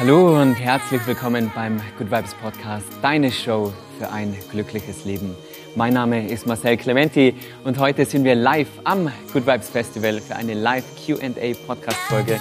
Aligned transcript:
Hallo 0.00 0.40
und 0.40 0.54
herzlich 0.54 1.06
willkommen 1.06 1.52
beim 1.54 1.78
Good 1.98 2.10
Vibes 2.10 2.32
Podcast, 2.32 2.86
deine 3.02 3.30
Show 3.30 3.70
für 3.98 4.10
ein 4.10 4.34
glückliches 4.50 5.04
Leben. 5.04 5.36
Mein 5.76 5.92
Name 5.92 6.26
ist 6.26 6.46
Marcel 6.46 6.78
Clementi 6.78 7.34
und 7.64 7.78
heute 7.78 8.06
sind 8.06 8.24
wir 8.24 8.34
live 8.34 8.70
am 8.84 9.12
Good 9.30 9.46
Vibes 9.46 9.68
Festival 9.68 10.22
für 10.22 10.36
eine 10.36 10.54
Live 10.54 10.84
QA 11.04 11.52
Podcast 11.66 11.98
Folge. 12.08 12.40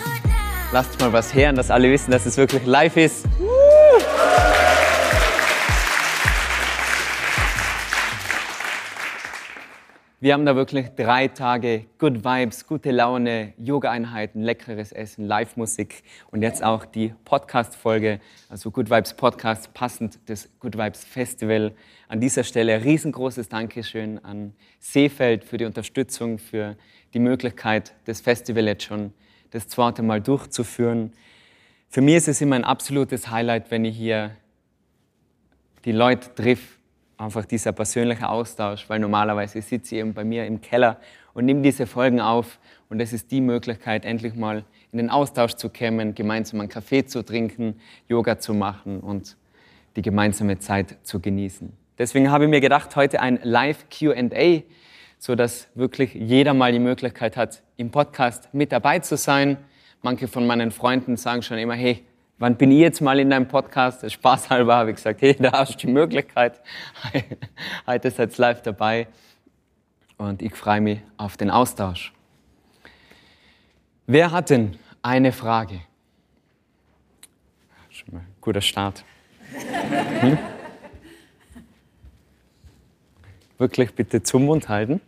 Lasst 0.72 1.02
mal 1.02 1.12
was 1.12 1.34
hören, 1.34 1.58
dass 1.58 1.70
alle 1.70 1.92
wissen, 1.92 2.12
dass 2.12 2.26
es 2.26 2.38
wirklich 2.38 2.66
live 2.66 2.96
ist. 2.96 3.26
Wir 10.22 10.34
haben 10.34 10.46
da 10.46 10.54
wirklich 10.54 10.90
drei 10.98 11.30
Tage 11.30 11.86
Good 11.98 12.26
Vibes, 12.26 12.68
gute 12.68 12.92
Laune, 12.92 13.54
Yoga-Einheiten, 13.58 14.42
leckeres 14.42 14.92
Essen, 14.92 15.24
Live-Musik 15.24 16.04
und 16.30 16.42
jetzt 16.42 16.62
auch 16.62 16.84
die 16.84 17.14
Podcast-Folge, 17.24 18.20
also 18.50 18.70
Good 18.70 18.90
Vibes 18.90 19.14
Podcast, 19.14 19.74
passend 19.74 20.20
des 20.28 20.50
Good 20.60 20.78
Vibes 20.78 21.06
Festival. 21.06 21.74
An 22.10 22.20
dieser 22.20 22.44
Stelle 22.44 22.84
riesengroßes 22.84 23.48
Dankeschön 23.48 24.20
an 24.26 24.54
Seefeld 24.80 25.46
für 25.46 25.58
die 25.58 25.64
Unterstützung, 25.64 26.38
für 26.38 26.76
die 27.14 27.20
Möglichkeit, 27.20 27.94
das 28.04 28.20
Festival 28.20 28.68
jetzt 28.68 28.84
schon 28.84 29.14
das 29.52 29.70
zweite 29.70 30.04
Mal 30.04 30.20
durchzuführen. 30.20 31.14
Für 31.88 32.02
mich 32.02 32.16
ist 32.16 32.28
es 32.28 32.42
immer 32.42 32.58
ein 32.58 32.66
absolutes 32.66 33.32
Highlight, 33.32 33.72
wenn 33.72 33.86
ich 33.86 33.96
hier 33.96 34.32
die 35.86 35.94
Leute 35.94 36.36
trifft, 36.36 36.79
einfach 37.20 37.46
dieser 37.46 37.74
persönliche 37.74 38.28
Austausch, 38.30 38.90
weil 38.90 39.00
normalerweise 39.00 39.62
sitze 39.62 39.96
ich 39.96 40.02
eben 40.02 40.14
bei 40.14 40.24
mir 40.24 40.46
im 40.46 40.62
Keller 40.62 41.00
und 41.34 41.46
nehme 41.46 41.62
diese 41.62 41.86
Folgen 41.86 42.22
auf 42.22 42.60
und 42.90 43.00
es 43.02 43.14
ist 43.14 43.30
die 43.32 43.42
Möglichkeit, 43.42 44.06
endlich 44.06 44.36
mal 44.36 44.64
in 44.92 44.98
den 44.98 45.10
Austausch 45.10 45.54
zu 45.54 45.70
kommen, 45.70 46.16
gemeinsam 46.16 46.62
einen 46.62 46.70
Kaffee 46.70 47.06
zu 47.06 47.24
trinken, 47.24 47.80
Yoga 48.08 48.40
zu 48.40 48.54
machen 48.54 49.02
und 49.02 49.36
die 49.96 50.02
gemeinsame 50.02 50.60
Zeit 50.60 50.98
zu 51.04 51.20
genießen. 51.20 51.72
Deswegen 51.98 52.32
habe 52.32 52.46
ich 52.46 52.50
mir 52.50 52.62
gedacht, 52.62 52.96
heute 52.96 53.20
ein 53.20 53.40
Live 53.44 53.88
Q&A, 53.90 54.62
so 55.18 55.36
dass 55.36 55.68
wirklich 55.76 56.14
jeder 56.14 56.54
mal 56.54 56.72
die 56.72 56.80
Möglichkeit 56.80 57.36
hat, 57.36 57.62
im 57.76 57.92
Podcast 57.92 58.54
mit 58.54 58.72
dabei 58.72 59.00
zu 59.00 59.18
sein. 59.18 59.58
Manche 60.02 60.30
von 60.30 60.48
meinen 60.48 60.72
Freunden 60.72 61.18
sagen 61.18 61.42
schon 61.42 61.58
immer, 61.58 61.74
hey, 61.74 62.06
wann 62.40 62.56
bin 62.56 62.72
ich 62.72 62.80
jetzt 62.80 63.02
mal 63.02 63.20
in 63.20 63.30
deinem 63.30 63.48
Podcast? 63.48 64.02
Das 64.02 64.14
Spaßhalber 64.14 64.76
habe 64.76 64.90
ich 64.92 64.96
gesagt, 64.96 65.22
hey, 65.22 65.36
da 65.36 65.52
hast 65.52 65.76
du 65.76 65.88
die 65.88 65.94
Möglichkeit. 65.94 66.60
Heute 67.88 68.10
seid 68.10 68.32
ihr 68.32 68.38
live 68.38 68.62
dabei 68.62 69.08
und 70.18 70.42
ich 70.42 70.56
freue 70.56 70.82
mich 70.82 71.00
auf 71.18 71.38
den 71.38 71.52
Austausch. 71.52 72.14
Wer 74.08 74.32
hat 74.32 74.50
denn 74.50 74.78
eine 75.04 75.32
Frage? 75.32 75.82
Schon 77.90 78.16
mal 78.16 78.20
ein 78.22 78.36
guter 78.42 78.62
Start. 78.62 79.04
Hm? 80.20 80.38
Wirklich 83.58 83.94
bitte 83.94 84.22
zum 84.22 84.46
Mund 84.46 84.70
halten. 84.70 85.02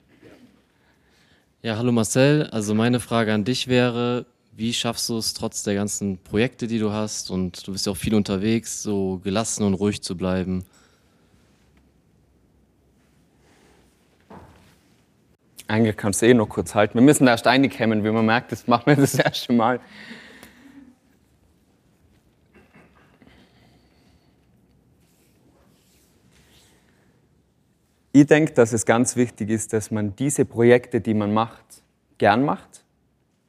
Ja, 1.62 1.78
hallo 1.78 1.92
Marcel. 1.92 2.48
Also 2.52 2.74
meine 2.74 3.00
Frage 3.00 3.34
an 3.34 3.44
dich 3.44 3.68
wäre, 3.68 4.26
wie 4.54 4.74
schaffst 4.74 5.08
du 5.10 5.18
es 5.18 5.34
trotz 5.34 5.64
der 5.64 5.76
ganzen 5.76 6.18
Projekte, 6.18 6.68
die 6.68 6.80
du 6.80 6.92
hast 6.92 7.32
und 7.32 7.66
du 7.66 7.72
bist 7.72 7.86
ja 7.86 7.94
auch 7.94 7.98
viel 7.98 8.14
unterwegs, 8.14 8.84
so 8.84 9.20
gelassen 9.24 9.64
und 9.64 9.74
ruhig 9.74 10.02
zu 10.02 10.18
bleiben? 10.18 10.66
Eigentlich 15.68 15.96
kannst 15.96 16.22
du 16.22 16.28
eh 16.28 16.34
noch 16.34 16.50
kurz 16.50 16.76
halten. 16.76 16.96
Wir 16.96 17.02
müssen 17.02 17.28
erst 17.28 17.48
einkommen, 17.48 18.04
wie 18.04 18.12
man 18.12 18.26
merkt, 18.26 18.52
das 18.52 18.68
machen 18.68 18.88
wir 18.88 18.96
das 18.98 19.16
erste 19.16 19.54
Mal. 19.54 19.80
Ich 28.12 28.28
denke, 28.28 28.52
dass 28.52 28.74
es 28.74 28.86
ganz 28.86 29.16
wichtig 29.16 29.50
ist, 29.50 29.72
dass 29.72 29.90
man 29.90 30.14
diese 30.18 30.44
Projekte, 30.44 31.00
die 31.00 31.14
man 31.14 31.34
macht, 31.34 31.84
gern 32.18 32.44
macht 32.44 32.84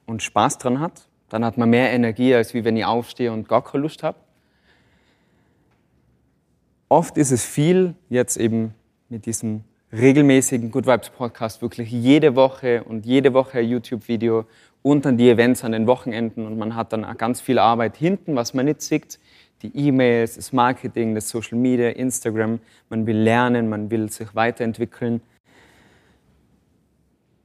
und 0.06 0.22
Spaß 0.22 0.58
dran 0.58 0.80
hat, 0.80 1.08
dann 1.28 1.44
hat 1.44 1.56
man 1.56 1.70
mehr 1.70 1.90
Energie, 1.92 2.34
als 2.34 2.54
wie 2.54 2.64
wenn 2.64 2.76
ich 2.76 2.84
aufstehe 2.84 3.32
und 3.32 3.48
gar 3.48 3.64
keine 3.64 3.82
Lust 3.82 4.02
habe. 4.02 4.18
Oft 6.88 7.16
ist 7.16 7.30
es 7.30 7.44
viel, 7.44 7.94
jetzt 8.10 8.36
eben 8.36 8.74
mit 9.08 9.24
diesem 9.24 9.64
regelmäßigen 9.92 10.70
Good 10.70 10.86
Vibes 10.86 11.10
Podcast, 11.10 11.62
wirklich 11.62 11.90
jede 11.90 12.36
Woche 12.36 12.84
und 12.84 13.06
jede 13.06 13.32
Woche 13.32 13.58
ein 13.58 13.68
YouTube-Video 13.68 14.46
und 14.82 15.04
dann 15.04 15.16
die 15.16 15.30
Events 15.30 15.64
an 15.64 15.72
den 15.72 15.86
Wochenenden 15.86 16.46
und 16.46 16.58
man 16.58 16.74
hat 16.74 16.92
dann 16.92 17.04
auch 17.04 17.16
ganz 17.16 17.40
viel 17.40 17.58
Arbeit 17.58 17.96
hinten, 17.96 18.34
was 18.34 18.52
man 18.52 18.66
nicht 18.66 18.82
sieht. 18.82 19.18
Die 19.62 19.74
E-Mails, 19.74 20.34
das 20.34 20.52
Marketing, 20.52 21.14
das 21.14 21.28
Social 21.28 21.56
Media, 21.56 21.90
Instagram. 21.90 22.58
Man 22.88 23.06
will 23.06 23.16
lernen, 23.16 23.68
man 23.68 23.90
will 23.90 24.10
sich 24.10 24.34
weiterentwickeln. 24.34 25.22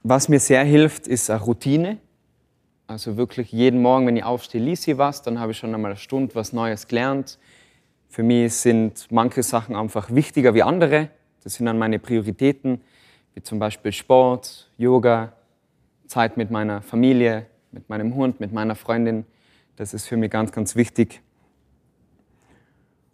Was 0.02 0.28
mir 0.28 0.40
sehr 0.40 0.64
hilft, 0.64 1.06
ist 1.06 1.30
eine 1.30 1.40
Routine. 1.40 1.98
Also 2.88 3.18
wirklich 3.18 3.52
jeden 3.52 3.82
Morgen, 3.82 4.06
wenn 4.06 4.16
ich 4.16 4.24
aufstehe, 4.24 4.62
lese 4.62 4.92
ich 4.92 4.98
was, 4.98 5.20
dann 5.20 5.38
habe 5.38 5.52
ich 5.52 5.58
schon 5.58 5.74
einmal 5.74 5.90
eine 5.90 6.00
Stunde 6.00 6.34
was 6.34 6.54
Neues 6.54 6.88
gelernt. 6.88 7.38
Für 8.08 8.22
mich 8.22 8.54
sind 8.54 9.08
manche 9.10 9.42
Sachen 9.42 9.76
einfach 9.76 10.10
wichtiger 10.10 10.54
wie 10.54 10.62
andere. 10.62 11.10
Das 11.44 11.52
sind 11.52 11.66
dann 11.66 11.78
meine 11.78 11.98
Prioritäten, 11.98 12.80
wie 13.34 13.42
zum 13.42 13.58
Beispiel 13.58 13.92
Sport, 13.92 14.70
Yoga, 14.78 15.34
Zeit 16.06 16.38
mit 16.38 16.50
meiner 16.50 16.80
Familie, 16.80 17.44
mit 17.72 17.90
meinem 17.90 18.14
Hund, 18.14 18.40
mit 18.40 18.54
meiner 18.54 18.74
Freundin. 18.74 19.26
Das 19.76 19.92
ist 19.92 20.06
für 20.06 20.16
mich 20.16 20.30
ganz, 20.30 20.50
ganz 20.50 20.74
wichtig. 20.74 21.20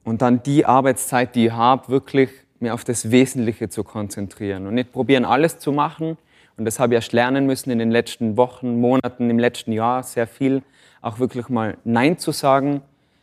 Und 0.04 0.22
dann 0.22 0.40
die 0.44 0.66
Arbeitszeit, 0.66 1.34
die 1.34 1.46
ich 1.46 1.52
habe, 1.52 1.88
wirklich 1.88 2.30
mir 2.60 2.74
auf 2.74 2.84
das 2.84 3.10
Wesentliche 3.10 3.68
zu 3.68 3.82
konzentrieren 3.82 4.68
und 4.68 4.74
nicht 4.74 4.92
probieren, 4.92 5.24
alles 5.24 5.58
zu 5.58 5.72
machen, 5.72 6.16
und 6.56 6.64
das 6.64 6.78
habe 6.78 6.94
ich 6.94 6.96
erst 6.96 7.12
lernen 7.12 7.46
müssen 7.46 7.70
in 7.70 7.78
den 7.78 7.90
letzten 7.90 8.36
Wochen, 8.36 8.80
Monaten, 8.80 9.28
im 9.28 9.38
letzten 9.38 9.72
Jahr 9.72 10.02
sehr 10.02 10.26
viel, 10.26 10.62
auch 11.00 11.18
wirklich 11.18 11.48
mal 11.48 11.76
Nein 11.84 12.18
zu 12.18 12.30
sagen. 12.30 12.82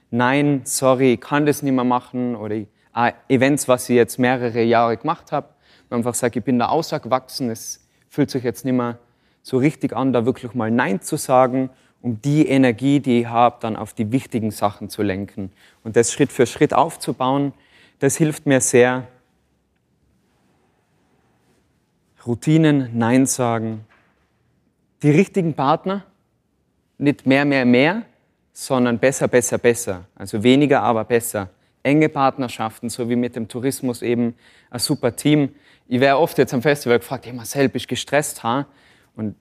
Nein, 0.09 0.61
sorry, 0.65 1.13
ich 1.13 1.21
kann 1.21 1.45
das 1.45 1.61
nicht 1.61 1.73
mehr 1.73 1.85
machen. 1.85 2.35
Oder 2.35 2.57
ah, 2.93 3.13
Events, 3.29 3.67
was 3.67 3.89
ich 3.89 3.95
jetzt 3.95 4.19
mehrere 4.19 4.61
Jahre 4.63 4.97
gemacht 4.97 5.31
habe, 5.31 5.47
ich 5.85 5.91
einfach 5.91 6.13
sage, 6.13 6.39
ich 6.39 6.45
bin 6.45 6.59
da 6.59 6.67
ausgewachsen, 6.67 7.49
es 7.49 7.87
fühlt 8.09 8.29
sich 8.29 8.43
jetzt 8.43 8.65
nicht 8.65 8.73
mehr 8.73 8.97
so 9.41 9.57
richtig 9.57 9.95
an, 9.95 10.11
da 10.11 10.25
wirklich 10.25 10.53
mal 10.53 10.69
Nein 10.69 11.01
zu 11.01 11.15
sagen, 11.15 11.69
um 12.01 12.21
die 12.21 12.47
Energie, 12.47 12.99
die 12.99 13.21
ich 13.21 13.27
habe, 13.27 13.57
dann 13.61 13.75
auf 13.77 13.93
die 13.93 14.11
wichtigen 14.11 14.51
Sachen 14.51 14.89
zu 14.89 15.03
lenken. 15.03 15.51
Und 15.83 15.95
das 15.95 16.11
Schritt 16.11 16.31
für 16.31 16.45
Schritt 16.45 16.73
aufzubauen, 16.73 17.53
das 17.99 18.17
hilft 18.17 18.45
mir 18.45 18.59
sehr, 18.59 19.07
Routinen, 22.25 22.97
Nein 22.97 23.25
sagen. 23.25 23.85
Die 25.01 25.09
richtigen 25.09 25.53
Partner, 25.53 26.05
nicht 26.97 27.25
mehr, 27.25 27.45
mehr, 27.45 27.65
mehr, 27.65 28.03
sondern 28.53 28.99
besser, 28.99 29.27
besser, 29.27 29.57
besser. 29.57 30.05
Also 30.15 30.43
weniger, 30.43 30.83
aber 30.83 31.03
besser. 31.03 31.49
Enge 31.83 32.09
Partnerschaften, 32.09 32.89
so 32.89 33.09
wie 33.09 33.15
mit 33.15 33.35
dem 33.35 33.47
Tourismus 33.47 34.03
eben 34.03 34.35
ein 34.69 34.79
super 34.79 35.15
Team. 35.15 35.49
Ich 35.87 35.99
wäre 35.99 36.19
oft 36.19 36.37
jetzt 36.37 36.53
am 36.53 36.61
Festival 36.61 36.99
gefragt, 36.99 37.25
hey 37.25 37.33
Marcel, 37.33 37.69
bist 37.69 37.85
du 37.85 37.89
gestresst? 37.89 38.43
Ha? 38.43 38.67
Und 39.15 39.35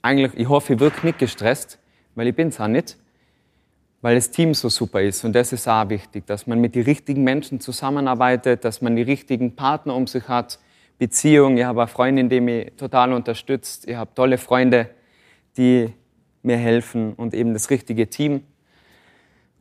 eigentlich, 0.00 0.32
ich 0.34 0.48
hoffe, 0.48 0.74
ich 0.74 0.80
wirke 0.80 1.06
nicht 1.06 1.18
gestresst, 1.18 1.78
weil 2.14 2.28
ich 2.28 2.34
bin 2.34 2.48
es 2.48 2.58
auch 2.58 2.68
nicht, 2.68 2.96
weil 4.00 4.14
das 4.14 4.30
Team 4.30 4.54
so 4.54 4.70
super 4.70 5.02
ist. 5.02 5.22
Und 5.24 5.34
das 5.34 5.52
ist 5.52 5.68
auch 5.68 5.88
wichtig, 5.90 6.26
dass 6.26 6.46
man 6.46 6.60
mit 6.60 6.74
den 6.74 6.84
richtigen 6.84 7.24
Menschen 7.24 7.60
zusammenarbeitet, 7.60 8.64
dass 8.64 8.80
man 8.80 8.96
die 8.96 9.02
richtigen 9.02 9.54
Partner 9.54 9.94
um 9.94 10.06
sich 10.06 10.28
hat, 10.28 10.58
Beziehung, 11.02 11.58
ich 11.58 11.64
habe 11.64 11.80
eine 11.80 11.88
Freundin, 11.88 12.28
die 12.28 12.40
mich 12.40 12.74
total 12.76 13.12
unterstützt, 13.12 13.88
ich 13.88 13.96
habe 13.96 14.14
tolle 14.14 14.38
Freunde, 14.38 14.88
die 15.56 15.92
mir 16.44 16.56
helfen 16.56 17.14
und 17.14 17.34
eben 17.34 17.54
das 17.54 17.70
richtige 17.70 18.08
Team. 18.08 18.44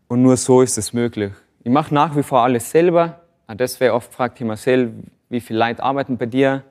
Und 0.07 0.22
nur 0.22 0.38
so 0.38 0.62
ist 0.62 0.78
es 0.78 0.94
möglich. 0.94 1.34
Ich 1.63 1.71
mache 1.71 1.95
nach 1.95 2.15
wie 2.15 2.21
vor 2.21 2.44
alles 2.44 2.69
selber. 2.69 3.21
Das 3.48 3.80
wäre 3.80 3.95
oft 3.95 4.13
fragt 4.13 4.39
ich 4.39 4.45
Marcel, 4.45 4.94
wie 5.30 5.42
viele 5.42 5.57
Leute 5.57 5.81
arbeiten 5.81 6.15
bei 6.15 6.27
dir? 6.27 6.63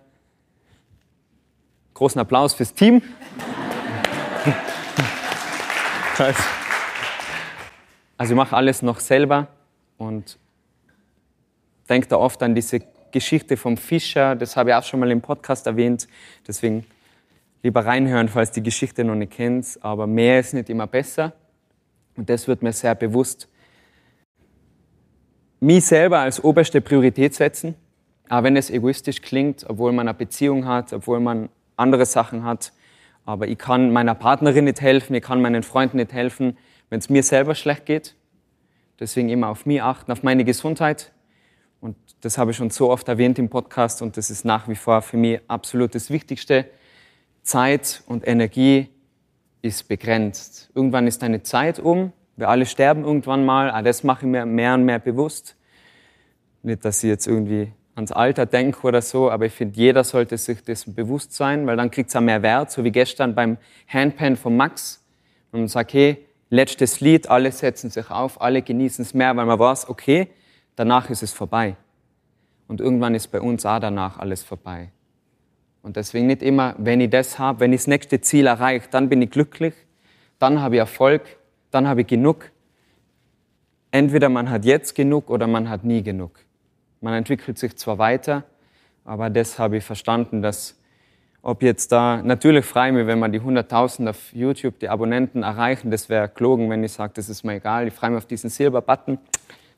Großen 1.94 2.21
Applaus 2.21 2.55
fürs 2.55 2.73
Team. 2.73 3.03
also 8.17 8.33
ich 8.33 8.37
mache 8.37 8.55
alles 8.55 8.83
noch 8.83 9.00
selber 9.00 9.49
und 9.99 10.39
denke 11.89 12.06
da 12.06 12.19
oft 12.19 12.41
an 12.44 12.55
diese 12.55 12.83
Geschichte 13.12 13.57
vom 13.57 13.77
Fischer, 13.77 14.37
das 14.37 14.57
habe 14.57 14.71
ich 14.71 14.77
auch 14.77 14.83
schon 14.83 15.01
mal 15.01 15.11
im 15.11 15.21
Podcast 15.21 15.67
erwähnt. 15.67 16.09
Deswegen 16.47 16.87
lieber 17.62 17.85
reinhören, 17.85 18.29
falls 18.29 18.51
die 18.53 18.62
Geschichte 18.62 19.05
noch 19.05 19.15
nicht 19.15 19.33
kennt. 19.33 19.79
Aber 19.81 20.07
mehr 20.07 20.41
ist 20.41 20.55
nicht 20.55 20.71
immer 20.71 20.87
besser. 20.87 21.33
Und 22.17 22.29
das 22.29 22.49
wird 22.49 22.62
mir 22.62 22.73
sehr 22.73 22.95
bewusst. 22.95 23.49
Mich 25.61 25.85
selber 25.85 26.21
als 26.21 26.43
oberste 26.43 26.81
Priorität 26.81 27.35
setzen, 27.35 27.75
auch 28.29 28.43
wenn 28.43 28.57
es 28.57 28.71
egoistisch 28.71 29.21
klingt, 29.21 29.69
obwohl 29.69 29.93
man 29.93 30.09
eine 30.09 30.17
Beziehung 30.17 30.67
hat, 30.67 30.93
obwohl 30.93 31.21
man 31.21 31.51
andere 31.77 32.06
Sachen 32.06 32.45
hat. 32.45 32.73
Aber 33.27 33.47
ich 33.47 33.59
kann 33.59 33.93
meiner 33.93 34.15
Partnerin 34.15 34.65
nicht 34.65 34.81
helfen, 34.81 35.15
ich 35.15 35.23
kann 35.23 35.43
meinen 35.43 35.63
Freunden 35.63 35.99
nicht 35.99 36.13
helfen, 36.13 36.56
wenn 36.89 36.99
es 36.99 37.11
mir 37.11 37.23
selber 37.23 37.55
schlecht 37.55 37.87
geht. 37.87 38.17
Deswegen 38.99 39.29
immer 39.29 39.49
auf 39.49 39.67
mich 39.67 39.83
achten, 39.83 40.11
auf 40.13 40.23
meine 40.23 40.45
Gesundheit. 40.45 41.13
Das 42.20 42.37
habe 42.37 42.50
ich 42.50 42.56
schon 42.58 42.69
so 42.69 42.90
oft 42.90 43.08
erwähnt 43.08 43.38
im 43.38 43.49
Podcast 43.49 44.02
und 44.02 44.19
das 44.19 44.31
ist 44.31 44.44
nach 44.44 44.69
wie 44.69 44.75
vor 44.75 45.00
für 45.00 45.17
mich 45.17 45.40
absolut 45.49 45.94
das 45.94 46.11
Wichtigste. 46.11 46.67
Zeit 47.43 48.02
und 48.06 48.28
Energie 48.28 48.88
ist 49.62 49.88
begrenzt. 49.88 50.70
Irgendwann 50.75 51.06
ist 51.06 51.22
deine 51.22 51.43
Zeit 51.43 51.78
um. 51.78 52.12
Wir 52.37 52.50
alle 52.50 52.67
sterben 52.67 53.05
irgendwann 53.05 53.46
mal. 53.46 53.70
Ah, 53.70 53.81
das 53.81 54.05
mache 54.05 54.26
ich 54.26 54.31
mir 54.31 54.44
mehr 54.44 54.75
und 54.75 54.84
mehr 54.84 54.99
bewusst. 54.99 55.56
Nicht, 56.62 56.84
dass 56.84 57.02
ich 57.02 57.08
jetzt 57.08 57.26
irgendwie 57.26 57.72
ans 57.94 58.12
Alter 58.12 58.44
denke 58.44 58.87
oder 58.87 59.00
so, 59.00 59.31
aber 59.31 59.46
ich 59.46 59.52
finde, 59.52 59.76
jeder 59.76 60.05
sollte 60.05 60.37
sich 60.37 60.62
dessen 60.62 60.94
bewusst 60.94 61.32
sein, 61.32 61.67
weil 61.67 61.76
dann 61.76 61.90
kriegt 61.90 62.11
es 62.11 62.17
auch 62.17 62.20
mehr 62.20 62.43
Wert, 62.43 62.70
so 62.70 62.84
wie 62.84 62.93
gestern 62.93 63.34
beim 63.34 63.56
Handpan 63.88 64.37
von 64.37 64.56
Max. 64.56 65.02
Und 65.52 65.61
man 65.61 65.69
sagt, 65.69 65.94
hey, 65.94 66.26
letztes 66.50 67.00
Lied, 67.00 67.31
alle 67.31 67.50
setzen 67.50 67.88
sich 67.88 68.11
auf, 68.11 68.40
alle 68.43 68.61
genießen 68.61 69.02
es 69.05 69.14
mehr, 69.14 69.34
weil 69.37 69.46
man 69.46 69.58
weiß, 69.58 69.88
okay, 69.88 70.28
danach 70.76 71.08
ist 71.08 71.22
es 71.22 71.32
vorbei. 71.32 71.76
Und 72.70 72.81
irgendwann 72.81 73.17
ist 73.17 73.26
bei 73.32 73.40
uns 73.40 73.67
auch 73.67 73.81
danach 73.81 74.20
alles 74.20 74.44
vorbei. 74.44 74.93
Und 75.82 75.96
deswegen 75.96 76.28
nicht 76.28 76.40
immer, 76.40 76.76
wenn 76.78 77.00
ich 77.00 77.11
das 77.11 77.37
habe, 77.37 77.58
wenn 77.58 77.72
ich 77.72 77.81
das 77.81 77.88
nächste 77.88 78.20
Ziel 78.20 78.46
erreiche, 78.46 78.87
dann 78.93 79.08
bin 79.08 79.20
ich 79.22 79.31
glücklich, 79.32 79.75
dann 80.38 80.61
habe 80.61 80.76
ich 80.76 80.78
Erfolg, 80.78 81.22
dann 81.72 81.88
habe 81.88 82.02
ich 82.02 82.06
genug. 82.06 82.52
Entweder 83.90 84.28
man 84.28 84.50
hat 84.50 84.64
jetzt 84.64 84.94
genug 84.94 85.31
oder 85.31 85.49
man 85.49 85.69
hat 85.69 85.82
nie 85.82 86.05
genug. 86.05 86.38
Man 87.00 87.12
entwickelt 87.14 87.58
sich 87.58 87.76
zwar 87.76 87.99
weiter, 87.99 88.44
aber 89.05 89.31
das 89.31 89.58
habe 89.58 89.78
ich 89.78 89.84
verstanden, 89.84 90.40
dass 90.40 90.78
ob 91.43 91.64
jetzt 91.64 91.90
da, 91.90 92.22
natürlich 92.22 92.64
freue 92.64 92.90
ich 92.90 92.94
mich, 92.94 93.06
wenn 93.08 93.19
man 93.19 93.32
die 93.32 93.40
100.000 93.40 94.11
auf 94.11 94.32
YouTube, 94.32 94.78
die 94.78 94.88
Abonnenten 94.88 95.43
erreichen, 95.43 95.90
das 95.90 96.08
wäre 96.08 96.28
gelogen, 96.28 96.70
wenn 96.70 96.84
ich 96.84 96.93
sage, 96.93 97.14
das 97.17 97.28
ist 97.28 97.43
mir 97.43 97.55
egal. 97.55 97.88
Ich 97.88 97.94
freue 97.94 98.11
mich 98.11 98.19
auf 98.19 98.26
diesen 98.26 98.49
Silber-Button, 98.49 99.19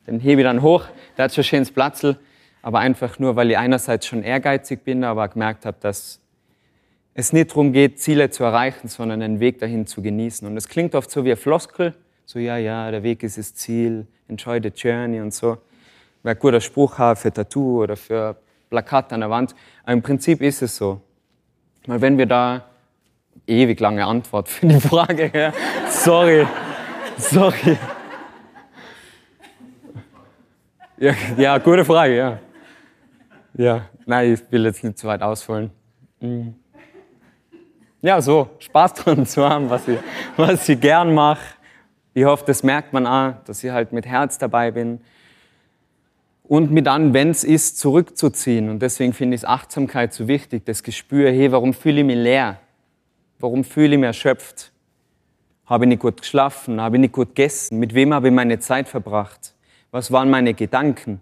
den 0.06 0.20
hebe 0.20 0.42
ich 0.42 0.44
dann 0.44 0.60
hoch, 0.60 0.84
der 1.16 1.24
hat 1.24 1.32
schon 1.32 1.44
schönes 1.44 1.72
Platzl, 1.72 2.18
aber 2.62 2.78
einfach 2.78 3.18
nur, 3.18 3.36
weil 3.36 3.50
ich 3.50 3.58
einerseits 3.58 4.06
schon 4.06 4.22
ehrgeizig 4.22 4.84
bin, 4.84 5.04
aber 5.04 5.28
gemerkt 5.28 5.66
habe, 5.66 5.76
dass 5.80 6.20
es 7.14 7.32
nicht 7.32 7.50
darum 7.50 7.72
geht, 7.72 8.00
Ziele 8.00 8.30
zu 8.30 8.44
erreichen, 8.44 8.88
sondern 8.88 9.20
den 9.20 9.40
Weg 9.40 9.58
dahin 9.58 9.86
zu 9.86 10.00
genießen. 10.00 10.46
Und 10.46 10.56
es 10.56 10.68
klingt 10.68 10.94
oft 10.94 11.10
so 11.10 11.24
wie 11.24 11.32
ein 11.32 11.36
Floskel, 11.36 11.94
so 12.24 12.38
ja, 12.38 12.56
ja, 12.56 12.90
der 12.90 13.02
Weg 13.02 13.22
ist 13.24 13.36
das 13.36 13.54
Ziel, 13.54 14.06
enjoy 14.28 14.60
the 14.62 14.68
journey 14.68 15.20
und 15.20 15.34
so. 15.34 15.58
Wäre 16.22 16.36
ein 16.36 16.38
guter 16.38 16.60
Spruch 16.60 16.94
für 17.16 17.32
Tattoo 17.32 17.82
oder 17.82 17.96
für 17.96 18.36
Plakat 18.70 19.12
an 19.12 19.20
der 19.20 19.28
Wand. 19.28 19.54
Aber 19.82 19.92
im 19.92 20.02
Prinzip 20.02 20.40
ist 20.40 20.62
es 20.62 20.76
so. 20.76 21.00
Weil 21.86 22.00
wenn 22.00 22.16
wir 22.16 22.26
da 22.26 22.64
ewig 23.46 23.80
lange 23.80 24.06
Antwort 24.06 24.48
für 24.48 24.66
die 24.68 24.80
Frage, 24.80 25.30
ja. 25.34 25.52
sorry, 25.90 26.46
sorry. 27.18 27.76
Ja, 30.96 31.14
ja, 31.36 31.58
gute 31.58 31.84
Frage, 31.84 32.16
ja. 32.16 32.38
Ja, 33.54 33.88
nein, 34.06 34.32
ich 34.32 34.40
will 34.50 34.64
jetzt 34.64 34.82
nicht 34.82 34.98
zu 34.98 35.06
weit 35.06 35.22
ausholen. 35.22 35.70
Mhm. 36.20 36.54
Ja, 38.00 38.20
so, 38.20 38.48
Spaß 38.58 38.94
dran 38.94 39.26
zu 39.26 39.48
haben, 39.48 39.70
was 39.70 39.86
ich, 39.86 39.98
was 40.36 40.68
ich 40.68 40.80
gern 40.80 41.14
mache. 41.14 41.42
Ich 42.14 42.24
hoffe, 42.24 42.44
das 42.46 42.62
merkt 42.62 42.92
man 42.92 43.06
auch, 43.06 43.34
dass 43.44 43.62
ich 43.62 43.70
halt 43.70 43.92
mit 43.92 44.06
Herz 44.06 44.38
dabei 44.38 44.70
bin. 44.70 45.00
Und 46.42 46.70
mir 46.70 46.82
dann, 46.82 47.14
wenn 47.14 47.30
es 47.30 47.44
ist, 47.44 47.78
zurückzuziehen. 47.78 48.68
Und 48.68 48.80
deswegen 48.80 49.12
finde 49.12 49.36
ich 49.36 49.46
Achtsamkeit 49.46 50.12
so 50.12 50.28
wichtig, 50.28 50.66
das 50.66 50.82
Gespür, 50.82 51.30
hey, 51.30 51.52
warum 51.52 51.72
fühle 51.72 52.00
ich 52.00 52.06
mich 52.06 52.16
leer? 52.16 52.58
Warum 53.38 53.64
fühle 53.64 53.94
ich 53.94 53.98
mich 53.98 54.08
erschöpft? 54.08 54.72
Habe 55.66 55.84
ich 55.84 55.88
nicht 55.88 56.02
gut 56.02 56.20
geschlafen? 56.20 56.80
Habe 56.80 56.96
ich 56.96 57.00
nicht 57.00 57.12
gut 57.12 57.28
gegessen? 57.28 57.78
Mit 57.78 57.94
wem 57.94 58.12
habe 58.12 58.28
ich 58.28 58.34
meine 58.34 58.58
Zeit 58.58 58.88
verbracht? 58.88 59.54
Was 59.90 60.10
waren 60.10 60.28
meine 60.28 60.54
Gedanken? 60.54 61.20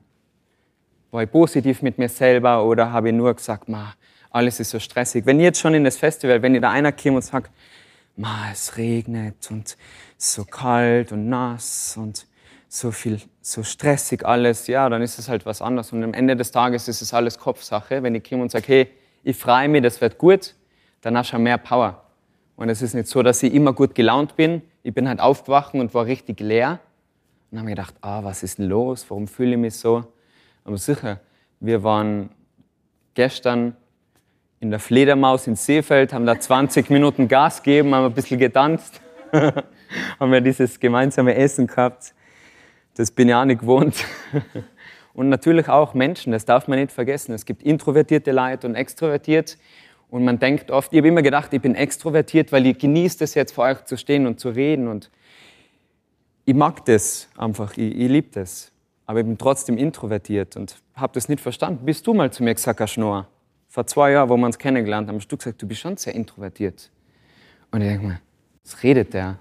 War 1.11 1.23
ich 1.25 1.31
positiv 1.31 1.83
mit 1.83 1.99
mir 1.99 2.09
selber 2.09 2.65
oder 2.65 2.93
habe 2.93 3.09
ich 3.09 3.15
nur 3.15 3.35
gesagt, 3.35 3.69
ma, 3.69 3.95
alles 4.31 4.61
ist 4.61 4.71
so 4.71 4.79
stressig? 4.79 5.27
Wenn 5.27 5.39
ihr 5.41 5.47
jetzt 5.47 5.61
schon 5.61 5.75
in 5.75 5.85
das 5.85 5.97
Festival, 5.97 6.43
wenn 6.43 6.55
ihr 6.55 6.61
da 6.61 6.71
einer 6.71 6.93
kommt 6.93 7.17
und 7.17 7.23
sagt, 7.23 7.51
ma, 8.17 8.51
es 8.53 8.77
regnet 8.77 9.51
und 9.51 9.77
so 10.17 10.45
kalt 10.45 11.13
und 11.13 11.29
nass 11.29 11.97
und 11.97 12.27
so 12.69 12.93
viel, 12.93 13.21
so 13.41 13.65
stressig 13.65 14.25
alles, 14.25 14.69
ja, 14.69 14.89
dann 14.89 15.03
ist 15.03 15.19
es 15.19 15.29
halt 15.29 15.45
was 15.47 15.61
anderes. 15.61 15.93
Und 15.93 16.05
am 16.05 16.15
Ende 16.15 16.37
des 16.37 16.53
Tages 16.53 16.87
ist 16.87 17.03
es 17.03 17.13
alles 17.13 17.39
Kopfsache. 17.39 18.03
Wenn 18.03 18.15
ich 18.15 18.29
komme 18.29 18.43
und 18.43 18.51
sage, 18.53 18.67
hey, 18.69 18.89
ich 19.25 19.37
freue 19.37 19.69
mich, 19.69 19.83
das 19.83 20.01
wird 20.01 20.19
gut, 20.19 20.55
dann 21.01 21.17
hast 21.17 21.33
du 21.33 21.39
mehr 21.39 21.59
Power. 21.59 22.05
Und 22.55 22.69
es 22.69 22.83
ist 22.83 22.95
nicht 22.95 23.09
so, 23.09 23.23
dass 23.23 23.43
ich 23.43 23.53
immer 23.53 23.73
gut 23.73 23.95
gelaunt 23.95 24.37
bin. 24.37 24.63
Ich 24.83 24.95
bin 24.95 25.09
halt 25.09 25.19
aufgewacht 25.19 25.75
und 25.75 25.93
war 25.95 26.07
richtig 26.07 26.39
leer. 26.41 26.79
Und 27.51 27.59
habe 27.59 27.65
mir 27.65 27.75
gedacht, 27.75 27.95
ah, 28.03 28.23
was 28.23 28.45
ist 28.45 28.59
denn 28.59 28.69
los? 28.69 29.07
Warum 29.09 29.27
fühle 29.27 29.53
ich 29.53 29.59
mich 29.59 29.75
so? 29.75 30.05
Aber 30.65 30.79
sicher, 30.79 31.21
wir 31.61 31.83
waren 31.83 32.31
gestern 33.15 33.77
in 34.61 34.71
der 34.71 34.79
Fledermaus 34.79 35.47
in 35.47 35.57
Seefeld, 35.57 36.13
haben 36.13 36.27
da 36.27 36.39
20 36.39 36.91
Minuten 36.91 37.29
Gas 37.29 37.63
gegeben, 37.63 37.95
haben 37.95 38.07
ein 38.07 38.15
bisschen 38.15 38.39
getanzt, 38.39 39.01
haben 39.33 40.33
wir 40.33 40.41
dieses 40.41 40.79
gemeinsame 40.79 41.35
Essen 41.35 41.67
gehabt. 41.67 42.15
Das 42.95 43.11
bin 43.11 43.29
ich 43.29 43.35
auch 43.35 43.45
nicht 43.45 43.61
gewohnt. 43.61 44.05
Und 45.15 45.29
natürlich 45.29 45.69
auch 45.69 45.95
Menschen, 45.95 46.33
das 46.33 46.45
darf 46.45 46.69
man 46.69 46.79
nicht 46.79 46.93
vergessen. 46.93 47.35
Es 47.35 47.45
gibt 47.45 47.63
introvertierte 47.63 48.33
Leute 48.33 48.67
und 48.67 48.75
extrovertiert. 48.75 49.59
Und 50.09 50.25
man 50.25 50.39
denkt 50.39 50.71
oft, 50.71 50.93
ich 50.93 50.99
habe 50.99 51.09
immer 51.09 51.23
gedacht, 51.23 51.53
ich 51.53 51.61
bin 51.61 51.75
extrovertiert, 51.75 52.53
weil 52.53 52.67
ich 52.67 52.79
genieße 52.79 53.25
es 53.25 53.35
jetzt 53.35 53.53
vor 53.53 53.65
euch 53.65 53.85
zu 53.85 53.97
stehen 53.97 54.27
und 54.27 54.41
zu 54.41 54.51
reden. 54.51 54.89
Und 54.89 55.11
ich 56.45 56.55
mag 56.55 56.85
das 56.85 57.29
einfach, 57.37 57.77
ich, 57.77 57.95
ich 57.97 58.09
liebe 58.09 58.29
das. 58.33 58.73
Aber 59.11 59.19
ich 59.19 59.27
bin 59.27 59.39
trotzdem 59.39 59.77
introvertiert 59.77 60.55
und 60.57 60.77
habe 60.95 61.13
das 61.15 61.29
nicht 61.29 61.41
verstanden. 61.41 61.85
Bist 61.85 62.07
du 62.07 62.15
mal 62.15 62.31
zu 62.31 62.45
mir 62.45 62.55
gesagt, 62.55 62.89
Schnorr? 62.89 63.27
Vor 63.69 63.85
zwei 63.85 64.13
Jahren, 64.13 64.29
wo 64.29 64.37
wir 64.37 64.47
uns 64.47 64.57
kennengelernt 64.57 65.09
haben, 65.09 65.17
hast 65.17 65.27
du 65.27 65.37
gesagt, 65.37 65.61
du 65.61 65.67
bist 65.67 65.81
schon 65.81 65.97
sehr 65.97 66.15
introvertiert. 66.15 66.93
Und 67.73 67.81
ich 67.81 67.89
denke 67.89 68.07
mir, 68.07 68.21
was 68.63 68.81
redet 68.85 69.13
der? 69.13 69.39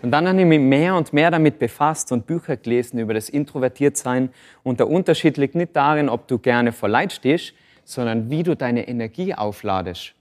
Und 0.00 0.12
dann 0.12 0.26
habe 0.26 0.40
ich 0.40 0.46
mich 0.46 0.60
mehr 0.60 0.94
und 0.94 1.12
mehr 1.12 1.30
damit 1.30 1.58
befasst 1.58 2.10
und 2.10 2.26
Bücher 2.26 2.56
gelesen 2.56 2.98
über 2.98 3.12
das 3.12 3.28
Introvertiertsein. 3.28 4.30
Und 4.62 4.80
der 4.80 4.88
Unterschied 4.88 5.36
liegt 5.36 5.54
nicht 5.54 5.76
darin, 5.76 6.08
ob 6.08 6.26
du 6.26 6.38
gerne 6.38 6.72
vor 6.72 6.88
Leid 6.88 7.12
stehst, 7.12 7.52
sondern 7.84 8.30
wie 8.30 8.44
du 8.44 8.56
deine 8.56 8.88
Energie 8.88 9.34
aufladest. 9.34 10.14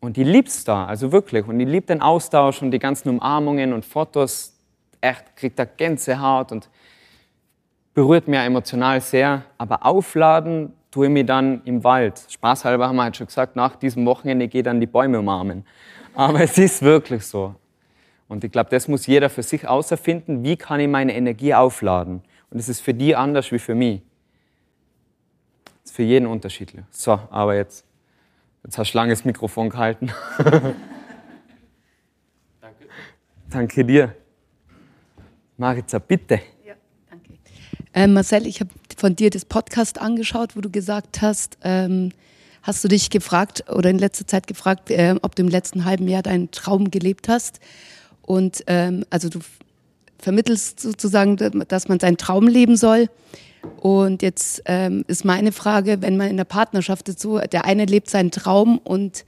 Und 0.00 0.16
ich 0.16 0.26
lieb's 0.26 0.64
da, 0.64 0.86
also 0.86 1.12
wirklich. 1.12 1.46
Und 1.46 1.60
ich 1.60 1.68
liebe 1.68 1.84
den 1.84 2.00
Austausch 2.00 2.62
und 2.62 2.70
die 2.70 2.78
ganzen 2.78 3.10
Umarmungen 3.10 3.74
und 3.74 3.84
Fotos. 3.84 4.54
Echt, 5.00 5.36
kriegt 5.36 5.56
da 5.58 5.64
Gänsehaut 5.64 6.50
und 6.50 6.68
berührt 7.98 8.28
mich 8.28 8.38
emotional 8.38 9.00
sehr. 9.00 9.42
Aber 9.58 9.84
aufladen 9.84 10.72
tue 10.88 11.06
ich 11.06 11.12
mich 11.12 11.26
dann 11.26 11.62
im 11.64 11.82
Wald. 11.82 12.22
Spaßhalber 12.28 12.86
haben 12.86 12.94
wir 12.94 13.02
halt 13.02 13.16
schon 13.16 13.26
gesagt, 13.26 13.56
nach 13.56 13.74
diesem 13.74 14.06
Wochenende 14.06 14.46
gehe 14.46 14.60
ich 14.60 14.64
dann 14.64 14.78
die 14.78 14.86
Bäume 14.86 15.18
umarmen. 15.18 15.66
Aber 16.14 16.40
es 16.40 16.56
ist 16.58 16.80
wirklich 16.82 17.24
so. 17.26 17.56
Und 18.28 18.44
ich 18.44 18.52
glaube, 18.52 18.70
das 18.70 18.86
muss 18.86 19.08
jeder 19.08 19.28
für 19.28 19.42
sich 19.42 19.66
außerfinden. 19.66 20.44
Wie 20.44 20.56
kann 20.56 20.78
ich 20.78 20.86
meine 20.86 21.12
Energie 21.12 21.54
aufladen? 21.54 22.22
Und 22.50 22.60
es 22.60 22.68
ist 22.68 22.82
für 22.82 22.94
die 22.94 23.16
anders 23.16 23.50
wie 23.50 23.58
für 23.58 23.74
mich. 23.74 24.00
Das 25.64 25.90
ist 25.90 25.96
für 25.96 26.04
jeden 26.04 26.26
unterschiedlich. 26.26 26.84
So, 26.90 27.18
aber 27.30 27.56
jetzt, 27.56 27.84
jetzt 28.62 28.78
hast 28.78 28.92
du 28.94 28.98
lange 28.98 29.10
das 29.10 29.24
Mikrofon 29.24 29.70
gehalten. 29.70 30.12
Danke. 32.60 32.86
Danke 33.50 33.84
dir. 33.84 34.14
Maritza, 35.56 35.98
bitte. 35.98 36.40
Ja, 37.94 38.00
danke. 38.02 38.10
Äh, 38.10 38.14
Marcel, 38.14 38.46
ich 38.46 38.60
habe 38.60 38.70
von 38.96 39.16
dir 39.16 39.30
das 39.30 39.44
Podcast 39.44 40.00
angeschaut, 40.00 40.56
wo 40.56 40.60
du 40.60 40.70
gesagt 40.70 41.22
hast, 41.22 41.58
ähm, 41.62 42.10
hast 42.62 42.82
du 42.84 42.88
dich 42.88 43.10
gefragt 43.10 43.64
oder 43.70 43.90
in 43.90 43.98
letzter 43.98 44.26
Zeit 44.26 44.46
gefragt, 44.46 44.90
äh, 44.90 45.14
ob 45.22 45.36
du 45.36 45.42
im 45.42 45.48
letzten 45.48 45.84
halben 45.84 46.08
Jahr 46.08 46.22
deinen 46.22 46.50
Traum 46.50 46.90
gelebt 46.90 47.28
hast. 47.28 47.60
Und 48.22 48.64
ähm, 48.66 49.04
also 49.10 49.28
du 49.28 49.40
vermittelst 50.18 50.80
sozusagen, 50.80 51.36
dass 51.68 51.88
man 51.88 52.00
seinen 52.00 52.16
Traum 52.16 52.48
leben 52.48 52.76
soll. 52.76 53.08
Und 53.80 54.22
jetzt 54.22 54.62
ähm, 54.66 55.04
ist 55.08 55.24
meine 55.24 55.52
Frage, 55.52 56.02
wenn 56.02 56.16
man 56.16 56.28
in 56.28 56.36
der 56.36 56.44
Partnerschaft 56.44 57.18
so, 57.18 57.38
der 57.38 57.64
eine 57.64 57.86
lebt 57.86 58.10
seinen 58.10 58.30
Traum 58.30 58.78
und 58.78 59.24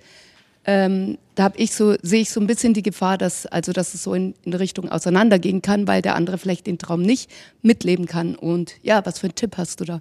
ähm, 0.73 1.19
da 1.35 1.43
habe 1.43 1.59
ich 1.59 1.73
so, 1.75 1.97
sehe 2.01 2.21
ich 2.21 2.31
so 2.31 2.41
ein 2.41 2.47
bisschen 2.47 2.75
die 2.75 2.83
Gefahr, 2.83 3.19
dass, 3.19 3.45
also 3.45 3.73
dass 3.73 3.93
es 3.95 4.05
so 4.05 4.15
in, 4.15 4.35
in 4.45 4.55
Richtung 4.55 4.89
auseinandergehen 4.89 5.63
kann, 5.63 5.89
weil 5.89 6.01
der 6.01 6.15
andere 6.15 6.39
vielleicht 6.39 6.69
den 6.69 6.79
Traum 6.79 7.03
nicht 7.03 7.29
mitleben 7.61 8.07
kann. 8.07 8.37
Und 8.37 8.77
ja, 8.83 9.05
was 9.05 9.19
für 9.19 9.27
einen 9.27 9.35
Tipp 9.35 9.57
hast 9.57 9.81
du 9.81 9.85
da? 9.85 10.01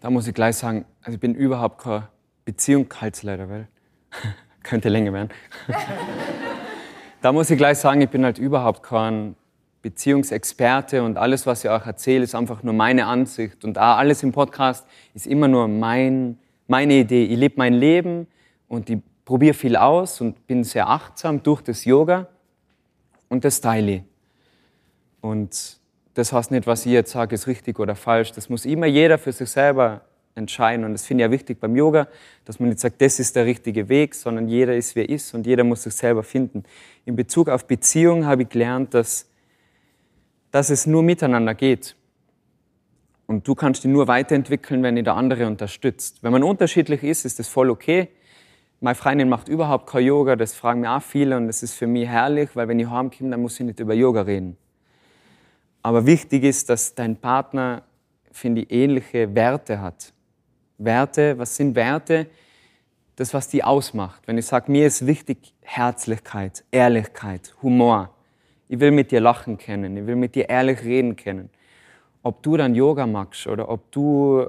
Da 0.00 0.10
muss 0.10 0.28
ich 0.28 0.34
gleich 0.34 0.56
sagen, 0.56 0.84
also 1.00 1.14
ich 1.14 1.20
bin 1.20 1.34
überhaupt 1.34 1.78
kein 1.82 2.02
Beziehungshaltsleiter, 2.44 3.48
weil 3.48 3.68
könnte 4.62 4.90
länger 4.90 5.14
werden. 5.14 5.30
da 7.22 7.32
muss 7.32 7.48
ich 7.48 7.56
gleich 7.56 7.78
sagen, 7.78 8.02
ich 8.02 8.10
bin 8.10 8.26
halt 8.26 8.36
überhaupt 8.36 8.82
kein 8.82 9.36
Beziehungsexperte 9.80 11.02
und 11.02 11.16
alles, 11.16 11.46
was 11.46 11.64
ich 11.64 11.70
auch 11.70 11.86
erzähle, 11.86 12.24
ist 12.24 12.34
einfach 12.34 12.62
nur 12.62 12.74
meine 12.74 13.06
Ansicht. 13.06 13.64
Und 13.64 13.78
auch 13.78 13.96
alles 13.96 14.22
im 14.22 14.32
Podcast 14.32 14.86
ist 15.14 15.26
immer 15.26 15.48
nur 15.48 15.66
mein, 15.66 16.36
meine 16.66 16.92
Idee. 16.92 17.24
Ich 17.24 17.38
lebe 17.38 17.54
mein 17.56 17.72
Leben 17.72 18.26
und 18.68 18.90
ich 18.90 18.98
probiere 19.28 19.52
viel 19.52 19.76
aus 19.76 20.22
und 20.22 20.46
bin 20.46 20.64
sehr 20.64 20.88
achtsam 20.88 21.42
durch 21.42 21.60
das 21.60 21.84
Yoga 21.84 22.28
und 23.28 23.44
das 23.44 23.60
teile 23.60 23.92
ich. 23.96 24.02
Und 25.20 25.76
das 26.14 26.32
heißt 26.32 26.50
nicht, 26.50 26.66
was 26.66 26.86
ich 26.86 26.92
jetzt 26.92 27.10
sage, 27.10 27.34
ist 27.34 27.46
richtig 27.46 27.78
oder 27.78 27.94
falsch. 27.94 28.32
Das 28.32 28.48
muss 28.48 28.64
immer 28.64 28.86
jeder 28.86 29.18
für 29.18 29.32
sich 29.32 29.50
selber 29.50 30.00
entscheiden. 30.34 30.82
Und 30.86 30.94
das 30.94 31.04
finde 31.04 31.24
ich 31.24 31.26
ja 31.26 31.30
wichtig 31.30 31.60
beim 31.60 31.76
Yoga, 31.76 32.08
dass 32.46 32.58
man 32.58 32.70
nicht 32.70 32.80
sagt, 32.80 33.02
das 33.02 33.18
ist 33.20 33.36
der 33.36 33.44
richtige 33.44 33.90
Weg, 33.90 34.14
sondern 34.14 34.48
jeder 34.48 34.74
ist, 34.74 34.96
wer 34.96 35.06
ist 35.06 35.34
und 35.34 35.46
jeder 35.46 35.62
muss 35.62 35.82
sich 35.82 35.92
selber 35.92 36.22
finden. 36.22 36.64
In 37.04 37.14
Bezug 37.14 37.50
auf 37.50 37.66
Beziehung 37.66 38.24
habe 38.24 38.44
ich 38.44 38.48
gelernt, 38.48 38.94
dass, 38.94 39.28
dass 40.50 40.70
es 40.70 40.86
nur 40.86 41.02
miteinander 41.02 41.54
geht. 41.54 41.96
Und 43.26 43.46
du 43.46 43.54
kannst 43.54 43.84
dich 43.84 43.90
nur 43.90 44.08
weiterentwickeln, 44.08 44.82
wenn 44.82 44.94
dich 44.94 45.04
der 45.04 45.16
andere 45.16 45.46
unterstützt. 45.46 46.22
Wenn 46.22 46.32
man 46.32 46.42
unterschiedlich 46.42 47.02
ist, 47.02 47.26
ist 47.26 47.38
das 47.38 47.48
voll 47.48 47.68
okay. 47.68 48.08
Meine 48.80 48.94
Freundin 48.94 49.28
macht 49.28 49.48
überhaupt 49.48 49.88
kein 49.88 50.04
Yoga, 50.04 50.36
das 50.36 50.54
fragen 50.54 50.82
mir 50.82 50.92
auch 50.92 51.02
viele 51.02 51.36
und 51.36 51.48
das 51.48 51.64
ist 51.64 51.74
für 51.74 51.88
mich 51.88 52.06
herrlich, 52.06 52.50
weil 52.54 52.68
wenn 52.68 52.78
ich 52.78 52.88
heimkomme, 52.88 53.30
dann 53.30 53.42
muss 53.42 53.58
ich 53.58 53.66
nicht 53.66 53.80
über 53.80 53.92
Yoga 53.92 54.22
reden. 54.22 54.56
Aber 55.82 56.06
wichtig 56.06 56.44
ist, 56.44 56.70
dass 56.70 56.94
dein 56.94 57.16
Partner, 57.16 57.82
finde 58.30 58.62
ich, 58.62 58.70
ähnliche 58.70 59.34
Werte 59.34 59.80
hat. 59.80 60.12
Werte, 60.78 61.36
was 61.38 61.56
sind 61.56 61.74
Werte? 61.74 62.28
Das, 63.16 63.34
was 63.34 63.48
die 63.48 63.64
ausmacht. 63.64 64.22
Wenn 64.26 64.38
ich 64.38 64.46
sage, 64.46 64.70
mir 64.70 64.86
ist 64.86 65.04
wichtig 65.04 65.54
Herzlichkeit, 65.62 66.64
Ehrlichkeit, 66.70 67.56
Humor. 67.62 68.10
Ich 68.68 68.78
will 68.78 68.92
mit 68.92 69.10
dir 69.10 69.20
lachen 69.20 69.58
können, 69.58 69.96
ich 69.96 70.06
will 70.06 70.14
mit 70.14 70.36
dir 70.36 70.48
ehrlich 70.48 70.84
reden 70.84 71.16
können. 71.16 71.50
Ob 72.22 72.44
du 72.44 72.56
dann 72.56 72.76
Yoga 72.76 73.08
magst 73.08 73.48
oder 73.48 73.68
ob 73.68 73.90
du 73.90 74.48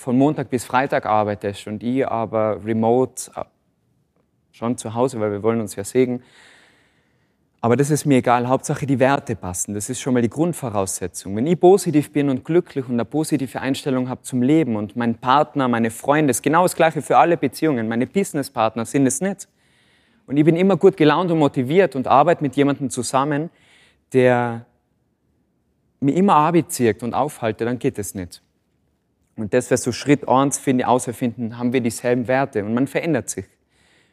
von 0.00 0.16
Montag 0.16 0.48
bis 0.48 0.64
Freitag 0.64 1.04
arbeitest 1.04 1.66
und 1.66 1.82
ich 1.82 2.06
aber 2.06 2.64
remote 2.64 3.30
äh, 3.36 3.44
schon 4.50 4.78
zu 4.78 4.94
Hause, 4.94 5.20
weil 5.20 5.30
wir 5.30 5.42
wollen 5.42 5.60
uns 5.60 5.76
ja 5.76 5.84
sehen, 5.84 6.22
aber 7.62 7.76
das 7.76 7.90
ist 7.90 8.06
mir 8.06 8.18
egal, 8.18 8.48
Hauptsache 8.48 8.86
die 8.86 8.98
Werte 8.98 9.36
passen. 9.36 9.74
Das 9.74 9.90
ist 9.90 10.00
schon 10.00 10.14
mal 10.14 10.22
die 10.22 10.30
Grundvoraussetzung. 10.30 11.36
Wenn 11.36 11.46
ich 11.46 11.60
positiv 11.60 12.10
bin 12.10 12.30
und 12.30 12.42
glücklich 12.42 12.86
und 12.86 12.94
eine 12.94 13.04
positive 13.04 13.60
Einstellung 13.60 14.08
habe 14.08 14.22
zum 14.22 14.40
Leben 14.40 14.76
und 14.76 14.96
mein 14.96 15.16
Partner, 15.16 15.68
meine 15.68 15.90
Freunde, 15.90 16.30
ist 16.30 16.42
genau 16.42 16.62
das 16.62 16.74
Gleiche 16.74 17.02
für 17.02 17.18
alle 17.18 17.36
Beziehungen. 17.36 17.86
Meine 17.86 18.06
Businesspartner 18.06 18.86
sind 18.86 19.06
es 19.06 19.20
nicht. 19.20 19.46
Und 20.26 20.38
ich 20.38 20.44
bin 20.46 20.56
immer 20.56 20.78
gut 20.78 20.96
gelaunt 20.96 21.30
und 21.30 21.38
motiviert 21.38 21.96
und 21.96 22.06
arbeite 22.06 22.42
mit 22.42 22.56
jemandem 22.56 22.88
zusammen, 22.88 23.50
der 24.14 24.64
mir 26.00 26.14
immer 26.14 26.36
Arbeit 26.36 26.72
zieht 26.72 27.02
und 27.02 27.12
aufhalte, 27.12 27.66
dann 27.66 27.78
geht 27.78 27.98
es 27.98 28.14
nicht. 28.14 28.40
Und 29.40 29.54
das 29.54 29.70
wäre 29.70 29.78
so 29.78 29.92
Schritt 29.92 30.28
eins, 30.28 30.58
finde 30.58 30.82
ich, 30.82 30.86
außerfinden, 30.86 31.58
haben 31.58 31.72
wir 31.72 31.80
dieselben 31.80 32.28
Werte 32.28 32.64
und 32.64 32.74
man 32.74 32.86
verändert 32.86 33.30
sich. 33.30 33.46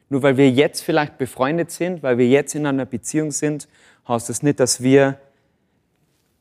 Nur 0.10 0.24
weil 0.24 0.38
wir 0.38 0.50
jetzt 0.50 0.82
vielleicht 0.82 1.18
befreundet 1.18 1.72
sind, 1.72 2.02
weil 2.02 2.18
wir 2.18 2.28
jetzt 2.28 2.56
in 2.56 2.66
einer 2.66 2.86
Beziehung 2.86 3.32
sind, 3.32 3.68
heißt 4.08 4.30
das 4.30 4.42
nicht, 4.42 4.60
dass 4.60 4.82
wir 4.82 5.20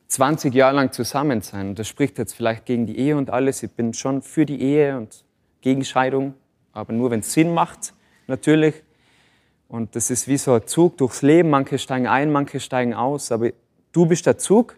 20 0.08 0.54
Jahre 0.54 0.76
lang 0.76 0.92
zusammen 0.92 1.40
sein. 1.40 1.70
Und 1.70 1.78
das 1.78 1.88
spricht 1.88 2.18
jetzt 2.18 2.34
vielleicht 2.34 2.64
gegen 2.64 2.86
die 2.86 2.96
Ehe 2.96 3.16
und 3.16 3.30
alles. 3.30 3.62
Ich 3.62 3.72
bin 3.72 3.92
schon 3.92 4.22
für 4.22 4.46
die 4.46 4.62
Ehe 4.62 4.96
und 4.96 5.24
gegen 5.60 5.84
Scheidung, 5.84 6.34
aber 6.72 6.92
nur 6.92 7.10
wenn 7.10 7.20
es 7.20 7.32
Sinn 7.32 7.52
macht, 7.52 7.92
natürlich. 8.28 8.84
Und 9.68 9.96
das 9.96 10.10
ist 10.10 10.28
wie 10.28 10.38
so 10.38 10.54
ein 10.54 10.66
Zug 10.66 10.96
durchs 10.98 11.22
Leben. 11.22 11.50
Manche 11.50 11.78
steigen 11.78 12.06
ein, 12.06 12.30
manche 12.30 12.60
steigen 12.60 12.94
aus. 12.94 13.32
Aber 13.32 13.50
du 13.90 14.06
bist 14.06 14.26
der 14.26 14.38
Zug 14.38 14.76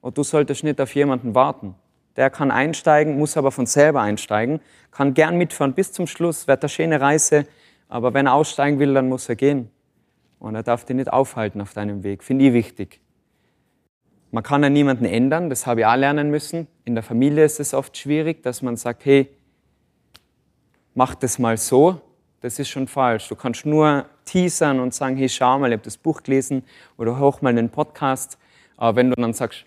und 0.00 0.16
du 0.16 0.22
solltest 0.22 0.64
nicht 0.64 0.80
auf 0.80 0.94
jemanden 0.94 1.34
warten. 1.34 1.74
Der 2.16 2.30
kann 2.30 2.50
einsteigen, 2.50 3.18
muss 3.18 3.36
aber 3.36 3.50
von 3.50 3.66
selber 3.66 4.02
einsteigen, 4.02 4.60
kann 4.90 5.14
gern 5.14 5.38
mitfahren 5.38 5.72
bis 5.72 5.92
zum 5.92 6.06
Schluss, 6.06 6.46
wird 6.46 6.62
eine 6.62 6.68
schöne 6.68 7.00
Reise. 7.00 7.46
Aber 7.88 8.12
wenn 8.14 8.26
er 8.26 8.34
aussteigen 8.34 8.78
will, 8.78 8.94
dann 8.94 9.08
muss 9.08 9.28
er 9.28 9.36
gehen. 9.36 9.70
Und 10.38 10.54
er 10.54 10.62
darf 10.62 10.84
dich 10.84 10.96
nicht 10.96 11.12
aufhalten 11.12 11.60
auf 11.60 11.72
deinem 11.72 12.02
Weg. 12.02 12.22
Finde 12.22 12.46
ich 12.46 12.52
wichtig. 12.52 13.00
Man 14.30 14.42
kann 14.42 14.62
ja 14.62 14.70
niemanden 14.70 15.04
ändern, 15.04 15.50
das 15.50 15.66
habe 15.66 15.80
ich 15.80 15.86
auch 15.86 15.94
lernen 15.94 16.30
müssen. 16.30 16.66
In 16.84 16.94
der 16.94 17.04
Familie 17.04 17.44
ist 17.44 17.60
es 17.60 17.74
oft 17.74 17.96
schwierig, 17.96 18.42
dass 18.42 18.62
man 18.62 18.76
sagt, 18.76 19.04
hey, 19.04 19.28
mach 20.94 21.14
das 21.14 21.38
mal 21.38 21.56
so. 21.58 22.00
Das 22.40 22.58
ist 22.58 22.70
schon 22.70 22.88
falsch. 22.88 23.28
Du 23.28 23.36
kannst 23.36 23.66
nur 23.66 24.06
teasern 24.24 24.80
und 24.80 24.94
sagen, 24.94 25.16
hey, 25.16 25.28
schau 25.28 25.58
mal, 25.58 25.68
ich 25.68 25.74
habe 25.74 25.84
das 25.84 25.96
Buch 25.96 26.22
gelesen 26.22 26.64
oder 26.96 27.18
hoch 27.18 27.40
mal 27.40 27.50
einen 27.50 27.68
Podcast. 27.68 28.38
Aber 28.76 28.96
wenn 28.96 29.10
du 29.10 29.16
dann 29.16 29.32
sagst, 29.32 29.64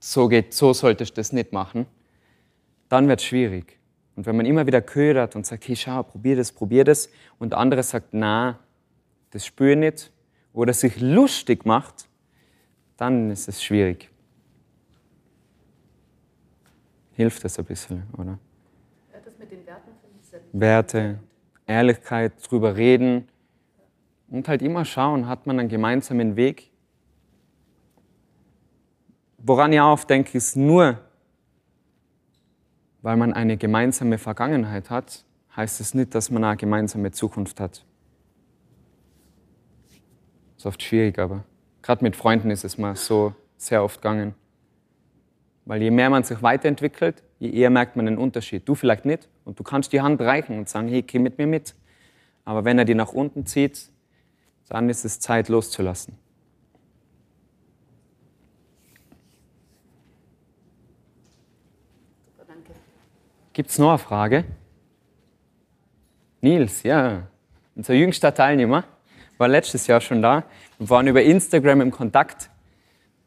so 0.00 0.28
geht, 0.28 0.54
so 0.54 0.72
solltest 0.72 1.12
du 1.12 1.20
das 1.20 1.32
nicht 1.32 1.52
machen, 1.52 1.86
dann 2.88 3.06
wird 3.06 3.20
es 3.20 3.26
schwierig. 3.26 3.78
Und 4.16 4.26
wenn 4.26 4.36
man 4.36 4.46
immer 4.46 4.66
wieder 4.66 4.82
ködert 4.82 5.36
und 5.36 5.46
sagt, 5.46 5.68
hey, 5.68 5.76
schau, 5.76 6.02
probier 6.02 6.36
das, 6.36 6.50
probier 6.50 6.84
das, 6.84 7.08
und 7.38 7.50
der 7.50 7.58
andere 7.58 7.82
sagt, 7.82 8.08
na, 8.12 8.58
das 9.30 9.46
spüre 9.46 9.72
ich 9.72 9.78
nicht, 9.78 10.12
oder 10.52 10.72
sich 10.72 11.00
lustig 11.00 11.64
macht, 11.64 12.08
dann 12.96 13.30
ist 13.30 13.48
es 13.48 13.62
schwierig. 13.62 14.10
Hilft 17.12 17.44
das 17.44 17.58
ein 17.58 17.64
bisschen, 17.66 18.02
oder? 18.16 18.38
Das 19.24 19.38
mit 19.38 19.50
den 19.50 19.64
Werten 19.66 19.90
finde 20.00 20.18
ich 20.20 20.26
sehr 20.26 20.40
wichtig. 20.40 20.60
Werte, 20.60 21.18
Ehrlichkeit, 21.66 22.32
drüber 22.48 22.76
reden 22.76 23.28
und 24.28 24.48
halt 24.48 24.62
immer 24.62 24.84
schauen, 24.84 25.28
hat 25.28 25.46
man 25.46 25.60
einen 25.60 25.68
gemeinsamen 25.68 26.36
Weg. 26.36 26.69
Woran 29.42 29.72
ich 29.72 29.80
auch 29.80 30.04
denke, 30.04 30.36
ist 30.36 30.56
nur 30.56 30.98
weil 33.02 33.16
man 33.16 33.32
eine 33.32 33.56
gemeinsame 33.56 34.18
Vergangenheit 34.18 34.90
hat, 34.90 35.24
heißt 35.56 35.80
es 35.80 35.94
nicht, 35.94 36.14
dass 36.14 36.30
man 36.30 36.44
eine 36.44 36.56
gemeinsame 36.56 37.10
Zukunft 37.10 37.60
hat. 37.60 37.84
Ist 40.56 40.66
oft 40.66 40.82
schwierig, 40.82 41.18
aber 41.18 41.44
gerade 41.82 42.04
mit 42.04 42.16
Freunden 42.16 42.50
ist 42.50 42.64
es 42.64 42.76
mal 42.76 42.96
so 42.96 43.34
sehr 43.56 43.82
oft 43.82 44.02
gegangen. 44.02 44.34
Weil 45.64 45.82
je 45.82 45.90
mehr 45.90 46.10
man 46.10 46.24
sich 46.24 46.42
weiterentwickelt, 46.42 47.22
je 47.38 47.50
eher 47.50 47.70
merkt 47.70 47.96
man 47.96 48.06
den 48.06 48.18
Unterschied. 48.18 48.68
Du 48.68 48.74
vielleicht 48.74 49.04
nicht 49.04 49.28
und 49.44 49.58
du 49.58 49.62
kannst 49.62 49.92
die 49.92 50.00
Hand 50.00 50.20
reichen 50.20 50.58
und 50.58 50.68
sagen, 50.68 50.88
hey, 50.88 51.02
geh 51.02 51.18
mit 51.18 51.38
mir 51.38 51.46
mit. 51.46 51.74
Aber 52.44 52.64
wenn 52.64 52.78
er 52.78 52.84
die 52.84 52.94
nach 52.94 53.12
unten 53.12 53.46
zieht, 53.46 53.90
dann 54.68 54.88
ist 54.88 55.04
es 55.04 55.20
Zeit 55.20 55.48
loszulassen. 55.48 56.18
Gibt 63.52 63.70
es 63.70 63.78
noch 63.78 63.88
eine 63.88 63.98
Frage? 63.98 64.44
Nils, 66.40 66.84
ja, 66.84 67.26
unser 67.74 67.94
jüngster 67.94 68.32
Teilnehmer, 68.32 68.84
war 69.38 69.48
letztes 69.48 69.88
Jahr 69.88 70.00
schon 70.00 70.22
da. 70.22 70.44
Wir 70.78 70.88
waren 70.88 71.08
über 71.08 71.20
Instagram 71.20 71.80
im 71.80 71.90
Kontakt 71.90 72.48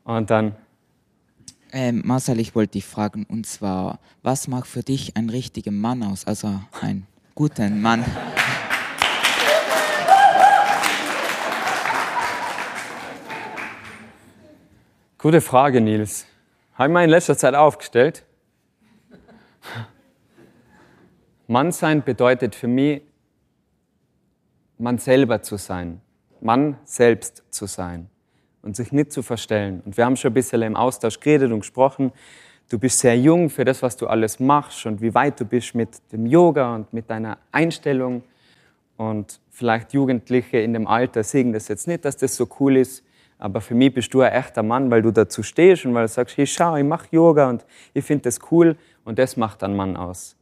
und 0.06 0.30
dann. 0.30 0.56
Ähm, 1.74 2.04
Marcel, 2.06 2.40
ich 2.40 2.56
wollte 2.56 2.74
dich 2.74 2.86
fragen, 2.86 3.26
und 3.28 3.46
zwar, 3.46 4.00
was 4.22 4.48
macht 4.48 4.68
für 4.68 4.82
dich 4.82 5.18
einen 5.18 5.30
richtigen 5.30 5.82
Mann 5.82 6.04
aus, 6.04 6.26
also 6.26 6.62
einen 6.80 7.06
guten 7.36 7.82
Mann? 7.82 8.06
Gute 15.18 15.42
Frage, 15.42 15.82
Nils. 15.82 16.26
Habe 16.76 16.90
ich 16.90 16.94
mir 16.94 17.04
in 17.04 17.10
letzter 17.10 17.38
Zeit 17.38 17.56
aufgestellt. 17.56 18.24
Mannsein 21.48 22.04
bedeutet 22.04 22.56
für 22.56 22.68
mich, 22.68 23.02
man 24.78 24.98
selber 24.98 25.42
zu 25.42 25.58
sein, 25.58 26.02
Mann 26.42 26.78
selbst 26.84 27.44
zu 27.50 27.66
sein 27.66 28.10
und 28.62 28.76
sich 28.76 28.92
nicht 28.92 29.12
zu 29.12 29.22
verstellen. 29.22 29.82
Und 29.86 29.98
wir 29.98 30.06
haben 30.06 30.16
schon 30.16 30.32
ein 30.32 30.34
bisschen 30.34 30.62
im 30.62 30.76
Austausch 30.76 31.20
geredet 31.20 31.52
und 31.52 31.60
gesprochen. 31.60 32.12
Du 32.70 32.80
bist 32.80 33.00
sehr 33.00 33.18
jung 33.18 33.50
für 33.50 33.66
das, 33.66 33.82
was 33.82 33.98
du 33.98 34.08
alles 34.08 34.40
machst 34.40 34.86
und 34.86 35.02
wie 35.02 35.14
weit 35.14 35.40
du 35.40 35.46
bist 35.46 35.76
mit 35.76 35.90
dem 36.12 36.26
Yoga 36.26 36.76
und 36.76 36.92
mit 36.94 37.10
deiner 37.10 37.38
Einstellung. 37.52 38.24
Und 38.96 39.40
vielleicht 39.52 39.94
Jugendliche 39.94 40.60
in 40.60 40.74
dem 40.74 40.88
Alter 40.88 41.24
sehen 41.24 41.52
das 41.52 41.68
jetzt 41.68 41.88
nicht, 41.88 42.06
dass 42.06 42.18
das 42.18 42.36
so 42.36 42.48
cool 42.60 42.78
ist. 42.78 43.04
Aber 43.38 43.60
für 43.60 43.76
mich 43.76 43.94
bist 43.94 44.14
du 44.14 44.22
ein 44.22 44.32
echter 44.32 44.64
Mann, 44.64 44.90
weil 44.90 45.02
du 45.02 45.12
dazu 45.12 45.44
stehst 45.44 45.86
und 45.86 45.94
weil 45.94 46.04
du 46.04 46.08
sagst, 46.08 46.38
hey, 46.38 46.48
schau, 46.48 46.78
ich 46.78 46.86
mache 46.86 47.08
Yoga 47.12 47.50
und 47.50 47.66
ich 47.94 48.06
finde 48.06 48.24
das 48.24 48.40
cool 48.52 48.78
und 49.04 49.20
das 49.20 49.36
macht 49.36 49.62
einen 49.64 49.76
Mann 49.76 49.98
aus. 49.98 50.38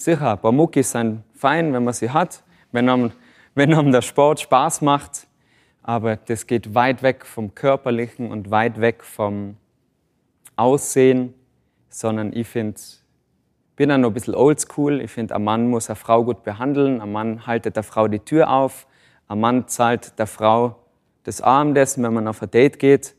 Sicher, 0.00 0.30
ein 0.30 0.38
paar 0.38 0.52
Muckis 0.52 0.92
sind 0.92 1.24
fein, 1.34 1.72
wenn 1.72 1.82
man 1.82 1.92
sie 1.92 2.08
hat, 2.08 2.44
wenn 2.70 2.88
einem, 2.88 3.10
wenn 3.56 3.74
einem 3.74 3.90
der 3.90 4.02
Sport 4.02 4.38
Spaß 4.38 4.80
macht, 4.82 5.26
aber 5.82 6.14
das 6.14 6.46
geht 6.46 6.72
weit 6.72 7.02
weg 7.02 7.26
vom 7.26 7.52
Körperlichen 7.52 8.30
und 8.30 8.52
weit 8.52 8.80
weg 8.80 9.02
vom 9.02 9.56
Aussehen, 10.54 11.34
sondern 11.88 12.32
ich 12.32 12.46
finde, 12.46 12.80
bin 13.74 13.88
dann 13.88 14.02
noch 14.02 14.10
ein 14.10 14.14
bisschen 14.14 14.36
oldschool. 14.36 15.00
Ich 15.00 15.10
finde, 15.10 15.34
ein 15.34 15.42
Mann 15.42 15.68
muss 15.68 15.90
eine 15.90 15.96
Frau 15.96 16.22
gut 16.22 16.44
behandeln, 16.44 17.00
ein 17.00 17.10
Mann 17.10 17.44
haltet 17.44 17.74
der 17.74 17.82
Frau 17.82 18.06
die 18.06 18.20
Tür 18.20 18.50
auf, 18.50 18.86
ein 19.26 19.40
Mann 19.40 19.66
zahlt 19.66 20.16
der 20.16 20.28
Frau 20.28 20.76
das 21.24 21.40
Abendessen, 21.40 22.04
wenn 22.04 22.14
man 22.14 22.28
auf 22.28 22.40
ein 22.40 22.52
Date 22.52 22.78
geht. 22.78 23.16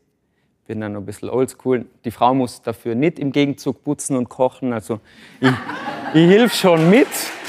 Bin 0.65 0.79
dann 0.79 0.93
noch 0.93 1.01
ein 1.01 1.05
bisschen 1.05 1.29
oldschool. 1.29 1.87
Die 2.05 2.11
Frau 2.11 2.33
muss 2.33 2.61
dafür 2.61 2.95
nicht 2.95 3.19
im 3.19 3.33
Gegenzug 3.33 3.83
putzen 3.83 4.15
und 4.15 4.29
kochen. 4.29 4.71
Also 4.71 5.01
ich, 5.41 5.51
ich 6.13 6.27
hilf 6.27 6.53
schon 6.53 6.89
mit. 6.89 7.07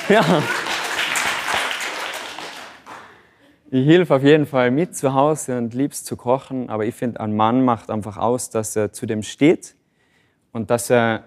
Ja. 0.08 0.24
Ich 3.70 3.86
helfe 3.86 4.16
auf 4.16 4.22
jeden 4.24 4.46
Fall 4.46 4.72
mit 4.72 4.96
zu 4.96 5.14
Hause 5.14 5.56
und 5.56 5.74
lieb's 5.74 6.02
zu 6.02 6.16
kochen, 6.16 6.68
aber 6.70 6.84
ich 6.84 6.94
finde, 6.94 7.20
ein 7.20 7.36
Mann 7.36 7.64
macht 7.64 7.88
einfach 7.88 8.16
aus, 8.16 8.50
dass 8.50 8.74
er 8.74 8.92
zu 8.92 9.06
dem 9.06 9.22
steht 9.22 9.76
und 10.52 10.70
dass 10.70 10.90
er 10.90 11.24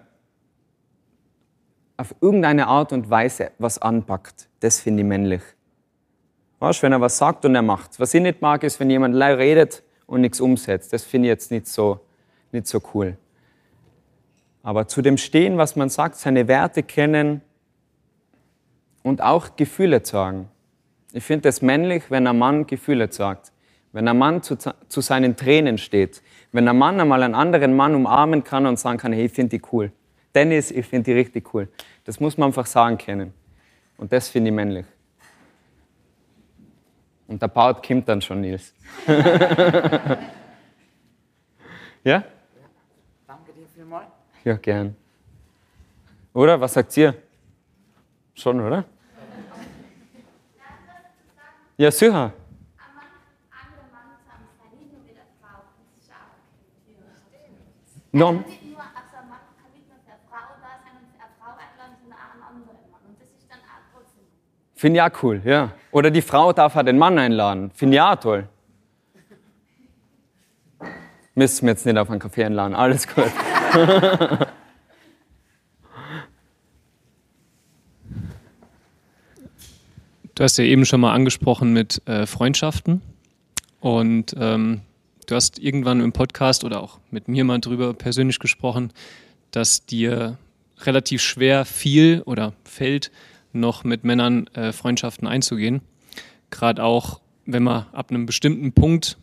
auf 1.96 2.14
irgendeine 2.20 2.66
Art 2.66 2.92
und 2.92 3.08
Weise 3.08 3.52
was 3.58 3.78
anpackt. 3.78 4.48
Das 4.60 4.80
finde 4.80 5.02
ich 5.02 5.08
männlich. 5.08 5.42
Weißt, 6.58 6.82
wenn 6.82 6.92
er 6.92 7.00
was 7.00 7.16
sagt 7.16 7.46
und 7.46 7.54
er 7.54 7.62
macht. 7.62 7.98
Was 7.98 8.12
ich 8.12 8.20
nicht 8.20 8.42
mag, 8.42 8.62
ist, 8.62 8.78
wenn 8.78 8.90
jemand 8.90 9.14
redet 9.16 9.82
und 10.06 10.20
nichts 10.20 10.40
umsetzt. 10.40 10.92
Das 10.92 11.02
finde 11.02 11.28
ich 11.28 11.30
jetzt 11.30 11.50
nicht 11.50 11.66
so, 11.66 12.00
nicht 12.52 12.66
so 12.66 12.80
cool. 12.92 13.16
Aber 14.64 14.88
zu 14.88 15.02
dem 15.02 15.18
Stehen, 15.18 15.58
was 15.58 15.76
man 15.76 15.90
sagt, 15.90 16.16
seine 16.16 16.48
Werte 16.48 16.82
kennen 16.82 17.42
und 19.02 19.20
auch 19.20 19.56
Gefühle 19.56 20.04
sagen. 20.04 20.48
Ich 21.12 21.22
finde 21.22 21.50
es 21.50 21.60
männlich, 21.60 22.10
wenn 22.10 22.26
ein 22.26 22.38
Mann 22.38 22.66
Gefühle 22.66 23.12
sagt. 23.12 23.52
Wenn 23.92 24.08
ein 24.08 24.16
Mann 24.16 24.42
zu, 24.42 24.56
zu 24.56 25.00
seinen 25.02 25.36
Tränen 25.36 25.76
steht. 25.76 26.22
Wenn 26.50 26.66
ein 26.66 26.78
Mann 26.78 26.98
einmal 26.98 27.22
einen 27.22 27.34
anderen 27.34 27.76
Mann 27.76 27.94
umarmen 27.94 28.42
kann 28.42 28.64
und 28.66 28.78
sagen 28.78 28.96
kann, 28.96 29.12
hey, 29.12 29.26
ich 29.26 29.32
finde 29.32 29.58
die 29.58 29.62
cool. 29.70 29.92
Dennis, 30.34 30.70
ich 30.70 30.86
finde 30.86 31.04
die 31.04 31.12
richtig 31.12 31.52
cool. 31.52 31.68
Das 32.04 32.18
muss 32.18 32.38
man 32.38 32.46
einfach 32.48 32.66
sagen 32.66 32.96
können. 32.96 33.34
Und 33.98 34.12
das 34.14 34.30
finde 34.30 34.48
ich 34.48 34.54
männlich. 34.56 34.86
Und 37.28 37.42
der 37.42 37.48
Part 37.48 37.86
kommt 37.86 38.08
dann 38.08 38.22
schon, 38.22 38.40
Nils. 38.40 38.72
ja? 42.02 42.24
Danke 43.26 43.52
dir 43.52 43.66
vielmals. 43.74 44.23
Ja, 44.44 44.56
gern. 44.56 44.94
Oder? 46.34 46.60
Was 46.60 46.74
sagt 46.74 46.96
ihr? 46.96 47.14
Schon, 48.34 48.60
oder? 48.60 48.84
Ja, 51.76 51.90
sicher. 51.90 52.32
Non. 58.12 58.44
Finde 64.76 64.98
ich 64.98 65.02
auch 65.02 65.22
cool, 65.22 65.40
ja. 65.44 65.72
Oder 65.90 66.10
die 66.10 66.20
Frau 66.20 66.52
darf 66.52 66.76
auch 66.76 66.82
den 66.82 66.98
Mann 66.98 67.18
einladen. 67.18 67.70
Finde 67.70 68.04
auch 68.04 68.16
toll. 68.16 68.48
Müssen 71.34 71.66
wir 71.66 71.72
jetzt 71.72 71.86
nicht 71.86 71.96
auf 71.96 72.10
einen 72.10 72.20
Kaffee 72.20 72.44
einladen. 72.44 72.74
Alles 72.74 73.08
gut. 73.08 73.32
Du 80.34 80.42
hast 80.42 80.56
ja 80.58 80.64
eben 80.64 80.84
schon 80.84 81.00
mal 81.00 81.12
angesprochen 81.12 81.72
mit 81.72 82.02
äh, 82.06 82.26
Freundschaften 82.26 83.02
und 83.80 84.34
ähm, 84.36 84.80
du 85.26 85.34
hast 85.34 85.58
irgendwann 85.58 86.00
im 86.00 86.12
Podcast 86.12 86.64
oder 86.64 86.82
auch 86.82 86.98
mit 87.10 87.28
mir 87.28 87.44
mal 87.44 87.60
drüber 87.60 87.94
persönlich 87.94 88.40
gesprochen, 88.40 88.92
dass 89.52 89.86
dir 89.86 90.38
relativ 90.80 91.22
schwer 91.22 91.64
fiel 91.64 92.22
oder 92.26 92.52
fällt, 92.64 93.12
noch 93.52 93.84
mit 93.84 94.04
Männern 94.04 94.48
äh, 94.54 94.72
Freundschaften 94.72 95.28
einzugehen. 95.28 95.82
Gerade 96.50 96.82
auch, 96.82 97.20
wenn 97.46 97.62
man 97.62 97.86
ab 97.92 98.10
einem 98.10 98.26
bestimmten 98.26 98.72
Punkt 98.72 99.18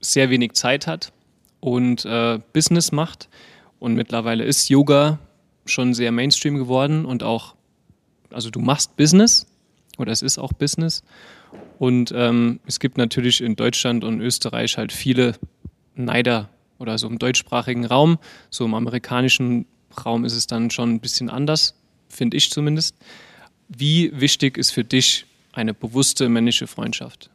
sehr 0.00 0.30
wenig 0.30 0.52
Zeit 0.52 0.86
hat 0.86 1.12
und 1.60 2.04
äh, 2.04 2.40
Business 2.52 2.92
macht. 2.92 3.28
Und 3.78 3.94
mittlerweile 3.94 4.44
ist 4.44 4.68
Yoga 4.68 5.18
schon 5.66 5.94
sehr 5.94 6.12
Mainstream 6.12 6.56
geworden 6.56 7.04
und 7.04 7.22
auch, 7.22 7.54
also 8.30 8.50
du 8.50 8.60
machst 8.60 8.96
Business 8.96 9.46
oder 9.98 10.12
es 10.12 10.22
ist 10.22 10.38
auch 10.38 10.52
Business. 10.52 11.02
Und 11.78 12.12
ähm, 12.14 12.60
es 12.66 12.80
gibt 12.80 12.98
natürlich 12.98 13.40
in 13.40 13.56
Deutschland 13.56 14.04
und 14.04 14.20
Österreich 14.20 14.76
halt 14.76 14.92
viele 14.92 15.34
Neider 15.94 16.48
oder 16.78 16.98
so 16.98 17.06
im 17.06 17.18
deutschsprachigen 17.18 17.84
Raum. 17.84 18.18
So 18.50 18.64
im 18.64 18.74
amerikanischen 18.74 19.66
Raum 20.04 20.24
ist 20.24 20.34
es 20.34 20.46
dann 20.46 20.70
schon 20.70 20.94
ein 20.94 21.00
bisschen 21.00 21.30
anders, 21.30 21.74
finde 22.08 22.36
ich 22.36 22.50
zumindest. 22.50 22.96
Wie 23.68 24.18
wichtig 24.18 24.58
ist 24.58 24.70
für 24.70 24.84
dich 24.84 25.26
eine 25.52 25.74
bewusste 25.74 26.28
männliche 26.28 26.66
Freundschaft? 26.66 27.30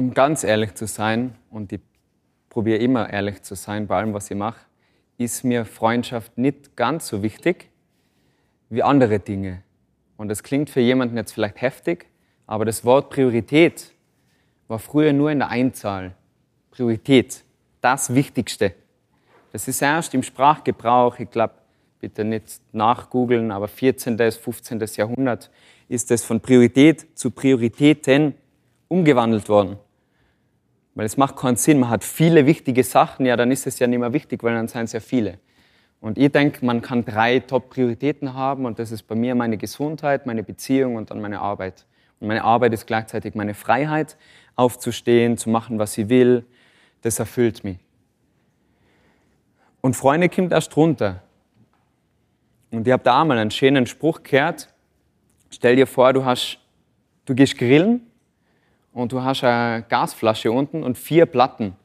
Um 0.00 0.14
ganz 0.14 0.44
ehrlich 0.44 0.72
zu 0.76 0.86
sein, 0.86 1.34
und 1.50 1.74
ich 1.74 1.80
probiere 2.48 2.78
immer 2.78 3.10
ehrlich 3.10 3.42
zu 3.42 3.54
sein 3.54 3.86
bei 3.86 3.98
allem, 3.98 4.14
was 4.14 4.30
ich 4.30 4.36
mache, 4.38 4.60
ist 5.18 5.44
mir 5.44 5.66
Freundschaft 5.66 6.38
nicht 6.38 6.74
ganz 6.74 7.06
so 7.08 7.22
wichtig 7.22 7.68
wie 8.70 8.82
andere 8.82 9.18
Dinge. 9.18 9.62
Und 10.16 10.28
das 10.28 10.42
klingt 10.42 10.70
für 10.70 10.80
jemanden 10.80 11.18
jetzt 11.18 11.32
vielleicht 11.32 11.60
heftig, 11.60 12.06
aber 12.46 12.64
das 12.64 12.82
Wort 12.86 13.10
Priorität 13.10 13.92
war 14.68 14.78
früher 14.78 15.12
nur 15.12 15.32
in 15.32 15.40
der 15.40 15.50
Einzahl. 15.50 16.14
Priorität, 16.70 17.44
das 17.82 18.14
Wichtigste. 18.14 18.72
Das 19.52 19.68
ist 19.68 19.82
erst 19.82 20.14
im 20.14 20.22
Sprachgebrauch, 20.22 21.18
ich 21.18 21.30
glaube, 21.30 21.52
bitte 22.00 22.24
nicht 22.24 22.62
nachgoogeln, 22.72 23.50
aber 23.50 23.68
14. 23.68 24.16
bis 24.16 24.38
15. 24.38 24.82
Jahrhundert 24.96 25.50
ist 25.90 26.10
es 26.10 26.24
von 26.24 26.40
Priorität 26.40 27.18
zu 27.18 27.30
Prioritäten 27.30 28.34
umgewandelt 28.88 29.50
worden. 29.50 29.76
Weil 30.94 31.06
es 31.06 31.16
macht 31.16 31.36
keinen 31.36 31.56
Sinn, 31.56 31.80
man 31.80 31.90
hat 31.90 32.04
viele 32.04 32.46
wichtige 32.46 32.82
Sachen, 32.82 33.26
ja, 33.26 33.36
dann 33.36 33.50
ist 33.50 33.66
es 33.66 33.78
ja 33.78 33.86
nicht 33.86 34.00
mehr 34.00 34.12
wichtig, 34.12 34.42
weil 34.42 34.54
dann 34.54 34.68
sind 34.68 34.84
es 34.84 34.92
ja 34.92 35.00
viele. 35.00 35.38
Und 36.00 36.18
ich 36.18 36.32
denke, 36.32 36.64
man 36.64 36.80
kann 36.80 37.04
drei 37.04 37.40
Top-Prioritäten 37.40 38.34
haben 38.34 38.64
und 38.64 38.78
das 38.78 38.90
ist 38.90 39.02
bei 39.02 39.14
mir 39.14 39.34
meine 39.34 39.58
Gesundheit, 39.58 40.26
meine 40.26 40.42
Beziehung 40.42 40.96
und 40.96 41.10
dann 41.10 41.20
meine 41.20 41.40
Arbeit. 41.40 41.86
Und 42.18 42.28
meine 42.28 42.42
Arbeit 42.42 42.72
ist 42.72 42.86
gleichzeitig 42.86 43.34
meine 43.34 43.54
Freiheit, 43.54 44.16
aufzustehen, 44.56 45.36
zu 45.36 45.50
machen, 45.50 45.78
was 45.78 45.96
ich 45.96 46.08
will. 46.08 46.44
Das 47.02 47.18
erfüllt 47.18 47.64
mich. 47.64 47.78
Und 49.80 49.94
Freunde 49.94 50.28
kommt 50.28 50.52
erst 50.52 50.76
runter. 50.76 51.22
Und 52.70 52.86
ich 52.86 52.92
habe 52.92 53.02
da 53.02 53.20
einmal 53.20 53.38
einen 53.38 53.50
schönen 53.50 53.86
Spruch 53.86 54.22
gehört. 54.22 54.68
Stell 55.50 55.76
dir 55.76 55.86
vor, 55.86 56.12
du, 56.12 56.24
hast, 56.24 56.58
du 57.24 57.34
gehst 57.34 57.56
grillen 57.58 58.09
und 58.92 59.12
du 59.12 59.22
hast 59.22 59.44
eine 59.44 59.84
Gasflasche 59.88 60.50
unten 60.52 60.82
und 60.82 60.98
vier 60.98 61.26
Platten. 61.26 61.76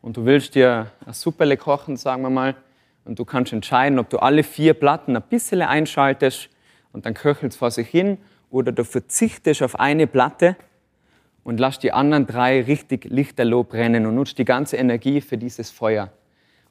Und 0.00 0.16
du 0.16 0.24
willst 0.24 0.54
dir 0.54 0.90
eine 1.04 1.14
Suppe 1.14 1.56
kochen, 1.56 1.96
sagen 1.96 2.22
wir 2.22 2.30
mal, 2.30 2.56
und 3.04 3.18
du 3.18 3.24
kannst 3.24 3.52
entscheiden, 3.52 3.98
ob 3.98 4.10
du 4.10 4.18
alle 4.18 4.42
vier 4.42 4.74
Platten 4.74 5.16
ein 5.16 5.22
bisschen 5.22 5.62
einschaltest 5.62 6.48
und 6.92 7.06
dann 7.06 7.14
köchelt 7.14 7.52
es 7.52 7.58
vor 7.58 7.70
sich 7.70 7.88
hin 7.88 8.18
oder 8.50 8.72
du 8.72 8.84
verzichtest 8.84 9.62
auf 9.62 9.78
eine 9.78 10.06
Platte 10.06 10.56
und 11.44 11.58
lass 11.58 11.78
die 11.78 11.92
anderen 11.92 12.26
drei 12.26 12.62
richtig 12.62 13.04
lichterloh 13.04 13.64
brennen 13.64 14.06
und 14.06 14.14
nutzt 14.14 14.38
die 14.38 14.44
ganze 14.44 14.76
Energie 14.76 15.20
für 15.20 15.38
dieses 15.38 15.70
Feuer. 15.70 16.12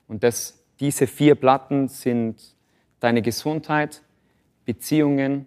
Und 0.07 0.23
das, 0.23 0.63
diese 0.79 1.07
vier 1.07 1.35
Platten 1.35 1.87
sind 1.87 2.55
deine 2.99 3.21
Gesundheit, 3.21 4.01
Beziehungen, 4.65 5.45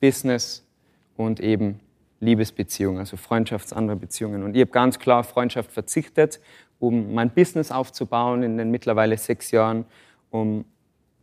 Business 0.00 0.66
und 1.16 1.40
eben 1.40 1.80
Liebesbeziehungen, 2.20 3.00
also 3.00 3.16
freundschaftsandere 3.16 3.96
Beziehungen. 3.96 4.42
Und 4.42 4.54
ich 4.54 4.62
habe 4.62 4.70
ganz 4.70 4.98
klar 4.98 5.20
auf 5.20 5.28
Freundschaft 5.28 5.70
verzichtet, 5.70 6.40
um 6.78 7.14
mein 7.14 7.30
Business 7.30 7.70
aufzubauen 7.70 8.42
in 8.42 8.58
den 8.58 8.70
mittlerweile 8.70 9.16
sechs 9.16 9.50
Jahren, 9.50 9.84
um 10.30 10.64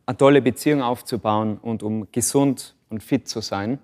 eine 0.06 0.18
tolle 0.18 0.42
Beziehung 0.42 0.82
aufzubauen 0.82 1.58
und 1.58 1.84
um 1.84 2.12
gesund 2.12 2.76
und 2.90 3.02
fit 3.02 3.28
zu 3.28 3.42
sein. 3.42 3.80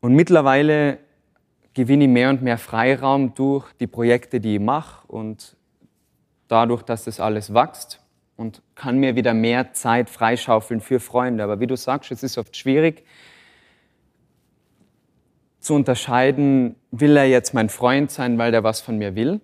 Und 0.00 0.14
mittlerweile 0.14 0.98
gewinne 1.74 2.04
ich 2.04 2.10
mehr 2.10 2.30
und 2.30 2.42
mehr 2.42 2.58
Freiraum 2.58 3.34
durch 3.34 3.72
die 3.74 3.86
Projekte, 3.86 4.40
die 4.40 4.56
ich 4.56 4.60
mache 4.60 5.06
und 5.08 5.56
dadurch, 6.48 6.82
dass 6.82 7.04
das 7.04 7.20
alles 7.20 7.52
wächst 7.54 8.00
und 8.36 8.62
kann 8.74 8.98
mir 8.98 9.16
wieder 9.16 9.34
mehr 9.34 9.72
Zeit 9.72 10.08
freischaufeln 10.08 10.80
für 10.80 11.00
Freunde. 11.00 11.44
Aber 11.44 11.60
wie 11.60 11.66
du 11.66 11.76
sagst, 11.76 12.10
es 12.10 12.22
ist 12.22 12.38
oft 12.38 12.56
schwierig 12.56 13.04
zu 15.60 15.74
unterscheiden, 15.74 16.74
will 16.90 17.16
er 17.16 17.28
jetzt 17.28 17.54
mein 17.54 17.68
Freund 17.68 18.10
sein, 18.10 18.38
weil 18.38 18.50
der 18.50 18.64
was 18.64 18.80
von 18.80 18.98
mir 18.98 19.14
will, 19.14 19.40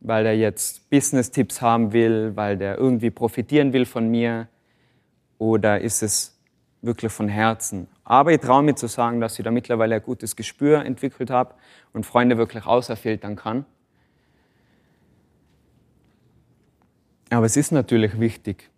weil 0.00 0.24
er 0.24 0.36
jetzt 0.36 0.88
Business-Tipps 0.88 1.60
haben 1.60 1.92
will, 1.92 2.32
weil 2.36 2.56
der 2.56 2.78
irgendwie 2.78 3.10
profitieren 3.10 3.72
will 3.72 3.84
von 3.84 4.08
mir 4.08 4.48
oder 5.38 5.80
ist 5.80 6.02
es 6.02 6.40
wirklich 6.80 7.12
von 7.12 7.28
Herzen. 7.28 7.88
Aber 8.04 8.32
ich 8.32 8.40
traue 8.40 8.62
mir 8.62 8.74
zu 8.74 8.86
sagen, 8.86 9.20
dass 9.20 9.38
ich 9.38 9.44
da 9.44 9.50
mittlerweile 9.50 9.96
ein 9.96 10.02
gutes 10.02 10.36
Gespür 10.36 10.84
entwickelt 10.84 11.30
habe 11.30 11.54
und 11.92 12.06
Freunde 12.06 12.38
wirklich 12.38 12.66
auserfiltern 12.66 13.36
kann. 13.36 13.64
Aber 17.30 17.46
es 17.46 17.56
ist 17.56 17.72
natürlich 17.72 18.20
wichtig. 18.20 18.70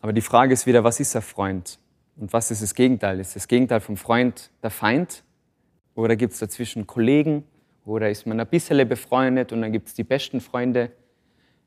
Aber 0.00 0.12
die 0.12 0.20
Frage 0.20 0.52
ist 0.52 0.66
wieder, 0.66 0.84
was 0.84 1.00
ist 1.00 1.16
ein 1.16 1.22
Freund? 1.22 1.78
Und 2.16 2.32
was 2.32 2.50
ist 2.50 2.62
das 2.62 2.74
Gegenteil? 2.74 3.18
Ist 3.20 3.34
das 3.34 3.48
Gegenteil 3.48 3.80
vom 3.80 3.96
Freund 3.96 4.50
der 4.62 4.70
Feind? 4.70 5.24
Oder 5.98 6.14
gibt 6.14 6.32
es 6.32 6.38
dazwischen 6.38 6.86
Kollegen? 6.86 7.42
Oder 7.84 8.08
ist 8.08 8.24
man 8.24 8.38
ein 8.38 8.46
bisschen 8.46 8.88
befreundet 8.88 9.52
und 9.52 9.62
dann 9.62 9.72
gibt 9.72 9.88
es 9.88 9.94
die 9.94 10.04
besten 10.04 10.40
Freunde? 10.40 10.92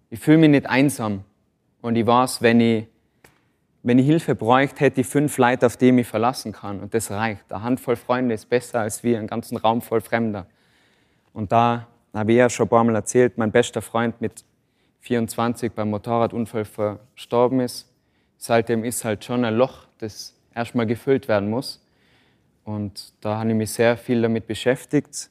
Ich 0.10 0.22
fühle 0.22 0.38
mich 0.38 0.52
nicht 0.52 0.68
einsam. 0.68 1.26
Und 1.82 1.98
ich 1.98 2.06
weiß, 2.06 2.42
wenn 2.42 2.62
ich 2.62 2.88
wenn 3.84 4.00
ich 4.00 4.06
Hilfe 4.06 4.34
bräuchte, 4.34 4.86
hätte 4.86 5.02
ich 5.02 5.08
fünf 5.08 5.38
Leute, 5.38 5.66
auf 5.66 5.76
die 5.76 5.88
ich 5.88 5.94
mich 5.94 6.08
verlassen 6.08 6.54
kann. 6.54 6.80
Und 6.80 6.94
das 6.94 7.12
reicht. 7.12 7.52
Eine 7.52 7.64
Handvoll 7.64 7.98
Freunde 7.98 8.34
ist 8.34 8.48
besser 8.48 8.80
als 8.80 9.04
wie 9.04 9.18
einen 9.18 9.28
ganzen 9.28 9.58
Raum 9.58 9.82
voll 9.82 10.00
Fremder. 10.00 10.46
Und 11.34 11.52
da 11.52 11.88
habe 12.14 12.32
ich 12.32 12.38
ja 12.38 12.50
schon 12.50 12.68
ein 12.68 12.70
paar 12.70 12.86
Mal 12.86 12.96
erzählt, 12.96 13.38
mein 13.38 13.52
bester 13.52 13.82
Freund 13.82 14.22
mit 14.22 14.46
24 15.02 15.74
beim 15.74 15.90
Motorradunfall 15.90 16.64
verstorben 16.64 17.60
ist. 17.60 17.92
Seitdem 18.38 18.86
ist 18.86 19.04
halt 19.04 19.26
schon 19.26 19.44
ein 19.44 19.56
Loch, 19.56 19.88
das 19.98 20.36
erstmal 20.56 20.86
gefüllt 20.86 21.28
werden 21.28 21.50
muss. 21.50 21.81
Und 22.64 23.14
da 23.22 23.38
habe 23.38 23.50
ich 23.50 23.56
mich 23.56 23.72
sehr 23.72 23.98
viel 23.98 24.22
damit 24.22 24.48
beschäftigt. 24.48 25.30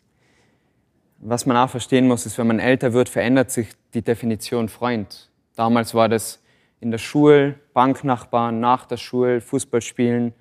Was 1.19 1.47
man 1.47 1.57
auch 1.57 1.71
verstehen 1.71 2.09
muss, 2.09 2.27
ist, 2.27 2.39
wenn 2.39 2.47
man 2.47 2.59
älter 2.59 2.93
wird, 2.93 3.09
verändert 3.09 3.51
sich 3.51 3.69
die 3.95 4.03
Definition 4.03 4.69
Freund. 4.69 5.31
Damals 5.55 5.95
war 5.95 6.09
das 6.09 6.43
in 6.81 6.91
der 6.91 6.99
Schule, 6.99 7.57
Banknachbarn, 7.75 8.59
nach 8.59 8.87
der 8.87 8.97
Schule, 8.97 9.41
Fußball 9.41 9.83
spielen. 9.83 10.33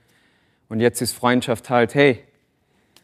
Und 0.69 0.79
jetzt 0.79 1.01
ist 1.01 1.13
Freundschaft 1.13 1.69
halt, 1.69 1.95
hey, 1.95 2.23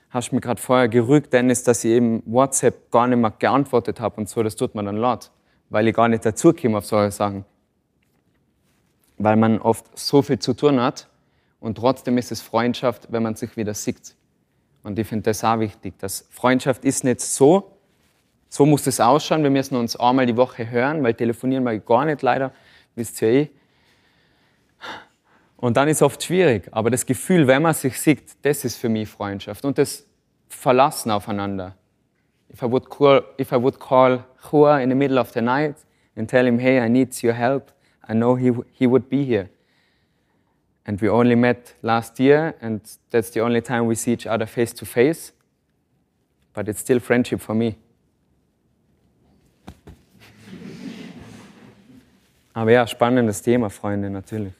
hast 0.10 0.32
du 0.32 0.36
mir 0.36 0.42
gerade 0.42 0.62
vorher 0.62 0.88
gerügt, 0.88 1.34
Dennis, 1.34 1.64
dass 1.64 1.84
ich 1.84 1.92
eben 1.92 2.24
WhatsApp 2.26 2.90
gar 2.92 3.08
nicht 3.08 3.18
mehr 3.18 3.34
geantwortet 3.38 4.00
habe 4.00 4.16
und 4.18 4.30
so, 4.30 4.42
das 4.42 4.56
tut 4.56 4.74
man 4.74 4.86
dann 4.86 4.96
laut, 4.96 5.32
weil 5.70 5.88
ich 5.88 5.96
gar 5.96 6.08
nicht 6.08 6.26
dazu 6.26 6.54
komme 6.54 6.78
auf 6.78 6.86
solche 6.86 7.12
Sachen. 7.12 7.44
Weil 9.18 9.36
man 9.36 9.60
oft 9.60 9.86
so 9.98 10.22
viel 10.22 10.40
zu 10.40 10.54
tun 10.54 10.80
hat 10.80 11.10
und 11.66 11.80
trotzdem 11.80 12.20
ist 12.20 12.32
es 12.32 12.42
Freundschaft, 12.42 13.08
wenn 13.12 13.24
man 13.24 13.34
sich 13.34 13.58
wieder 13.58 13.74
sieht. 13.74 14.14
Und 14.84 15.00
ich 15.00 15.08
finde 15.08 15.24
das 15.24 15.44
auch 15.44 15.60
wichtig, 15.60 15.98
dass 15.98 16.28
Freundschaft 16.30 16.86
ist 16.86 17.04
nicht 17.04 17.22
so, 17.22 17.72
so 18.50 18.68
muss 18.68 18.86
es 18.86 19.00
ausschauen, 19.00 19.42
wir 19.42 19.50
müssen 19.50 19.76
uns 19.76 19.96
einmal 19.96 20.28
die 20.28 20.38
Woche 20.38 20.70
hören, 20.70 21.02
weil 21.02 21.16
telefonieren 21.16 21.64
wir 21.64 21.80
gar 21.80 22.06
nicht 22.06 22.22
leider, 22.22 22.52
wisst 22.94 23.20
ihr 23.24 23.30
eh. 23.30 23.50
Und 25.58 25.76
dann 25.76 25.88
ist 25.88 25.98
es 25.98 26.02
oft 26.04 26.22
schwierig, 26.22 26.70
aber 26.70 26.92
das 26.92 27.04
Gefühl, 27.04 27.48
wenn 27.48 27.64
man 27.64 27.74
sich 27.74 28.00
sieht, 28.00 28.22
das 28.44 28.64
ist 28.64 28.76
für 28.76 28.90
mich 28.90 29.10
Freundschaft 29.10 29.66
und 29.66 29.80
das 29.80 30.06
Verlassen 30.48 31.10
aufeinander. 31.10 31.76
If 32.54 32.62
I 32.62 32.70
would 32.70 32.92
call, 32.92 33.24
if 33.40 33.52
I 33.52 33.56
would 33.56 33.80
call 33.80 34.24
Hua 34.52 34.82
in 34.82 34.92
the 34.92 34.96
middle 34.96 35.20
of 35.20 35.32
the 35.32 35.42
night 35.42 35.78
and 36.16 36.30
tell 36.30 36.46
him, 36.46 36.60
hey, 36.60 36.86
I 36.86 36.88
need 36.90 37.24
your 37.24 37.34
help, 37.34 37.72
I 38.08 38.14
know 38.14 38.38
he, 38.38 38.52
he 38.74 38.86
would 38.86 39.10
be 39.10 39.24
here. 39.24 39.50
And 40.86 41.02
we 41.02 41.10
only 41.10 41.36
met 41.36 41.74
last 41.82 42.20
year, 42.20 42.54
and 42.62 42.82
that's 43.10 43.32
the 43.32 43.42
only 43.42 43.62
time 43.62 43.88
we 43.88 43.96
see 43.96 44.14
each 44.14 44.28
other 44.28 44.46
face 44.46 44.72
to 44.74 44.86
face. 44.86 45.34
But 46.54 46.70
it's 46.70 46.82
still 46.82 47.00
friendship 47.00 47.42
for 47.42 47.56
me. 47.56 47.78
Aber 52.54 52.72
ja, 52.72 52.86
spannendes 52.86 53.42
Thema, 53.42 53.70
Freunde, 53.70 54.12
natürlich. 54.12 54.54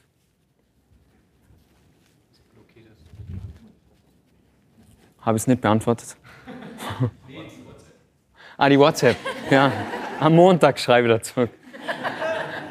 Habe 5.20 5.36
ich 5.36 5.42
es 5.42 5.48
nicht 5.48 5.60
beantwortet? 5.60 6.16
ah, 8.56 8.68
die 8.68 8.78
WhatsApp. 8.78 9.16
Ja, 9.50 9.72
am 10.20 10.34
Montag 10.34 10.78
schreibe 10.78 11.08
ich 11.08 11.14
dazu. 11.14 11.48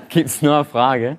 Gibt 0.09 0.29
es 0.29 0.41
nur 0.41 0.55
eine 0.55 0.65
Frage? 0.65 1.17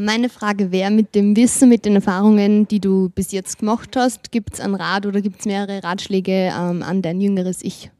Meine 0.00 0.28
Frage 0.28 0.72
wäre, 0.72 0.90
mit 0.90 1.14
dem 1.14 1.36
Wissen, 1.36 1.68
mit 1.68 1.84
den 1.84 1.96
Erfahrungen, 1.96 2.66
die 2.68 2.80
du 2.80 3.10
bis 3.10 3.32
jetzt 3.32 3.58
gemacht 3.58 3.96
hast, 3.96 4.32
gibt 4.32 4.54
es 4.54 4.60
einen 4.60 4.74
Rat 4.74 5.04
oder 5.04 5.20
gibt 5.20 5.40
es 5.40 5.46
mehrere 5.46 5.84
Ratschläge 5.84 6.52
ähm, 6.58 6.82
an 6.82 7.02
dein 7.02 7.20
jüngeres 7.20 7.62
Ich? 7.62 7.90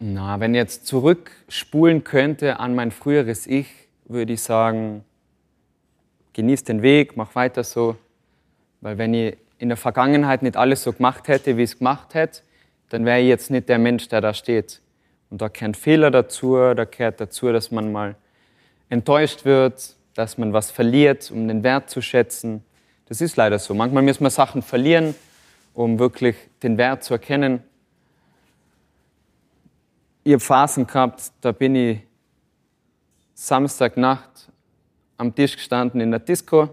Na, 0.00 0.40
wenn 0.40 0.52
ich 0.54 0.58
jetzt 0.58 0.86
zurückspulen 0.86 2.02
könnte 2.02 2.58
an 2.58 2.74
mein 2.74 2.90
früheres 2.90 3.46
Ich, 3.46 3.68
würde 4.06 4.32
ich 4.32 4.42
sagen, 4.42 5.04
genieß 6.32 6.64
den 6.64 6.82
Weg, 6.82 7.16
mach 7.16 7.36
weiter 7.36 7.62
so. 7.62 7.96
Weil 8.80 8.98
wenn 8.98 9.14
ich 9.14 9.36
in 9.58 9.68
der 9.68 9.76
Vergangenheit 9.76 10.42
nicht 10.42 10.56
alles 10.56 10.82
so 10.82 10.92
gemacht 10.92 11.28
hätte, 11.28 11.56
wie 11.56 11.62
ich 11.62 11.70
es 11.70 11.78
gemacht 11.78 12.14
hätte, 12.14 12.40
dann 12.88 13.04
wäre 13.04 13.20
ich 13.20 13.28
jetzt 13.28 13.50
nicht 13.50 13.68
der 13.68 13.78
Mensch, 13.78 14.08
der 14.08 14.20
da 14.20 14.34
steht. 14.34 14.80
Und 15.30 15.40
da 15.40 15.46
gehören 15.46 15.74
Fehler 15.74 16.10
dazu, 16.10 16.56
da 16.56 16.84
gehört 16.84 17.20
dazu, 17.20 17.52
dass 17.52 17.70
man 17.70 17.92
mal 17.92 18.16
enttäuscht 18.88 19.44
wird, 19.44 19.94
dass 20.14 20.38
man 20.38 20.52
was 20.52 20.70
verliert, 20.70 21.30
um 21.30 21.48
den 21.48 21.62
Wert 21.62 21.90
zu 21.90 22.02
schätzen. 22.02 22.64
Das 23.06 23.20
ist 23.20 23.36
leider 23.36 23.58
so. 23.58 23.74
Manchmal 23.74 24.02
müssen 24.02 24.24
wir 24.24 24.30
Sachen 24.30 24.62
verlieren, 24.62 25.14
um 25.74 25.98
wirklich 25.98 26.36
den 26.62 26.78
Wert 26.78 27.04
zu 27.04 27.14
erkennen. 27.14 27.62
Ich 30.24 30.32
habe 30.32 30.40
Phasen 30.40 30.86
gehabt, 30.86 31.32
da 31.40 31.52
bin 31.52 31.74
ich 31.74 31.98
Samstagnacht 33.34 34.50
am 35.16 35.34
Tisch 35.34 35.56
gestanden 35.56 36.00
in 36.00 36.10
der 36.10 36.20
Disco 36.20 36.68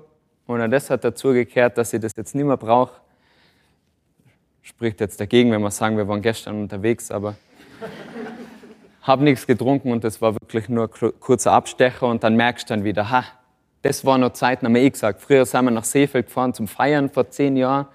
und 0.45 0.71
das 0.71 0.89
hat 0.89 1.03
dazu 1.03 1.33
gekehrt, 1.33 1.77
dass 1.77 1.93
ich 1.93 2.01
das 2.01 2.11
jetzt 2.15 2.35
nicht 2.35 2.45
mehr 2.45 2.57
brauche. 2.57 2.99
Spricht 4.61 4.99
jetzt 4.99 5.19
dagegen, 5.19 5.51
wenn 5.51 5.61
wir 5.61 5.71
sagen, 5.71 5.97
wir 5.97 6.07
waren 6.07 6.21
gestern 6.21 6.61
unterwegs, 6.61 7.09
aber 7.09 7.35
habe 9.09 9.23
nichts 9.23 9.47
getrunken 9.47 9.91
und 9.91 10.03
das 10.03 10.21
war 10.21 10.35
wirklich 10.35 10.69
nur 10.69 10.87
ein 10.87 11.11
kurzer 11.19 11.51
Abstecher 11.51 12.07
und 12.07 12.23
dann 12.23 12.35
merkst 12.35 12.69
du 12.69 12.75
dann 12.75 12.83
wieder, 12.83 13.09
ha, 13.09 13.25
das 13.81 14.05
war 14.05 14.19
noch 14.19 14.33
Zeiten, 14.33 14.67
haben 14.67 14.75
wir 14.75 14.83
eh 14.83 14.89
gesagt. 14.89 15.19
Früher 15.19 15.45
sind 15.45 15.65
wir 15.65 15.71
nach 15.71 15.83
Seefeld 15.83 16.27
gefahren 16.27 16.53
zum 16.53 16.67
Feiern 16.67 17.09
vor 17.09 17.29
zehn 17.29 17.57
Jahren 17.57 17.87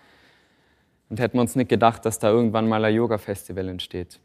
und 1.09 1.21
hätten 1.21 1.37
wir 1.37 1.43
uns 1.43 1.55
nicht 1.55 1.69
gedacht, 1.69 2.05
dass 2.05 2.19
da 2.19 2.31
irgendwann 2.31 2.69
mal 2.69 2.85
ein 2.85 2.93
Yoga-Festival 2.93 3.69
entsteht. 3.69 4.19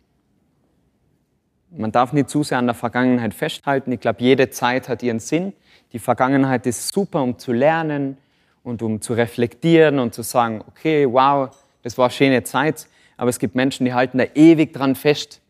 Man 1.69 1.91
darf 1.91 2.12
nicht 2.12 2.28
zu 2.28 2.41
sehr 2.41 2.58
an 2.58 2.65
der 2.65 2.73
Vergangenheit 2.73 3.36
festhalten. 3.36 3.91
Ich 3.91 3.99
glaube, 3.99 4.23
jede 4.23 4.49
Zeit 4.49 4.89
hat 4.89 5.04
ihren 5.04 5.19
Sinn. 5.19 5.54
Die 5.93 5.99
Vergangenheit 5.99 6.65
ist 6.65 6.91
super, 6.91 7.21
um 7.21 7.38
zu 7.38 7.54
lernen 7.54 8.17
und 8.63 8.82
um 8.82 8.99
zu 8.99 9.13
reflektieren 9.13 9.99
und 9.99 10.15
zu 10.15 10.23
sagen, 10.23 10.63
okay, 10.67 11.06
wow, 11.08 11.56
das 11.84 11.99
war 11.99 12.06
eine 12.06 12.13
schöne 12.13 12.43
Zeit. 12.43 12.88
Aber 13.15 13.30
es 13.30 13.38
gibt 13.38 13.54
Menschen, 13.54 13.86
die 13.86 13.93
halten 13.93 14.17
da 14.17 14.23
ewig 14.34 14.73
dran 14.73 14.95
fest. 14.95 15.41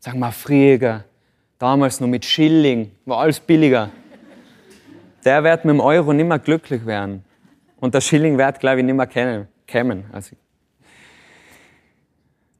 Sagen 0.00 0.18
mal, 0.18 0.30
früher, 0.30 1.04
damals 1.58 2.00
nur 2.00 2.08
mit 2.08 2.24
Schilling, 2.24 2.92
war 3.04 3.18
alles 3.18 3.40
billiger. 3.40 3.90
Der 5.24 5.42
wird 5.42 5.64
mit 5.64 5.74
dem 5.74 5.80
Euro 5.80 6.12
nicht 6.12 6.26
mehr 6.26 6.38
glücklich 6.38 6.86
werden. 6.86 7.24
Und 7.78 7.94
der 7.94 8.00
Schilling 8.00 8.38
wird, 8.38 8.60
glaube 8.60 8.80
ich, 8.80 8.84
nicht 8.86 8.94
mehr 8.94 9.06
kennen, 9.06 9.48
kämen. 9.66 10.04
Also 10.12 10.36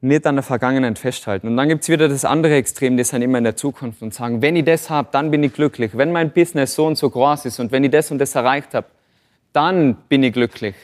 nicht 0.00 0.26
an 0.26 0.36
der 0.36 0.42
Vergangenheit 0.42 0.98
festhalten. 0.98 1.48
Und 1.48 1.56
dann 1.56 1.68
gibt 1.68 1.82
es 1.82 1.88
wieder 1.88 2.08
das 2.08 2.24
andere 2.24 2.54
Extrem, 2.54 2.96
die 2.96 3.04
sind 3.04 3.22
immer 3.22 3.38
in 3.38 3.44
der 3.44 3.56
Zukunft 3.56 4.02
und 4.02 4.14
sagen, 4.14 4.42
wenn 4.42 4.56
ich 4.56 4.64
das 4.64 4.90
habe, 4.90 5.08
dann 5.10 5.30
bin 5.30 5.42
ich 5.42 5.52
glücklich. 5.52 5.96
Wenn 5.96 6.12
mein 6.12 6.32
Business 6.32 6.74
so 6.74 6.86
und 6.86 6.96
so 6.96 7.10
groß 7.10 7.46
ist 7.46 7.58
und 7.60 7.72
wenn 7.72 7.84
ich 7.84 7.90
das 7.90 8.10
und 8.10 8.18
das 8.18 8.34
erreicht 8.34 8.74
habe, 8.74 8.86
dann 9.52 9.96
bin 10.08 10.22
ich 10.22 10.32
glücklich. 10.32 10.74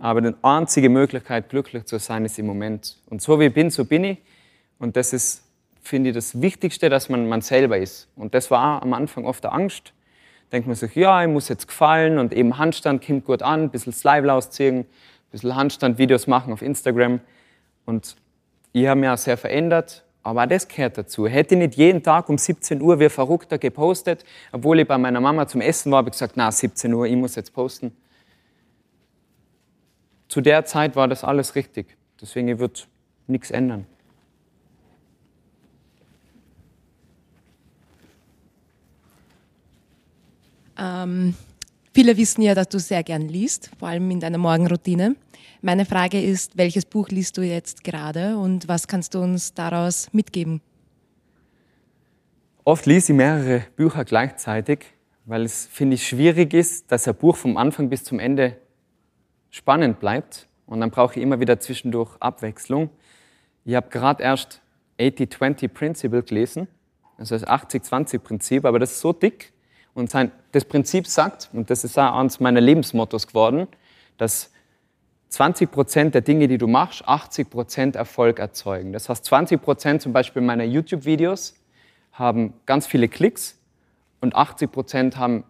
Aber 0.00 0.20
die 0.20 0.34
einzige 0.42 0.88
Möglichkeit, 0.88 1.48
glücklich 1.48 1.84
zu 1.86 1.98
sein, 1.98 2.24
ist 2.24 2.38
im 2.38 2.46
Moment. 2.46 2.98
Und 3.06 3.22
so 3.22 3.38
wie 3.40 3.46
ich 3.46 3.54
bin, 3.54 3.70
so 3.70 3.84
bin 3.84 4.04
ich. 4.04 4.18
Und 4.78 4.96
das 4.96 5.12
ist, 5.12 5.44
finde 5.88 6.10
ich, 6.10 6.14
das 6.14 6.40
Wichtigste, 6.40 6.88
dass 6.88 7.08
man 7.08 7.28
man 7.28 7.40
selber 7.40 7.78
ist. 7.78 8.08
Und 8.14 8.34
das 8.34 8.50
war 8.50 8.82
am 8.82 8.92
Anfang 8.92 9.24
oft 9.24 9.42
der 9.42 9.52
Angst. 9.52 9.92
Denkt 10.52 10.66
man 10.66 10.76
sich, 10.76 10.94
ja, 10.94 11.22
ich 11.22 11.28
muss 11.28 11.48
jetzt 11.48 11.66
gefallen 11.66 12.18
und 12.18 12.32
eben 12.32 12.58
Handstand 12.58 13.04
kommt 13.04 13.24
gut 13.24 13.42
an, 13.42 13.64
ein 13.64 13.70
bisschen 13.70 13.92
Slime 13.92 14.32
ausziehen, 14.32 14.80
ein 14.80 14.86
bisschen 15.30 15.56
Handstand-Videos 15.56 16.26
machen 16.26 16.52
auf 16.52 16.62
Instagram. 16.62 17.20
Und 17.84 18.16
ich 18.72 18.86
habe 18.86 19.00
mich 19.00 19.08
auch 19.08 19.18
sehr 19.18 19.36
verändert, 19.36 20.04
aber 20.22 20.44
auch 20.44 20.46
das 20.46 20.68
gehört 20.68 20.96
dazu. 20.96 21.26
Hätte 21.26 21.54
ich 21.54 21.60
nicht 21.60 21.74
jeden 21.74 22.02
Tag 22.02 22.28
um 22.28 22.38
17 22.38 22.80
Uhr 22.80 23.00
wie 23.00 23.08
Verrückter 23.08 23.58
gepostet, 23.58 24.24
obwohl 24.52 24.80
ich 24.80 24.88
bei 24.88 24.98
meiner 24.98 25.20
Mama 25.20 25.46
zum 25.48 25.60
Essen 25.60 25.90
war, 25.90 25.98
habe 25.98 26.08
ich 26.08 26.12
gesagt, 26.12 26.34
na, 26.36 26.50
17 26.50 26.92
Uhr, 26.94 27.06
ich 27.06 27.16
muss 27.16 27.34
jetzt 27.34 27.52
posten. 27.52 27.96
Zu 30.28 30.40
der 30.42 30.64
Zeit 30.64 30.96
war 30.96 31.08
das 31.08 31.24
alles 31.24 31.54
richtig. 31.54 31.96
Deswegen 32.20 32.58
wird 32.58 32.88
nichts 33.26 33.50
ändern. 33.50 33.86
Ähm, 40.78 41.34
viele 41.92 42.16
wissen 42.16 42.42
ja, 42.42 42.54
dass 42.54 42.68
du 42.68 42.78
sehr 42.78 43.02
gern 43.02 43.28
liest, 43.28 43.70
vor 43.78 43.88
allem 43.88 44.10
in 44.10 44.20
deiner 44.20 44.38
Morgenroutine. 44.38 45.16
Meine 45.60 45.84
Frage 45.84 46.22
ist, 46.22 46.56
welches 46.56 46.84
Buch 46.84 47.08
liest 47.08 47.36
du 47.36 47.42
jetzt 47.42 47.82
gerade 47.82 48.38
und 48.38 48.68
was 48.68 48.86
kannst 48.86 49.14
du 49.14 49.20
uns 49.20 49.54
daraus 49.54 50.08
mitgeben? 50.12 50.60
Oft 52.64 52.86
lese 52.86 53.12
ich 53.12 53.16
mehrere 53.16 53.64
Bücher 53.76 54.04
gleichzeitig, 54.04 54.84
weil 55.24 55.42
es, 55.42 55.66
finde 55.66 55.94
ich, 55.94 56.06
schwierig 56.06 56.54
ist, 56.54 56.92
dass 56.92 57.08
ein 57.08 57.14
Buch 57.14 57.36
vom 57.36 57.56
Anfang 57.56 57.88
bis 57.88 58.04
zum 58.04 58.20
Ende 58.20 58.56
spannend 59.50 60.00
bleibt. 60.00 60.46
Und 60.66 60.80
dann 60.80 60.90
brauche 60.90 61.16
ich 61.16 61.22
immer 61.22 61.40
wieder 61.40 61.58
zwischendurch 61.58 62.16
Abwechslung. 62.20 62.90
Ich 63.64 63.74
habe 63.74 63.88
gerade 63.88 64.22
erst 64.22 64.60
80-20 65.00 65.68
Principle 65.68 66.22
gelesen, 66.22 66.68
also 67.16 67.36
das 67.36 67.46
80-20-Prinzip, 67.46 68.64
aber 68.64 68.78
das 68.78 68.92
ist 68.92 69.00
so 69.00 69.12
dick. 69.12 69.52
Und 69.98 70.10
sein, 70.10 70.30
das 70.52 70.64
Prinzip 70.64 71.08
sagt, 71.08 71.50
und 71.52 71.70
das 71.70 71.82
ist 71.82 71.98
auch 71.98 72.14
eines 72.14 72.38
meiner 72.38 72.60
Lebensmottos 72.60 73.26
geworden, 73.26 73.66
dass 74.16 74.52
20 75.30 75.72
Prozent 75.72 76.14
der 76.14 76.20
Dinge, 76.20 76.46
die 76.46 76.56
du 76.56 76.68
machst, 76.68 77.02
80 77.04 77.50
Prozent 77.50 77.96
Erfolg 77.96 78.38
erzeugen. 78.38 78.92
Das 78.92 79.08
heißt, 79.08 79.24
20 79.24 79.60
Prozent 79.60 80.00
zum 80.00 80.12
Beispiel 80.12 80.40
meiner 80.40 80.62
YouTube-Videos 80.62 81.56
haben 82.12 82.54
ganz 82.64 82.86
viele 82.86 83.08
Klicks 83.08 83.58
und 84.20 84.36
80 84.36 84.70
Prozent 84.70 85.16
haben 85.16 85.42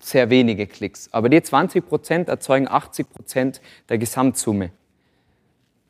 sehr 0.00 0.30
wenige 0.30 0.66
Klicks. 0.66 1.08
Aber 1.12 1.28
die 1.28 1.40
20 1.40 1.86
Prozent 1.86 2.28
erzeugen 2.28 2.66
80 2.66 3.08
Prozent 3.08 3.60
der 3.88 3.98
Gesamtsumme. 3.98 4.72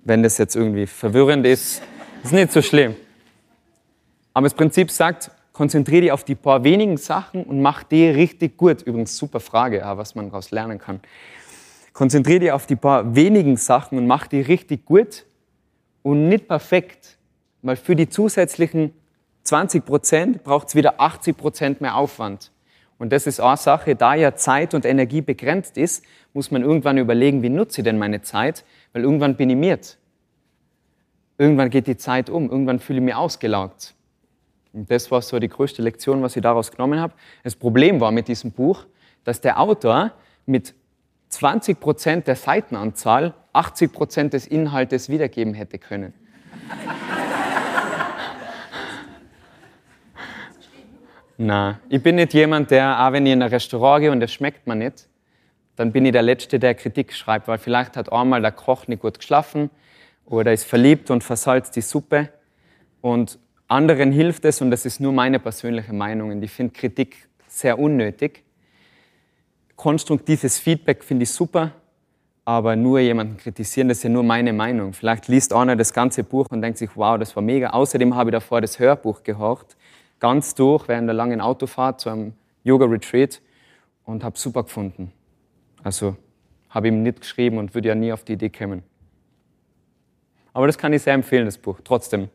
Wenn 0.00 0.22
das 0.22 0.36
jetzt 0.36 0.54
irgendwie 0.54 0.86
verwirrend 0.86 1.46
ist, 1.46 1.80
ist 2.22 2.32
nicht 2.34 2.52
so 2.52 2.60
schlimm. 2.60 2.94
Aber 4.34 4.44
das 4.44 4.54
Prinzip 4.54 4.90
sagt, 4.90 5.30
konzentriere 5.54 6.02
dich 6.02 6.12
auf 6.12 6.24
die 6.24 6.34
paar 6.34 6.64
wenigen 6.64 6.98
Sachen 6.98 7.44
und 7.44 7.62
mach 7.62 7.84
die 7.84 8.06
richtig 8.08 8.58
gut. 8.58 8.82
Übrigens 8.82 9.16
super 9.16 9.40
Frage, 9.40 9.80
was 9.84 10.14
man 10.14 10.26
daraus 10.26 10.50
lernen 10.50 10.78
kann. 10.78 11.00
Konzentriere 11.94 12.40
dich 12.40 12.52
auf 12.52 12.66
die 12.66 12.76
paar 12.76 13.14
wenigen 13.14 13.56
Sachen 13.56 13.96
und 13.96 14.06
mach 14.06 14.26
die 14.26 14.40
richtig 14.40 14.84
gut 14.84 15.24
und 16.02 16.28
nicht 16.28 16.48
perfekt, 16.48 17.18
weil 17.62 17.76
für 17.76 17.94
die 17.94 18.08
zusätzlichen 18.08 18.92
20 19.44 19.84
Prozent 19.84 20.44
braucht 20.44 20.68
es 20.68 20.74
wieder 20.74 21.00
80 21.00 21.36
Prozent 21.36 21.80
mehr 21.80 21.96
Aufwand. 21.96 22.50
Und 22.98 23.12
das 23.12 23.28
ist 23.28 23.38
eine 23.38 23.56
Sache, 23.56 23.94
da 23.94 24.14
ja 24.14 24.34
Zeit 24.34 24.74
und 24.74 24.84
Energie 24.84 25.20
begrenzt 25.20 25.76
ist, 25.76 26.04
muss 26.32 26.50
man 26.50 26.62
irgendwann 26.62 26.98
überlegen, 26.98 27.42
wie 27.42 27.48
nutze 27.48 27.80
ich 27.80 27.84
denn 27.84 27.98
meine 27.98 28.22
Zeit, 28.22 28.64
weil 28.92 29.02
irgendwann 29.02 29.36
bin 29.36 29.50
ich 29.50 29.56
miert. 29.56 29.98
Irgendwann 31.38 31.70
geht 31.70 31.86
die 31.86 31.96
Zeit 31.96 32.28
um, 32.28 32.50
irgendwann 32.50 32.80
fühle 32.80 32.98
ich 32.98 33.04
mich 33.04 33.14
ausgelaugt. 33.14 33.94
Und 34.74 34.90
das 34.90 35.10
war 35.12 35.22
so 35.22 35.38
die 35.38 35.48
größte 35.48 35.80
Lektion, 35.82 36.20
was 36.22 36.34
ich 36.34 36.42
daraus 36.42 36.72
genommen 36.72 37.00
habe. 37.00 37.14
Das 37.44 37.54
Problem 37.54 38.00
war 38.00 38.10
mit 38.10 38.26
diesem 38.26 38.50
Buch, 38.50 38.84
dass 39.22 39.40
der 39.40 39.60
Autor 39.60 40.10
mit 40.46 40.74
20 41.28 41.78
Prozent 41.78 42.26
der 42.26 42.34
Seitenanzahl 42.34 43.34
80 43.52 43.92
Prozent 43.92 44.32
des 44.32 44.48
Inhaltes 44.48 45.08
wiedergeben 45.08 45.54
hätte 45.54 45.78
können. 45.78 46.12
Na, 51.36 51.78
ich 51.88 52.02
bin 52.02 52.16
nicht 52.16 52.34
jemand, 52.34 52.72
der, 52.72 53.00
auch 53.00 53.12
wenn 53.12 53.26
ich 53.26 53.32
in 53.32 53.42
ein 53.42 53.48
Restaurant 53.48 54.00
gehe 54.00 54.10
und 54.10 54.20
es 54.22 54.32
schmeckt 54.32 54.66
mir 54.66 54.74
nicht, 54.74 55.08
dann 55.76 55.92
bin 55.92 56.04
ich 56.04 56.10
der 56.12 56.22
Letzte, 56.22 56.58
der 56.58 56.74
Kritik 56.74 57.12
schreibt, 57.12 57.46
weil 57.46 57.58
vielleicht 57.58 57.96
hat 57.96 58.12
einmal 58.12 58.42
der 58.42 58.50
Koch 58.50 58.88
nicht 58.88 59.02
gut 59.02 59.18
geschlafen 59.18 59.70
oder 60.26 60.52
ist 60.52 60.64
verliebt 60.64 61.12
und 61.12 61.22
versalzt 61.22 61.76
die 61.76 61.80
Suppe 61.80 62.30
und 63.00 63.38
anderen 63.74 64.12
hilft 64.12 64.44
es 64.44 64.60
und 64.60 64.70
das 64.70 64.86
ist 64.86 65.00
nur 65.00 65.12
meine 65.12 65.40
persönliche 65.40 65.92
Meinung 65.92 66.30
und 66.30 66.42
ich 66.42 66.52
finde 66.52 66.72
Kritik 66.72 67.28
sehr 67.48 67.78
unnötig. 67.78 68.44
Konstruktives 69.74 70.60
Feedback 70.60 71.02
finde 71.02 71.24
ich 71.24 71.30
super, 71.30 71.72
aber 72.44 72.76
nur 72.76 73.00
jemanden 73.00 73.36
kritisieren, 73.36 73.88
das 73.88 73.98
ist 73.98 74.04
ja 74.04 74.10
nur 74.10 74.22
meine 74.22 74.52
Meinung. 74.52 74.92
Vielleicht 74.92 75.26
liest 75.26 75.52
einer 75.52 75.74
das 75.74 75.92
ganze 75.92 76.22
Buch 76.22 76.46
und 76.50 76.62
denkt 76.62 76.78
sich, 76.78 76.90
wow, 76.94 77.18
das 77.18 77.34
war 77.34 77.42
mega. 77.42 77.70
Außerdem 77.70 78.14
habe 78.14 78.30
ich 78.30 78.34
davor 78.34 78.60
das 78.60 78.78
Hörbuch 78.78 79.24
gehört 79.24 79.76
ganz 80.20 80.54
durch 80.54 80.86
während 80.86 81.08
der 81.08 81.14
langen 81.14 81.40
Autofahrt 81.40 82.00
zu 82.00 82.10
einem 82.10 82.32
Yoga-Retreat 82.62 83.42
und 84.04 84.22
habe 84.22 84.38
super 84.38 84.62
gefunden. 84.62 85.12
Also 85.82 86.16
habe 86.70 86.88
ihm 86.88 87.02
nicht 87.02 87.22
geschrieben 87.22 87.58
und 87.58 87.74
würde 87.74 87.88
ja 87.88 87.94
nie 87.96 88.12
auf 88.12 88.24
die 88.24 88.34
Idee 88.34 88.50
kommen. 88.50 88.84
Aber 90.52 90.68
das 90.68 90.78
kann 90.78 90.92
ich 90.92 91.02
sehr 91.02 91.14
empfehlen, 91.14 91.44
das 91.44 91.58
Buch, 91.58 91.80
trotzdem. 91.82 92.28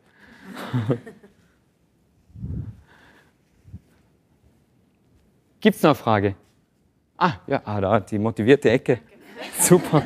Gibt 5.60 5.76
es 5.76 5.82
noch 5.82 5.90
eine 5.90 5.94
Frage? 5.94 6.34
Ah, 7.18 7.34
ja, 7.46 7.60
ah, 7.64 7.80
da, 7.80 8.00
die 8.00 8.18
motivierte 8.18 8.70
Ecke. 8.70 9.00
Super. 9.58 10.02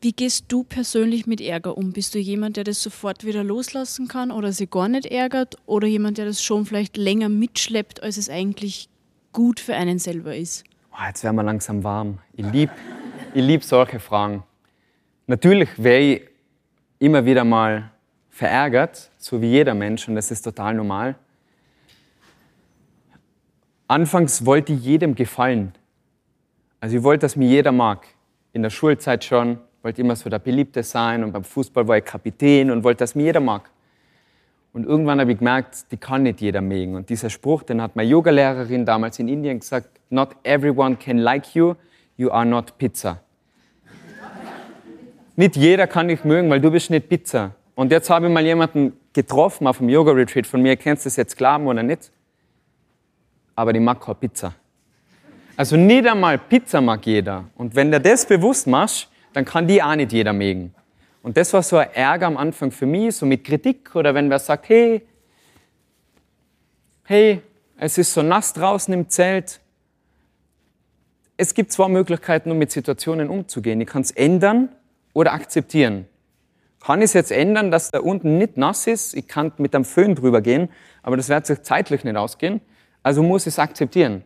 Wie 0.00 0.12
gehst 0.12 0.46
du 0.48 0.64
persönlich 0.64 1.26
mit 1.26 1.40
Ärger 1.40 1.76
um? 1.76 1.92
Bist 1.92 2.14
du 2.14 2.18
jemand, 2.18 2.56
der 2.56 2.64
das 2.64 2.82
sofort 2.82 3.24
wieder 3.24 3.42
loslassen 3.42 4.08
kann 4.08 4.30
oder 4.30 4.52
sich 4.52 4.70
gar 4.70 4.88
nicht 4.88 5.06
ärgert? 5.06 5.56
Oder 5.66 5.88
jemand, 5.88 6.18
der 6.18 6.26
das 6.26 6.42
schon 6.42 6.66
vielleicht 6.66 6.96
länger 6.96 7.28
mitschleppt, 7.28 8.02
als 8.02 8.16
es 8.16 8.28
eigentlich 8.28 8.88
gut 9.32 9.60
für 9.60 9.74
einen 9.74 9.98
selber 9.98 10.36
ist? 10.36 10.64
Oh, 10.92 11.04
jetzt 11.06 11.22
werden 11.24 11.36
wir 11.36 11.42
langsam 11.42 11.82
warm. 11.84 12.18
Ich 12.32 12.46
liebe 12.46 12.72
ich 13.34 13.42
lieb 13.42 13.62
solche 13.62 14.00
Fragen. 14.00 14.42
Natürlich 15.26 15.68
wäre 15.76 16.00
ich 16.00 16.22
immer 16.98 17.24
wieder 17.24 17.44
mal 17.44 17.90
verärgert, 18.38 19.10
so 19.18 19.42
wie 19.42 19.48
jeder 19.48 19.74
Mensch, 19.74 20.06
und 20.08 20.14
das 20.14 20.30
ist 20.30 20.42
total 20.42 20.72
normal. 20.74 21.16
Anfangs 23.88 24.46
wollte 24.46 24.72
ich 24.72 24.84
jedem 24.84 25.16
gefallen. 25.16 25.72
Also 26.78 26.98
ich 26.98 27.02
wollte, 27.02 27.22
dass 27.22 27.34
mir 27.34 27.48
jeder 27.48 27.72
mag. 27.72 28.06
In 28.52 28.62
der 28.62 28.70
Schulzeit 28.70 29.24
schon, 29.24 29.58
wollte 29.82 30.02
immer 30.02 30.14
so 30.14 30.30
der 30.30 30.38
Beliebte 30.38 30.84
sein 30.84 31.24
und 31.24 31.32
beim 31.32 31.42
Fußball 31.42 31.88
war 31.88 31.96
ich 31.96 32.04
Kapitän 32.04 32.70
und 32.70 32.84
wollte, 32.84 32.98
dass 32.98 33.16
mir 33.16 33.24
jeder 33.24 33.40
mag. 33.40 33.68
Und 34.72 34.86
irgendwann 34.86 35.18
habe 35.18 35.32
ich 35.32 35.38
gemerkt, 35.38 35.90
die 35.90 35.96
kann 35.96 36.22
nicht 36.22 36.40
jeder 36.40 36.60
mögen. 36.60 36.94
Und 36.94 37.10
dieser 37.10 37.30
Spruch, 37.30 37.64
den 37.64 37.82
hat 37.82 37.96
meine 37.96 38.08
Yogalehrerin 38.08 38.86
damals 38.86 39.18
in 39.18 39.26
Indien 39.26 39.58
gesagt, 39.58 39.88
not 40.10 40.36
everyone 40.44 40.94
can 40.94 41.18
like 41.18 41.56
you, 41.56 41.74
you 42.16 42.30
are 42.30 42.46
not 42.46 42.78
pizza. 42.78 43.20
nicht 45.34 45.56
jeder 45.56 45.88
kann 45.88 46.06
dich 46.06 46.22
mögen, 46.22 46.48
weil 46.48 46.60
du 46.60 46.70
bist 46.70 46.88
nicht 46.90 47.08
Pizza. 47.08 47.56
Und 47.78 47.92
jetzt 47.92 48.10
habe 48.10 48.26
ich 48.26 48.32
mal 48.32 48.44
jemanden 48.44 48.92
getroffen 49.12 49.68
auf 49.68 49.78
dem 49.78 49.88
Yoga-Retreat 49.88 50.48
von 50.48 50.60
mir, 50.60 50.76
kennst 50.76 51.04
du 51.04 51.06
das 51.06 51.14
jetzt 51.14 51.36
glauben 51.36 51.64
oder 51.68 51.84
nicht? 51.84 52.10
Aber 53.54 53.72
die 53.72 53.78
mag 53.78 54.00
keine 54.00 54.16
Pizza. 54.16 54.52
Also 55.56 55.76
nicht 55.76 56.04
einmal 56.04 56.38
Pizza 56.38 56.80
mag 56.80 57.06
jeder. 57.06 57.44
Und 57.54 57.76
wenn 57.76 57.92
du 57.92 58.00
das 58.00 58.26
bewusst 58.26 58.66
machst, 58.66 59.08
dann 59.32 59.44
kann 59.44 59.68
die 59.68 59.80
auch 59.80 59.94
nicht 59.94 60.12
jeder 60.12 60.32
mögen. 60.32 60.74
Und 61.22 61.36
das 61.36 61.52
war 61.52 61.62
so 61.62 61.76
ein 61.76 61.88
Ärger 61.94 62.26
am 62.26 62.36
Anfang 62.36 62.72
für 62.72 62.86
mich, 62.86 63.14
so 63.14 63.26
mit 63.26 63.44
Kritik 63.44 63.94
oder 63.94 64.12
wenn 64.12 64.28
wer 64.28 64.40
sagt, 64.40 64.68
hey, 64.70 65.06
hey, 67.04 67.42
es 67.76 67.96
ist 67.96 68.12
so 68.12 68.22
nass 68.22 68.52
draußen 68.54 68.92
im 68.92 69.08
Zelt. 69.08 69.60
Es 71.36 71.54
gibt 71.54 71.70
zwei 71.70 71.86
Möglichkeiten, 71.86 72.50
um 72.50 72.58
mit 72.58 72.72
Situationen 72.72 73.28
umzugehen. 73.28 73.80
Ich 73.80 73.86
kann 73.86 74.02
es 74.02 74.10
ändern 74.10 74.68
oder 75.12 75.32
akzeptieren. 75.32 76.08
Kann 76.80 77.00
ich 77.00 77.06
es 77.06 77.12
jetzt 77.12 77.32
ändern, 77.32 77.70
dass 77.70 77.90
da 77.90 78.00
unten 78.00 78.38
nicht 78.38 78.56
nass 78.56 78.86
ist? 78.86 79.14
Ich 79.14 79.26
kann 79.26 79.52
mit 79.58 79.74
einem 79.74 79.84
Föhn 79.84 80.14
drüber 80.14 80.40
gehen, 80.40 80.68
aber 81.02 81.16
das 81.16 81.28
wird 81.28 81.46
sich 81.46 81.62
zeitlich 81.62 82.04
nicht 82.04 82.16
ausgehen. 82.16 82.60
Also 83.02 83.22
muss 83.22 83.42
ich 83.42 83.54
es 83.54 83.58
akzeptieren. 83.58 84.24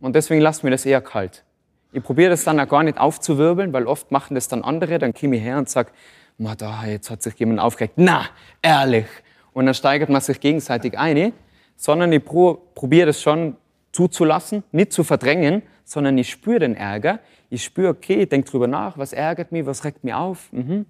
Und 0.00 0.14
deswegen 0.14 0.40
lasst 0.40 0.64
mir 0.64 0.70
das 0.70 0.86
eher 0.86 1.00
kalt. 1.00 1.44
Ich 1.92 2.02
probiere 2.02 2.30
das 2.30 2.44
dann 2.44 2.60
auch 2.60 2.68
gar 2.68 2.82
nicht 2.82 2.98
aufzuwirbeln, 2.98 3.72
weil 3.72 3.86
oft 3.86 4.10
machen 4.10 4.34
das 4.34 4.48
dann 4.48 4.62
andere. 4.62 4.98
Dann 4.98 5.14
komme 5.14 5.36
ich 5.36 5.42
her 5.42 5.58
und 5.58 5.68
sage, 5.68 5.90
da, 6.38 6.84
jetzt 6.86 7.10
hat 7.10 7.22
sich 7.22 7.34
jemand 7.34 7.60
aufgeregt. 7.60 7.94
Na, 7.96 8.26
ehrlich. 8.62 9.06
Und 9.52 9.66
dann 9.66 9.74
steigert 9.74 10.08
man 10.08 10.20
sich 10.20 10.38
gegenseitig 10.38 10.96
ein. 10.98 11.32
Sondern 11.76 12.12
ich 12.12 12.24
probiere 12.24 13.06
das 13.06 13.22
schon 13.22 13.56
zuzulassen, 13.92 14.64
nicht 14.72 14.92
zu 14.92 15.04
verdrängen, 15.04 15.62
sondern 15.84 16.18
ich 16.18 16.28
spüre 16.28 16.58
den 16.60 16.76
Ärger. 16.76 17.20
Ich 17.50 17.64
spüre, 17.64 17.88
okay, 17.90 18.22
ich 18.22 18.28
denke 18.28 18.50
drüber 18.50 18.66
nach, 18.66 18.98
was 18.98 19.12
ärgert 19.12 19.52
mich, 19.52 19.64
was 19.64 19.84
regt 19.84 20.04
mich 20.04 20.14
auf. 20.14 20.52
Mhm. 20.52 20.86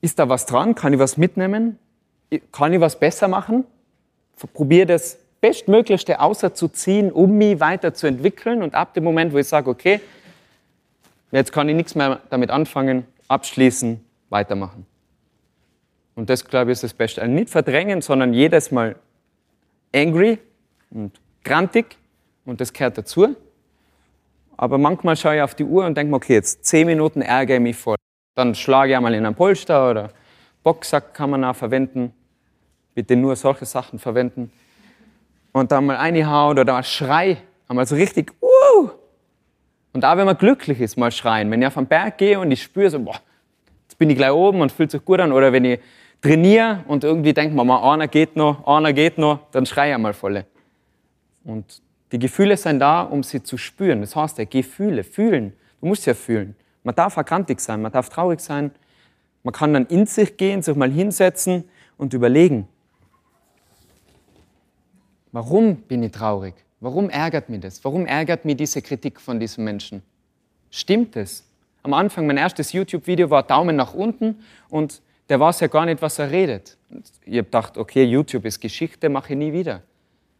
Ist 0.00 0.18
da 0.18 0.28
was 0.28 0.46
dran? 0.46 0.74
Kann 0.74 0.92
ich 0.92 0.98
was 0.98 1.16
mitnehmen? 1.16 1.78
Kann 2.52 2.72
ich 2.72 2.80
was 2.80 2.98
besser 2.98 3.28
machen? 3.28 3.64
Probiere 4.52 4.86
das 4.86 5.18
Bestmöglichste 5.40 6.20
außerzuziehen, 6.20 7.10
um 7.10 7.36
mich 7.38 7.60
weiterzuentwickeln. 7.60 8.62
Und 8.62 8.74
ab 8.74 8.94
dem 8.94 9.04
Moment, 9.04 9.32
wo 9.32 9.38
ich 9.38 9.48
sage, 9.48 9.70
okay, 9.70 10.00
jetzt 11.30 11.52
kann 11.52 11.68
ich 11.68 11.76
nichts 11.76 11.94
mehr 11.94 12.20
damit 12.30 12.50
anfangen, 12.50 13.06
abschließen, 13.28 14.04
weitermachen. 14.30 14.86
Und 16.14 16.30
das, 16.30 16.44
glaube 16.44 16.70
ich, 16.70 16.76
ist 16.76 16.84
das 16.84 16.94
Beste. 16.94 17.22
Also 17.22 17.32
nicht 17.32 17.50
verdrängen, 17.50 18.02
sondern 18.02 18.34
jedes 18.34 18.70
Mal 18.70 18.96
angry 19.94 20.38
und 20.90 21.12
grantig 21.44 21.96
und 22.44 22.60
das 22.60 22.72
gehört 22.72 22.98
dazu. 22.98 23.36
Aber 24.56 24.78
manchmal 24.78 25.16
schaue 25.16 25.36
ich 25.36 25.42
auf 25.42 25.54
die 25.54 25.64
Uhr 25.64 25.86
und 25.86 25.96
denke 25.96 26.10
mir, 26.10 26.16
okay, 26.16 26.34
jetzt 26.34 26.64
zehn 26.64 26.86
Minuten 26.86 27.22
ärgere 27.22 27.56
ich 27.56 27.62
mich 27.62 27.76
voll. 27.76 27.96
Dann 28.38 28.54
schlage 28.54 28.92
ich 28.92 28.96
einmal 28.96 29.14
in 29.14 29.26
einen 29.26 29.34
Polster 29.34 29.90
oder 29.90 30.10
Boxsack 30.62 31.12
kann 31.12 31.30
man 31.30 31.42
auch 31.42 31.56
verwenden. 31.56 32.12
Bitte 32.94 33.16
nur 33.16 33.34
solche 33.34 33.64
Sachen 33.64 33.98
verwenden 33.98 34.52
und 35.50 35.72
dann 35.72 35.86
mal 35.86 35.96
reinhaut 35.96 36.56
oder 36.56 36.72
mal 36.72 36.84
Schrei, 36.84 37.38
einmal 37.66 37.84
so 37.84 37.96
richtig, 37.96 38.32
uh! 38.40 38.90
Und 39.92 40.04
auch 40.04 40.16
wenn 40.16 40.24
man 40.24 40.38
glücklich 40.38 40.80
ist, 40.80 40.96
mal 40.96 41.10
schreien. 41.10 41.50
Wenn 41.50 41.62
ich 41.62 41.66
auf 41.66 41.74
den 41.74 41.86
Berg 41.86 42.18
gehe 42.18 42.38
und 42.38 42.52
ich 42.52 42.62
spüre 42.62 42.88
so, 42.88 43.00
boah, 43.00 43.20
jetzt 43.88 43.98
bin 43.98 44.08
ich 44.08 44.16
gleich 44.16 44.30
oben 44.30 44.60
und 44.60 44.70
fühlt 44.70 44.92
sich 44.92 45.04
gut 45.04 45.18
an. 45.18 45.32
Oder 45.32 45.52
wenn 45.52 45.64
ich 45.64 45.80
trainiere 46.22 46.84
und 46.86 47.02
irgendwie 47.02 47.32
denke, 47.32 47.56
Mama, 47.56 47.92
einer 47.92 48.06
geht 48.06 48.36
noch, 48.36 48.64
einer 48.68 48.92
geht 48.92 49.18
noch, 49.18 49.40
dann 49.50 49.66
schreie 49.66 49.88
ich 49.88 49.94
einmal 49.96 50.14
volle. 50.14 50.46
Und 51.42 51.82
die 52.12 52.20
Gefühle 52.20 52.56
sind 52.56 52.78
da, 52.78 53.02
um 53.02 53.24
sie 53.24 53.42
zu 53.42 53.58
spüren. 53.58 54.00
Das 54.00 54.14
heißt 54.14 54.38
ja, 54.38 54.44
Gefühle, 54.44 55.02
fühlen. 55.02 55.54
Du 55.80 55.88
musst 55.88 56.06
ja 56.06 56.14
fühlen. 56.14 56.54
Man 56.88 56.94
darf 56.94 57.18
erkantig 57.18 57.60
sein, 57.60 57.82
man 57.82 57.92
darf 57.92 58.08
traurig 58.08 58.40
sein. 58.40 58.70
Man 59.42 59.52
kann 59.52 59.74
dann 59.74 59.84
in 59.88 60.06
sich 60.06 60.38
gehen, 60.38 60.62
sich 60.62 60.74
mal 60.74 60.90
hinsetzen 60.90 61.64
und 61.98 62.14
überlegen, 62.14 62.66
Warum 65.32 65.76
bin 65.82 66.02
ich 66.02 66.12
traurig? 66.12 66.54
Warum 66.80 67.10
ärgert 67.10 67.50
mich 67.50 67.60
das? 67.60 67.84
Warum 67.84 68.06
ärgert 68.06 68.46
mich 68.46 68.56
diese 68.56 68.80
Kritik 68.80 69.20
von 69.20 69.38
diesem 69.38 69.64
Menschen? 69.64 70.02
Stimmt 70.70 71.14
es? 71.16 71.44
Am 71.82 71.92
Anfang, 71.92 72.26
mein 72.26 72.38
erstes 72.38 72.72
YouTube-Video 72.72 73.28
war 73.28 73.42
Daumen 73.42 73.76
nach 73.76 73.92
unten 73.92 74.36
und 74.70 75.02
der 75.28 75.38
weiß 75.38 75.60
ja 75.60 75.66
gar 75.66 75.84
nicht, 75.84 76.00
was 76.00 76.18
er 76.18 76.30
redet. 76.30 76.78
Und 76.88 77.12
ich 77.26 77.34
habe 77.34 77.44
gedacht, 77.44 77.76
okay, 77.76 78.04
YouTube 78.04 78.46
ist 78.46 78.60
Geschichte, 78.60 79.10
mache 79.10 79.34
ich 79.34 79.38
nie 79.38 79.52
wieder. 79.52 79.82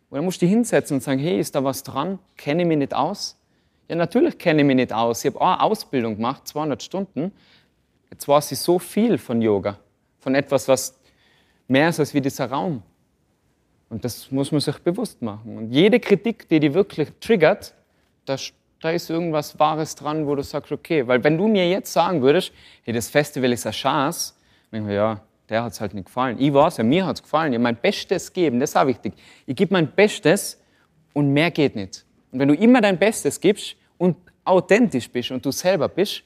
Und 0.09 0.17
dann 0.17 0.25
musst 0.25 0.41
du 0.41 0.47
hinsetzen 0.47 0.95
und 0.95 1.03
sagen, 1.03 1.19
hey, 1.19 1.39
ist 1.39 1.55
da 1.55 1.63
was 1.63 1.83
dran? 1.83 2.19
Kenne 2.39 2.63
ich 2.63 2.69
mich 2.69 2.79
nicht 2.79 2.95
aus? 2.95 3.38
Ja, 3.89 3.97
natürlich 3.97 4.39
kenne 4.39 4.61
ich 4.61 4.67
mich 4.67 4.77
nicht 4.77 4.93
aus. 4.93 5.25
Ich 5.25 5.35
habe 5.35 5.45
eine 5.45 5.63
Ausbildung 5.63 6.17
gemacht, 6.17 6.47
200 6.47 6.83
Stunden. 6.83 7.33
Jetzt 8.11 8.29
weiß 8.29 8.53
ich 8.53 8.59
so 8.59 8.79
viel 8.79 9.17
von 9.17 9.41
Yoga, 9.41 9.79
von 10.21 10.35
etwas, 10.35 10.69
was 10.69 10.99
mehr 11.69 11.89
ist 11.89 11.99
als 11.99 12.13
wie 12.13 12.21
dieser 12.21 12.51
Raum. 12.51 12.83
Und 13.89 14.05
das 14.05 14.31
muss 14.31 14.53
man 14.53 14.61
sich 14.61 14.79
bewusst 14.79 15.23
machen. 15.23 15.57
Und 15.57 15.73
jede 15.73 15.99
Kritik, 15.99 16.49
die 16.49 16.61
die 16.61 16.75
wirklich 16.75 17.09
triggert, 17.21 17.75
da, 18.27 18.37
da 18.81 18.91
ist 18.91 19.09
irgendwas 19.09 19.59
Wahres 19.59 19.95
dran, 19.95 20.27
wo 20.27 20.35
du 20.35 20.43
sagst, 20.43 20.71
okay, 20.71 21.07
weil 21.07 21.25
wenn 21.25 21.39
du 21.39 21.49
mir 21.49 21.69
jetzt 21.69 21.91
sagen 21.91 22.21
würdest, 22.21 22.53
hey, 22.83 22.93
das 22.93 23.09
Festival 23.09 23.53
ist 23.53 23.65
eine 23.65 23.73
Chance, 23.73 24.35
dann 24.71 24.81
denke 24.81 24.93
ich, 24.93 24.97
ja, 24.97 25.23
der 25.49 25.65
hat 25.65 25.73
es 25.73 25.81
halt 25.81 25.95
nicht 25.95 26.05
gefallen. 26.05 26.37
Ich 26.39 26.53
weiß 26.53 26.77
ja, 26.77 26.85
mir 26.85 27.07
hat 27.07 27.17
es 27.17 27.23
gefallen. 27.23 27.55
Ich 27.55 27.59
mein 27.59 27.77
Bestes 27.77 28.31
geben, 28.31 28.61
das 28.61 28.71
ist 28.71 28.77
auch 28.77 28.87
wichtig. 28.87 29.15
Ich 29.47 29.57
gebe 29.57 29.73
mein 29.73 29.91
Bestes 29.91 30.61
und 31.15 31.33
mehr 31.33 31.51
geht 31.51 31.75
nicht. 31.75 32.05
Und 32.31 32.41
wenn 32.41 32.49
du 32.49 32.55
immer 32.55 32.83
dein 32.83 32.99
Bestes 32.99 33.41
gibst 33.41 33.78
und 33.99 34.17
authentisch 34.45 35.11
bist 35.11 35.31
und 35.31 35.45
du 35.45 35.51
selber 35.51 35.89
bist, 35.89 36.23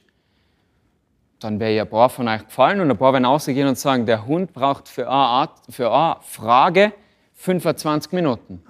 dann 1.39 1.59
wäre 1.59 1.73
ja 1.73 1.83
ein 1.83 1.89
paar 1.89 2.09
von 2.09 2.27
euch 2.27 2.45
gefallen 2.45 2.79
und 2.79 2.89
ein 2.89 2.97
paar 2.97 3.11
werden 3.11 3.25
rausgehen 3.25 3.67
und 3.67 3.77
sagen, 3.77 4.05
der 4.05 4.25
Hund 4.25 4.53
braucht 4.53 4.87
für 4.87 5.03
eine, 5.03 5.11
Art, 5.11 5.59
für 5.69 5.91
eine 5.91 6.15
Frage 6.21 6.93
25 7.35 8.13
Minuten. 8.13 8.63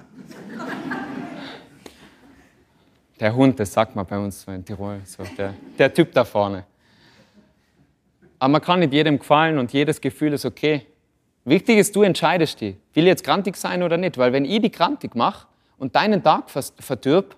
Der 3.20 3.36
Hund, 3.36 3.60
das 3.60 3.72
sagt 3.72 3.96
man 3.96 4.06
bei 4.06 4.18
uns 4.18 4.44
in 4.46 4.66
Tirol, 4.66 5.02
so 5.06 5.24
der, 5.38 5.54
der 5.78 5.94
Typ 5.94 6.12
da 6.14 6.26
vorne. 6.26 6.66
Aber 8.40 8.52
man 8.52 8.62
kann 8.62 8.80
nicht 8.80 8.92
jedem 8.92 9.20
gefallen 9.20 9.60
und 9.60 9.72
jedes 9.72 10.02
Gefühl 10.02 10.34
ist 10.34 10.46
okay. 10.46 10.86
Wichtig 11.46 11.78
ist, 11.78 11.96
du 11.96 12.02
entscheidest 12.02 12.60
dich. 12.60 12.76
Will 12.94 13.04
ich 13.04 13.10
jetzt 13.10 13.24
grantig 13.24 13.56
sein 13.56 13.84
oder 13.84 13.98
nicht? 13.98 14.18
Weil 14.18 14.34
wenn 14.34 14.46
ich 14.46 14.62
die 14.62 14.72
grantig 14.72 15.16
mache 15.16 15.48
und 15.78 15.96
deinen 15.96 16.24
Tag 16.24 16.50
verdirb, 16.50 17.36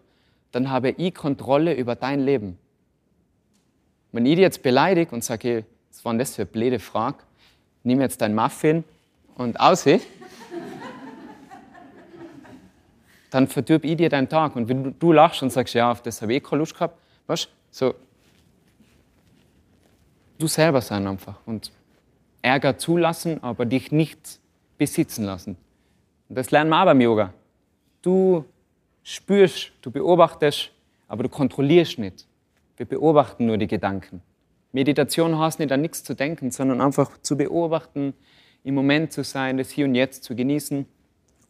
dann 0.55 0.69
habe 0.69 0.91
ich 0.91 1.13
Kontrolle 1.13 1.73
über 1.73 1.97
dein 1.97 2.21
Leben. 2.21 2.57
Wenn 4.13 4.25
ich 4.25 4.35
dich 4.35 4.41
jetzt 4.41 4.63
beleidige 4.63 5.13
und 5.13 5.21
sage, 5.21 5.65
was 5.91 6.05
war 6.05 6.13
denn 6.13 6.19
das 6.19 6.35
für 6.35 6.43
eine 6.43 6.49
blöde 6.49 6.79
Frage? 6.79 7.17
Nimm 7.83 7.99
jetzt 7.99 8.21
dein 8.21 8.33
Muffin 8.33 8.85
und 9.35 9.59
ausseh, 9.59 9.99
dann 13.31 13.49
verdirb 13.49 13.83
ich 13.83 13.97
dir 13.97 14.07
deinen 14.07 14.29
Tag. 14.29 14.55
Und 14.55 14.69
wenn 14.69 14.85
du, 14.85 14.91
du 14.91 15.11
lachst 15.11 15.43
und 15.43 15.49
sagst, 15.49 15.73
ja, 15.73 15.91
auf 15.91 16.01
das 16.01 16.21
habe 16.21 16.31
ich 16.31 16.37
eh 16.37 16.39
keine 16.39 16.59
Lust 16.59 16.73
gehabt, 16.73 16.97
weißt 17.27 17.49
so, 17.71 17.93
du 20.39 20.47
selber 20.47 20.79
sein 20.79 21.05
einfach 21.05 21.35
und 21.45 21.73
Ärger 22.41 22.77
zulassen, 22.77 23.43
aber 23.43 23.65
dich 23.65 23.91
nicht 23.91 24.39
besitzen 24.77 25.25
lassen. 25.25 25.57
Und 26.29 26.37
das 26.37 26.51
lernen 26.51 26.69
wir 26.69 26.81
auch 26.81 26.85
beim 26.85 27.01
Yoga. 27.01 27.33
Du 28.01 28.45
spürst, 29.05 29.71
du 29.81 29.91
beobachtest, 29.91 30.71
aber 31.07 31.23
du 31.23 31.29
kontrollierst 31.29 31.99
nicht. 31.99 32.25
Wir 32.75 32.85
beobachten 32.85 33.45
nur 33.45 33.57
die 33.57 33.67
Gedanken. 33.67 34.21
Meditation 34.73 35.39
heißt 35.39 35.59
nicht 35.59 35.71
an 35.71 35.81
nichts 35.81 36.03
zu 36.03 36.15
denken, 36.15 36.51
sondern 36.51 36.81
einfach 36.81 37.17
zu 37.21 37.37
beobachten, 37.37 38.13
im 38.65 38.75
Moment 38.75 39.13
zu 39.13 39.23
sein, 39.23 39.57
das 39.57 39.69
Hier 39.69 39.85
und 39.85 39.95
Jetzt 39.95 40.23
zu 40.23 40.35
genießen 40.35 40.85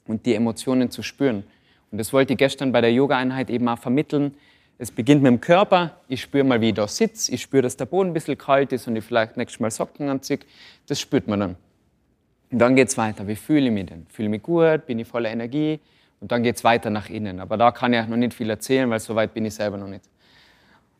und 0.06 0.26
die 0.26 0.36
Emotionen 0.36 0.92
zu 0.92 1.02
spüren. 1.02 1.44
Und 1.92 1.98
das 1.98 2.12
wollte 2.12 2.34
ich 2.34 2.40
gestern 2.40 2.74
bei 2.74 2.82
der 2.82 2.92
Yoga-Einheit 2.92 3.50
eben 3.50 3.68
auch 3.70 3.80
vermitteln. 3.80 4.36
Es 4.78 4.92
beginnt 4.92 5.24
mit 5.24 5.32
dem 5.32 5.40
Körper. 5.40 6.02
Ich 6.10 6.22
spüre 6.22 6.44
mal, 6.44 6.60
wie 6.60 6.70
ich 6.70 6.76
da 6.76 6.88
sitze. 6.90 7.32
Ich 7.32 7.42
spüre, 7.42 7.64
dass 7.64 7.78
der 7.78 7.86
Boden 7.86 8.10
ein 8.10 8.14
bisschen 8.14 8.38
kalt 8.38 8.74
ist 8.74 8.88
und 8.88 8.98
ich 8.98 9.04
vielleicht 9.06 9.38
nächstes 9.38 9.62
Mal 9.62 9.72
Socken 9.72 10.10
anziehe. 10.10 10.40
Das 10.88 11.00
spürt 11.00 11.28
man 11.28 11.40
dann. 11.40 11.56
Und 12.52 12.60
dann 12.60 12.76
geht 12.76 12.90
es 12.90 12.98
weiter. 12.98 13.26
Wie 13.28 13.38
fühle 13.38 13.68
ich 13.68 13.72
mich 13.72 13.86
denn? 13.86 14.06
Fühle 14.10 14.28
ich 14.28 14.32
mich 14.32 14.44
gut? 14.44 14.86
Bin 14.86 15.00
ich 15.00 15.08
voller 15.08 15.32
Energie? 15.32 15.80
Und 16.20 16.32
dann 16.32 16.44
geht 16.44 16.56
es 16.56 16.64
weiter 16.64 16.90
nach 16.90 17.10
innen. 17.10 17.40
Aber 17.40 17.58
da 17.58 17.72
kann 17.72 17.94
ich 17.94 18.00
auch 18.00 18.08
noch 18.08 18.18
nicht 18.18 18.34
viel 18.34 18.50
erzählen, 18.50 18.90
weil 18.90 19.00
so 19.00 19.16
weit 19.16 19.34
bin 19.34 19.46
ich 19.46 19.56
selber 19.56 19.78
noch 19.78 19.88
nicht. 19.88 20.06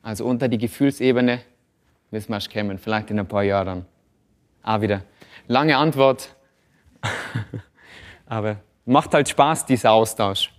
Also 0.04 0.26
unter 0.26 0.48
die 0.48 0.58
Gefühlsebene 0.58 1.42
müssen 2.12 2.30
wir 2.30 2.36
erst 2.36 2.54
kommen, 2.54 2.78
vielleicht 2.78 3.10
in 3.12 3.20
ein 3.20 3.28
paar 3.28 3.44
Jahren. 3.44 3.86
Auch 4.62 4.82
wieder. 4.82 5.02
Lange 5.48 5.78
Antwort. 5.78 6.36
Aber 8.26 8.58
macht 8.86 9.14
halt 9.14 9.30
Spaß, 9.30 9.66
dieser 9.66 9.92
Austausch. 9.92 10.52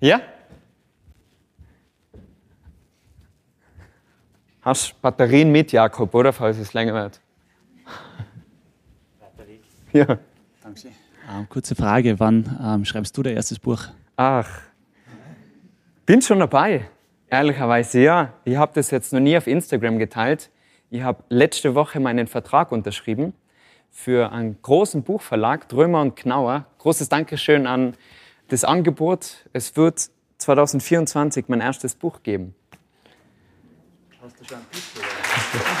Ja? 0.00 0.20
Hast 4.62 5.00
Batterien 5.00 5.52
mit, 5.52 5.72
Jakob, 5.72 6.14
oder? 6.14 6.32
Falls 6.32 6.58
es 6.58 6.74
länger 6.74 6.94
wird. 6.94 7.20
Batterie. 9.20 9.60
Ja. 9.92 10.18
Ähm, 11.28 11.48
kurze 11.48 11.74
Frage: 11.74 12.18
Wann 12.20 12.58
ähm, 12.62 12.84
schreibst 12.84 13.16
du 13.16 13.22
dein 13.22 13.36
erstes 13.36 13.58
Buch? 13.58 13.82
Ach, 14.16 14.48
bin 16.04 16.22
schon 16.22 16.38
dabei. 16.38 16.88
Ehrlicherweise 17.28 18.00
ja. 18.00 18.32
Ich 18.44 18.56
habe 18.56 18.72
das 18.74 18.90
jetzt 18.90 19.12
noch 19.12 19.20
nie 19.20 19.36
auf 19.36 19.46
Instagram 19.46 19.98
geteilt. 19.98 20.50
Ich 20.90 21.02
habe 21.02 21.24
letzte 21.28 21.74
Woche 21.74 21.98
meinen 21.98 22.28
Vertrag 22.28 22.70
unterschrieben 22.70 23.32
für 23.90 24.30
einen 24.30 24.60
großen 24.62 25.02
Buchverlag, 25.02 25.68
Drömer 25.68 26.02
und 26.02 26.14
Knauer. 26.14 26.66
Großes 26.78 27.08
Dankeschön 27.08 27.66
an 27.66 27.94
das 28.48 28.62
Angebot. 28.62 29.48
Es 29.52 29.76
wird 29.76 30.10
2024 30.38 31.46
mein 31.48 31.60
erstes 31.60 31.94
Buch 31.96 32.22
geben. 32.22 32.54
Hast 34.22 34.40
du 34.40 34.44
schon 34.44 34.58
einen 34.58 34.70
Titel? 34.70 35.00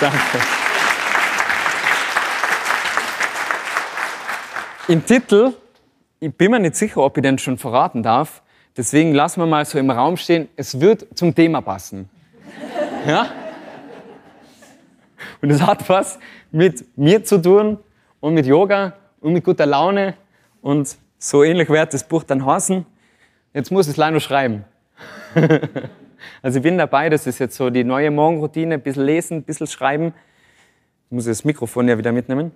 Danke. 0.00 0.65
Im 4.88 5.04
Titel, 5.04 5.52
ich 6.20 6.32
bin 6.32 6.52
mir 6.52 6.60
nicht 6.60 6.76
sicher, 6.76 7.02
ob 7.02 7.16
ich 7.16 7.22
den 7.22 7.38
schon 7.38 7.58
verraten 7.58 8.04
darf. 8.04 8.40
Deswegen 8.76 9.14
lassen 9.14 9.40
wir 9.40 9.46
mal 9.46 9.64
so 9.64 9.80
im 9.80 9.90
Raum 9.90 10.16
stehen, 10.16 10.48
es 10.54 10.80
wird 10.80 11.06
zum 11.14 11.34
Thema 11.34 11.60
passen. 11.60 12.08
Ja? 13.06 13.28
Und 15.40 15.50
es 15.50 15.62
hat 15.62 15.88
was 15.88 16.18
mit 16.50 16.84
mir 16.96 17.24
zu 17.24 17.40
tun 17.40 17.78
und 18.20 18.34
mit 18.34 18.46
Yoga 18.46 18.94
und 19.20 19.32
mit 19.32 19.44
guter 19.44 19.66
Laune. 19.66 20.14
Und 20.60 20.96
so 21.18 21.44
ähnlich 21.44 21.68
wird 21.68 21.94
das 21.94 22.06
Buch 22.06 22.24
dann 22.24 22.44
heißen. 22.44 22.84
Jetzt 23.54 23.70
muss 23.70 23.86
ich 23.86 23.92
es 23.92 23.96
leider 23.96 24.18
schreiben. 24.18 24.64
also 26.42 26.58
ich 26.58 26.62
bin 26.62 26.78
dabei, 26.78 27.08
das 27.08 27.26
ist 27.26 27.38
jetzt 27.38 27.56
so 27.56 27.70
die 27.70 27.84
neue 27.84 28.10
Morgenroutine, 28.10 28.74
ein 28.74 28.80
bisschen 28.80 29.04
lesen, 29.04 29.36
ein 29.38 29.42
bisschen 29.44 29.66
schreiben. 29.66 30.12
Ich 31.08 31.14
muss 31.14 31.26
das 31.26 31.44
Mikrofon 31.44 31.88
ja 31.88 31.96
wieder 31.98 32.12
mitnehmen. 32.12 32.50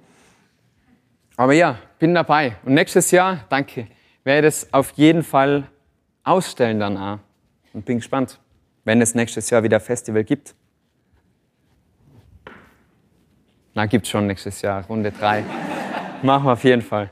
Aber 1.40 1.55
ja, 1.55 1.79
bin 1.98 2.14
dabei. 2.14 2.57
Und 2.66 2.74
nächstes 2.74 3.11
Jahr, 3.12 3.46
danke, 3.48 3.87
werde 4.24 4.42
das 4.42 4.74
auf 4.74 4.90
jeden 4.96 5.22
Fall 5.22 5.66
ausstellen 6.22 6.79
dann 6.79 6.98
auch. 6.98 7.18
Und 7.72 7.87
bin 7.87 7.96
gespannt, 7.96 8.38
wenn 8.85 9.00
es 9.00 9.14
nächstes 9.14 9.48
Jahr 9.48 9.62
wieder 9.62 9.81
Festival 9.81 10.22
gibt. 10.22 10.55
Na, 13.72 13.87
gibt 13.87 14.07
schon 14.07 14.26
nächstes 14.26 14.61
Jahr, 14.61 14.85
Runde 14.85 15.12
3. 15.12 15.42
Machen 16.22 16.44
wir 16.44 16.53
auf 16.53 16.62
jeden 16.62 16.83
Fall. 16.83 17.11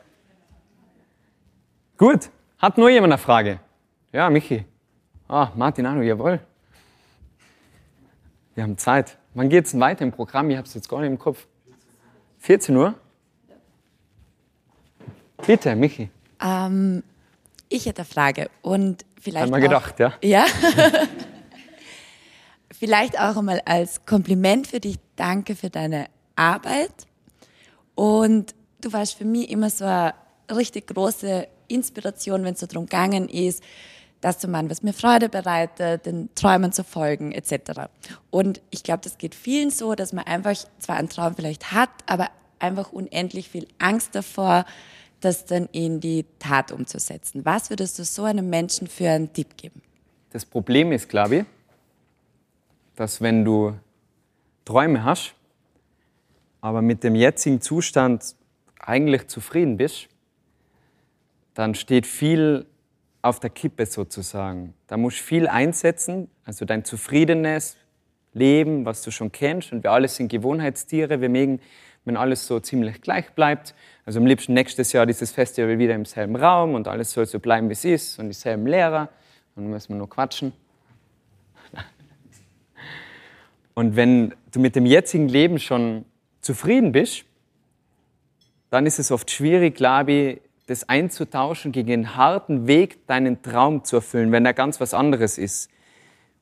Gut, 1.96 2.28
hat 2.58 2.76
nur 2.76 2.90
jemand 2.90 3.14
eine 3.14 3.18
Frage? 3.18 3.60
Ja, 4.12 4.28
Michi. 4.28 4.62
Ah, 5.26 5.52
Martin 5.56 5.86
Anu, 5.86 6.02
jawohl. 6.02 6.38
Wir 8.54 8.62
haben 8.62 8.76
Zeit. 8.76 9.16
Wann 9.32 9.48
geht 9.48 9.64
es 9.64 9.70
denn 9.70 9.80
weiter 9.80 10.04
im 10.04 10.12
Programm? 10.12 10.50
Ich 10.50 10.58
habe 10.58 10.68
es 10.68 10.74
jetzt 10.74 10.90
gar 10.90 11.00
nicht 11.00 11.08
im 11.08 11.18
Kopf. 11.18 11.46
14 12.40 12.76
Uhr? 12.76 12.94
Bitte, 15.46 15.76
Michi. 15.76 16.10
Ähm, 16.42 17.02
ich 17.68 17.86
hätte 17.86 18.02
eine 18.02 18.08
Frage 18.08 18.50
und 18.62 19.04
vielleicht. 19.20 19.44
Haben 19.44 19.52
wir 19.52 19.60
gedacht, 19.60 19.98
ja? 19.98 20.14
Ja. 20.22 20.46
vielleicht 22.78 23.18
auch 23.18 23.36
einmal 23.36 23.60
als 23.64 24.04
Kompliment 24.06 24.66
für 24.66 24.80
dich. 24.80 24.96
Danke 25.16 25.56
für 25.56 25.70
deine 25.70 26.06
Arbeit. 26.36 26.92
Und 27.94 28.54
du 28.80 28.92
warst 28.92 29.14
für 29.14 29.24
mich 29.24 29.50
immer 29.50 29.70
so 29.70 29.84
eine 29.84 30.14
richtig 30.54 30.88
große 30.88 31.48
Inspiration, 31.66 32.44
wenn 32.44 32.54
es 32.54 32.60
so 32.60 32.66
darum 32.66 32.86
gegangen 32.86 33.28
ist, 33.28 33.62
das 34.20 34.38
zu 34.38 34.48
machen, 34.48 34.70
was 34.70 34.82
mir 34.82 34.92
Freude 34.92 35.28
bereitet, 35.28 36.06
den 36.06 36.28
Träumen 36.34 36.72
zu 36.72 36.82
folgen, 36.82 37.32
etc. 37.32 37.88
Und 38.30 38.60
ich 38.70 38.82
glaube, 38.82 39.00
das 39.02 39.18
geht 39.18 39.34
vielen 39.34 39.70
so, 39.70 39.94
dass 39.94 40.12
man 40.12 40.24
einfach 40.24 40.56
zwar 40.78 40.96
einen 40.96 41.08
Traum 41.08 41.36
vielleicht 41.36 41.72
hat, 41.72 41.90
aber 42.06 42.28
einfach 42.58 42.92
unendlich 42.92 43.48
viel 43.48 43.68
Angst 43.78 44.14
davor, 44.14 44.64
das 45.20 45.44
dann 45.44 45.68
in 45.72 46.00
die 46.00 46.24
Tat 46.38 46.72
umzusetzen. 46.72 47.44
Was 47.44 47.70
würdest 47.70 47.98
du 47.98 48.04
so 48.04 48.24
einem 48.24 48.48
Menschen 48.50 48.86
für 48.86 49.10
einen 49.10 49.32
Tipp 49.32 49.56
geben? 49.56 49.82
Das 50.30 50.44
Problem 50.44 50.92
ist, 50.92 51.08
glaube 51.08 51.36
ich, 51.36 51.44
dass 52.96 53.20
wenn 53.20 53.44
du 53.44 53.74
Träume 54.64 55.04
hast, 55.04 55.34
aber 56.60 56.82
mit 56.82 57.04
dem 57.04 57.14
jetzigen 57.14 57.60
Zustand 57.60 58.34
eigentlich 58.78 59.28
zufrieden 59.28 59.76
bist, 59.76 60.08
dann 61.54 61.74
steht 61.74 62.06
viel 62.06 62.66
auf 63.22 63.40
der 63.40 63.50
Kippe 63.50 63.86
sozusagen. 63.86 64.74
Da 64.86 64.96
musst 64.96 65.18
du 65.18 65.22
viel 65.22 65.48
einsetzen, 65.48 66.28
also 66.44 66.64
dein 66.64 66.84
zufriedenes, 66.84 67.76
leben, 68.32 68.84
was 68.84 69.02
du 69.02 69.10
schon 69.10 69.32
kennst. 69.32 69.72
Und 69.72 69.82
wir 69.82 69.92
alle 69.92 70.08
sind 70.08 70.28
Gewohnheitstiere. 70.28 71.20
Wir 71.20 71.28
mögen, 71.28 71.60
wenn 72.08 72.16
alles 72.16 72.46
so 72.46 72.58
ziemlich 72.58 73.00
gleich 73.00 73.30
bleibt. 73.30 73.74
Also 74.04 74.18
am 74.18 74.26
liebsten 74.26 74.54
nächstes 74.54 74.92
Jahr 74.92 75.06
dieses 75.06 75.30
Festival 75.30 75.78
wieder 75.78 75.94
im 75.94 76.04
selben 76.04 76.34
Raum 76.34 76.74
und 76.74 76.88
alles 76.88 77.12
soll 77.12 77.26
so 77.26 77.38
bleiben, 77.38 77.68
wie 77.68 77.74
es 77.74 77.84
ist 77.84 78.18
und 78.18 78.28
dieselben 78.28 78.66
Lehrer. 78.66 79.08
Dann 79.54 79.68
müssen 79.68 79.90
wir 79.90 79.96
nur 79.96 80.08
quatschen. 80.08 80.52
Und 83.74 83.94
wenn 83.94 84.34
du 84.50 84.58
mit 84.58 84.74
dem 84.74 84.86
jetzigen 84.86 85.28
Leben 85.28 85.60
schon 85.60 86.04
zufrieden 86.40 86.90
bist, 86.90 87.24
dann 88.70 88.86
ist 88.86 88.98
es 88.98 89.12
oft 89.12 89.30
schwierig, 89.30 89.76
glaube 89.76 90.12
ich, 90.12 90.40
das 90.66 90.88
einzutauschen 90.88 91.72
gegen 91.72 91.92
einen 91.92 92.16
harten 92.16 92.66
Weg, 92.66 93.06
deinen 93.06 93.40
Traum 93.40 93.84
zu 93.84 93.96
erfüllen, 93.96 94.32
wenn 94.32 94.44
er 94.44 94.52
ganz 94.52 94.80
was 94.80 94.94
anderes 94.94 95.38
ist. 95.38 95.70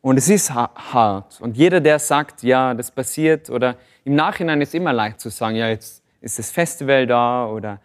Und 0.00 0.18
es 0.18 0.28
ist 0.28 0.54
hart. 0.54 1.40
Und 1.40 1.56
jeder, 1.56 1.80
der 1.80 1.98
sagt, 1.98 2.42
ja, 2.42 2.74
das 2.74 2.90
passiert, 2.90 3.50
oder 3.50 3.76
im 4.06 4.14
Nachhinein 4.14 4.60
ist 4.60 4.72
immer 4.72 4.92
leicht 4.92 5.18
zu 5.18 5.30
sagen, 5.30 5.56
ja, 5.56 5.68
jetzt 5.68 6.00
ist 6.20 6.38
das 6.38 6.52
Festival 6.52 7.08
da 7.08 7.48
oder 7.48 7.80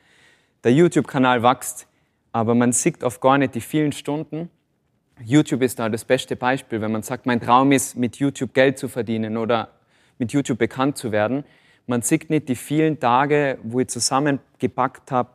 der 0.64 0.72
YouTube-Kanal 0.72 1.42
wächst, 1.42 1.88
aber 2.32 2.54
man 2.54 2.74
sieht 2.74 3.04
oft 3.04 3.20
gar 3.20 3.40
nicht 3.40 3.56
die 3.56 3.62
vielen 3.62 3.92
Stunden. 3.92 4.52
YouTube 5.26 5.64
ist 5.64 5.80
da 5.80 5.90
das 5.90 6.06
beste 6.06 6.36
Beispiel, 6.36 6.80
wenn 6.80 6.92
man 6.92 7.02
sagt, 7.02 7.26
mein 7.26 7.42
Traum 7.42 7.72
ist, 7.72 7.98
mit 7.98 8.18
YouTube 8.18 8.54
Geld 8.54 8.78
zu 8.78 8.88
verdienen 8.88 9.36
oder 9.36 9.70
mit 10.20 10.32
YouTube 10.32 10.60
bekannt 10.60 10.96
zu 10.96 11.12
werden. 11.12 11.44
Man 11.88 12.04
sieht 12.04 12.30
nicht 12.30 12.50
die 12.50 12.56
vielen 12.56 13.00
Tage, 13.00 13.58
wo 13.64 13.80
ich 13.80 13.88
zusammengepackt 13.88 15.12
habe, 15.12 15.32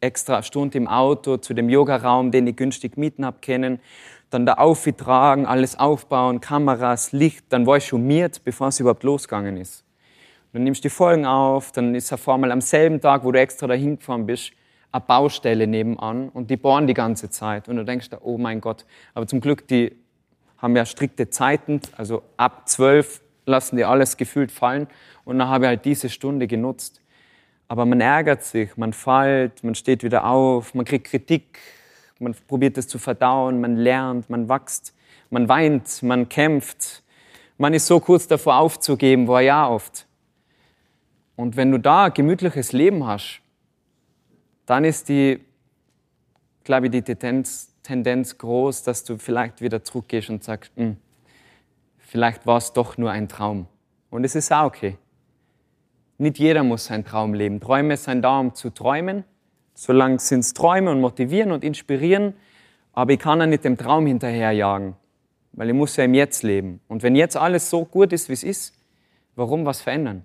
extra 0.00 0.44
Stunde 0.44 0.78
im 0.78 0.86
Auto 0.86 1.38
zu 1.38 1.52
dem 1.52 1.68
Yogaraum, 1.68 2.30
den 2.30 2.46
ich 2.46 2.54
günstig 2.54 2.96
mieten 2.96 3.26
habe, 3.26 3.38
kennen. 3.40 3.80
Dann 4.30 4.46
da 4.46 4.54
aufgetragen, 4.54 5.46
alles 5.46 5.76
aufbauen, 5.76 6.40
Kameras, 6.40 7.10
Licht. 7.10 7.46
Dann 7.48 7.66
war 7.66 7.78
ich 7.78 7.86
schon 7.86 8.06
miert, 8.06 8.44
bevor 8.44 8.68
es 8.68 8.78
überhaupt 8.78 9.02
losgegangen 9.02 9.56
ist. 9.56 9.84
Dann 10.52 10.64
nimmst 10.64 10.82
du 10.82 10.88
die 10.88 10.94
Folgen 10.94 11.26
auf, 11.26 11.72
dann 11.72 11.94
ist 11.94 12.10
er 12.10 12.18
vor 12.18 12.38
mal 12.38 12.50
am 12.50 12.60
selben 12.60 13.00
Tag, 13.00 13.24
wo 13.24 13.32
du 13.32 13.38
extra 13.38 13.66
dahin 13.66 13.98
gefahren 13.98 14.26
bist, 14.26 14.52
eine 14.90 15.04
Baustelle 15.06 15.66
nebenan 15.66 16.30
und 16.30 16.50
die 16.50 16.56
bohren 16.56 16.86
die 16.86 16.94
ganze 16.94 17.28
Zeit. 17.28 17.68
Und 17.68 17.76
du 17.76 17.84
denkst, 17.84 18.08
oh 18.22 18.38
mein 18.38 18.60
Gott. 18.60 18.86
Aber 19.14 19.26
zum 19.26 19.40
Glück, 19.40 19.68
die 19.68 19.94
haben 20.56 20.74
ja 20.74 20.86
strikte 20.86 21.28
Zeiten, 21.30 21.80
also 21.96 22.22
ab 22.36 22.68
zwölf 22.68 23.20
lassen 23.46 23.76
die 23.76 23.84
alles 23.84 24.16
gefühlt 24.16 24.50
fallen. 24.50 24.86
Und 25.24 25.38
dann 25.38 25.48
habe 25.48 25.64
ich 25.64 25.68
halt 25.68 25.84
diese 25.84 26.08
Stunde 26.08 26.46
genutzt. 26.46 27.00
Aber 27.68 27.84
man 27.84 28.00
ärgert 28.00 28.42
sich, 28.42 28.76
man 28.76 28.92
fällt, 28.92 29.62
man 29.62 29.74
steht 29.74 30.02
wieder 30.02 30.24
auf, 30.24 30.74
man 30.74 30.84
kriegt 30.84 31.06
Kritik, 31.06 31.58
man 32.18 32.34
probiert 32.46 32.78
es 32.78 32.88
zu 32.88 32.98
verdauen, 32.98 33.60
man 33.60 33.76
lernt, 33.76 34.30
man 34.30 34.48
wächst, 34.48 34.94
man 35.30 35.48
weint, 35.48 36.02
man 36.02 36.28
kämpft. 36.28 37.02
Man 37.58 37.74
ist 37.74 37.86
so 37.86 38.00
kurz 38.00 38.26
davor 38.26 38.56
aufzugeben, 38.56 39.28
war 39.28 39.42
ja 39.42 39.68
oft. 39.68 40.07
Und 41.38 41.56
wenn 41.56 41.70
du 41.70 41.78
da 41.78 42.06
ein 42.06 42.14
gemütliches 42.14 42.72
Leben 42.72 43.06
hast, 43.06 43.42
dann 44.66 44.84
ist 44.84 45.08
die, 45.08 45.38
glaube 46.64 46.86
ich, 46.86 46.90
die 46.90 47.02
Tendenz, 47.02 47.72
Tendenz 47.84 48.36
groß, 48.36 48.82
dass 48.82 49.04
du 49.04 49.18
vielleicht 49.18 49.60
wieder 49.60 49.84
zurückgehst 49.84 50.30
und 50.30 50.42
sagst, 50.42 50.72
hm, 50.74 50.96
vielleicht 51.98 52.44
war 52.44 52.56
es 52.56 52.72
doch 52.72 52.98
nur 52.98 53.12
ein 53.12 53.28
Traum. 53.28 53.68
Und 54.10 54.24
es 54.24 54.34
ist 54.34 54.52
auch 54.52 54.64
okay. 54.64 54.98
Nicht 56.18 56.40
jeder 56.40 56.64
muss 56.64 56.86
seinen 56.86 57.04
Traum 57.04 57.34
leben. 57.34 57.60
Träume 57.60 57.96
sind 57.96 58.22
da, 58.22 58.40
um 58.40 58.52
zu 58.56 58.70
träumen. 58.70 59.22
Solange 59.74 60.18
sind 60.18 60.40
es 60.40 60.54
Träume 60.54 60.90
und 60.90 61.00
motivieren 61.00 61.52
und 61.52 61.62
inspirieren. 61.62 62.34
Aber 62.92 63.12
ich 63.12 63.20
kann 63.20 63.38
ja 63.38 63.46
nicht 63.46 63.62
dem 63.62 63.76
Traum 63.76 64.08
hinterherjagen, 64.08 64.96
weil 65.52 65.68
ich 65.68 65.74
muss 65.74 65.94
ja 65.94 66.02
im 66.02 66.14
Jetzt 66.14 66.42
leben. 66.42 66.80
Und 66.88 67.04
wenn 67.04 67.14
jetzt 67.14 67.36
alles 67.36 67.70
so 67.70 67.84
gut 67.84 68.12
ist, 68.12 68.28
wie 68.28 68.32
es 68.32 68.42
ist, 68.42 68.74
warum 69.36 69.64
was 69.64 69.80
verändern? 69.82 70.24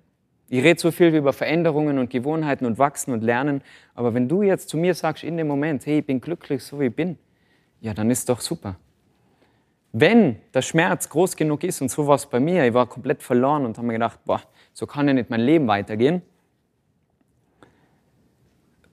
Ich 0.54 0.64
rede 0.64 0.80
so 0.80 0.92
viel 0.92 1.08
über 1.16 1.34
Veränderungen 1.34 1.98
und 1.98 2.12
Gewohnheiten 2.12 2.68
und 2.68 2.78
Wachsen 2.78 3.12
und 3.12 3.24
Lernen. 3.24 3.64
Aber 3.96 4.14
wenn 4.14 4.30
du 4.30 4.44
jetzt 4.44 4.70
zu 4.70 4.78
mir 4.78 4.94
sagst 4.94 5.24
in 5.24 5.36
dem 5.36 5.48
Moment, 5.48 5.84
hey, 5.88 5.98
ich 5.98 6.06
bin 6.06 6.22
glücklich, 6.22 6.64
so 6.64 6.80
wie 6.80 6.86
ich 6.86 6.96
bin, 6.96 7.18
ja, 7.82 7.96
dann 7.96 8.12
ist 8.12 8.30
doch 8.30 8.40
super. 8.40 8.76
Wenn 9.94 10.36
der 10.54 10.62
Schmerz 10.62 11.10
groß 11.10 11.36
genug 11.38 11.64
ist, 11.64 11.82
und 11.82 11.90
so 11.90 12.06
war 12.06 12.18
es 12.18 12.28
bei 12.28 12.40
mir, 12.40 12.68
ich 12.68 12.74
war 12.76 12.86
komplett 12.86 13.24
verloren 13.24 13.66
und 13.66 13.80
habe 13.80 13.88
mir 13.88 13.94
gedacht, 13.94 14.20
boah, 14.26 14.42
so 14.74 14.86
kann 14.86 15.08
ja 15.08 15.16
nicht 15.16 15.32
mein 15.32 15.42
Leben 15.42 15.68
weitergehen, 15.68 16.22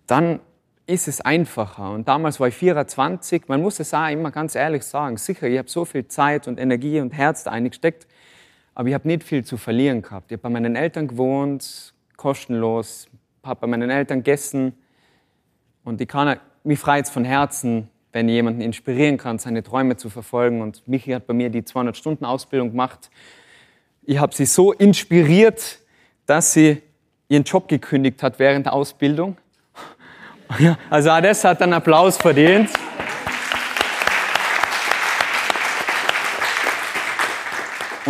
dann 0.07 0.41
ist 0.87 1.09
es 1.09 1.21
einfacher. 1.21 1.91
Und 1.91 2.09
damals 2.09 2.41
war 2.41 2.49
ich 2.49 2.55
24, 2.55 3.49
man 3.49 3.61
muss 3.61 3.81
es 3.81 3.93
auch 3.93 4.09
immer 4.09 4.31
ganz 4.31 4.55
ehrlich 4.55 4.85
sagen, 4.85 5.19
sicher, 5.19 5.47
ich 5.47 5.59
habe 5.59 5.69
so 5.69 5.85
viel 5.85 6.09
Zeit 6.09 6.49
und 6.49 6.59
Energie 6.59 7.01
und 7.01 7.11
Herz 7.11 7.45
da 7.45 7.51
eingesteckt, 7.51 8.07
aber 8.75 8.89
ich 8.89 8.95
habe 8.95 9.07
nicht 9.07 9.23
viel 9.23 9.45
zu 9.45 9.57
verlieren 9.57 10.03
gehabt. 10.03 10.31
Ich 10.31 10.37
habe 10.37 10.43
bei 10.43 10.51
meinen 10.51 10.77
Eltern 10.77 11.09
gewohnt, 11.09 11.95
kostenlos, 12.17 13.09
habe 13.43 13.61
bei 13.61 13.67
meinen 13.67 13.91
Eltern 13.91 14.19
gegessen 14.19 14.75
und 15.85 16.01
ich 16.01 16.09
kann 16.09 16.39
mich 16.65 16.79
frei 16.79 17.03
von 17.05 17.25
Herzen 17.25 17.89
wenn 18.13 18.29
ich 18.29 18.35
jemanden 18.35 18.61
inspirieren 18.61 19.19
kann, 19.19 19.39
seine 19.39 19.63
Träume 19.63 19.97
zu 19.97 20.11
verfolgen. 20.11 20.63
Und 20.63 20.87
Michi 20.89 21.13
hat 21.13 21.27
bei 21.27 21.35
mir 21.35 21.51
die 21.51 21.63
200-Stunden-Ausbildung 21.63 22.71
gemacht. 22.71 23.11
Ich 24.03 24.19
habe 24.19 24.35
sie 24.35 24.47
so 24.47 24.73
inspiriert, 24.73 25.79
dass 26.27 26.53
sie 26.53 26.83
ihren 27.29 27.45
Job 27.45 27.69
gekündigt 27.69 28.23
hat 28.23 28.39
während 28.39 28.67
der 28.67 28.73
Ausbildung. 28.73 29.37
Also 30.91 31.11
das 31.21 31.45
hat 31.45 31.63
einen 31.63 31.75
Applaus 31.75 32.17
verdient. 32.17 32.71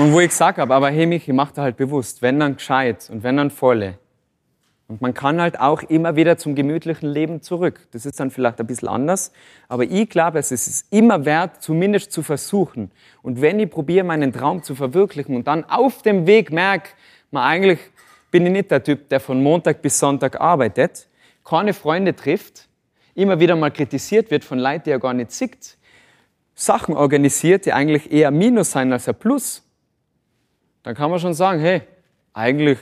Und 0.00 0.14
wo 0.14 0.20
ich 0.20 0.30
gesagt 0.30 0.56
habe, 0.56 0.74
aber 0.74 0.88
hey 0.88 1.04
Michi, 1.04 1.30
mach 1.34 1.52
dir 1.52 1.60
halt 1.60 1.76
bewusst, 1.76 2.22
wenn 2.22 2.40
dann 2.40 2.56
gescheit 2.56 3.10
und 3.12 3.22
wenn 3.22 3.36
dann 3.36 3.50
volle. 3.50 3.98
Und 4.88 5.02
man 5.02 5.12
kann 5.12 5.42
halt 5.42 5.60
auch 5.60 5.82
immer 5.82 6.16
wieder 6.16 6.38
zum 6.38 6.54
gemütlichen 6.54 7.06
Leben 7.06 7.42
zurück. 7.42 7.86
Das 7.90 8.06
ist 8.06 8.18
dann 8.18 8.30
vielleicht 8.30 8.58
ein 8.60 8.66
bisschen 8.66 8.88
anders. 8.88 9.30
Aber 9.68 9.84
ich 9.84 10.08
glaube, 10.08 10.38
es 10.38 10.52
ist 10.52 10.86
immer 10.90 11.26
wert, 11.26 11.62
zumindest 11.62 12.12
zu 12.12 12.22
versuchen. 12.22 12.90
Und 13.20 13.42
wenn 13.42 13.60
ich 13.60 13.68
probiere, 13.68 14.06
meinen 14.06 14.32
Traum 14.32 14.62
zu 14.62 14.74
verwirklichen 14.74 15.36
und 15.36 15.46
dann 15.46 15.64
auf 15.64 16.00
dem 16.00 16.26
Weg 16.26 16.50
merke, 16.50 16.88
man 17.30 17.42
eigentlich 17.42 17.80
bin 18.30 18.46
ich 18.46 18.52
nicht 18.52 18.70
der 18.70 18.82
Typ, 18.82 19.10
der 19.10 19.20
von 19.20 19.42
Montag 19.42 19.82
bis 19.82 19.98
Sonntag 19.98 20.40
arbeitet, 20.40 21.08
keine 21.44 21.74
Freunde 21.74 22.16
trifft, 22.16 22.68
immer 23.14 23.38
wieder 23.38 23.54
mal 23.54 23.70
kritisiert 23.70 24.30
wird 24.30 24.44
von 24.44 24.58
Leuten, 24.58 24.84
die 24.84 24.92
er 24.92 24.98
gar 24.98 25.12
nicht 25.12 25.30
sieht, 25.30 25.76
Sachen 26.54 26.96
organisiert, 26.96 27.66
die 27.66 27.74
eigentlich 27.74 28.10
eher 28.10 28.30
Minus 28.30 28.70
sein 28.70 28.90
als 28.94 29.06
ein 29.06 29.14
Plus, 29.14 29.62
dann 30.82 30.94
kann 30.94 31.10
man 31.10 31.18
schon 31.18 31.34
sagen, 31.34 31.60
hey, 31.60 31.82
eigentlich 32.32 32.78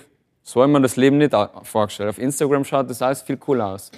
so 0.48 0.62
habe 0.62 0.72
ich 0.72 0.80
das 0.80 0.96
Leben 0.96 1.18
nicht 1.18 1.36
vorgestellt. 1.64 2.08
Auf 2.08 2.18
Instagram 2.18 2.64
schaut 2.64 2.88
das 2.88 3.02
alles 3.02 3.20
viel 3.20 3.36
cooler 3.36 3.66
aus. 3.66 3.90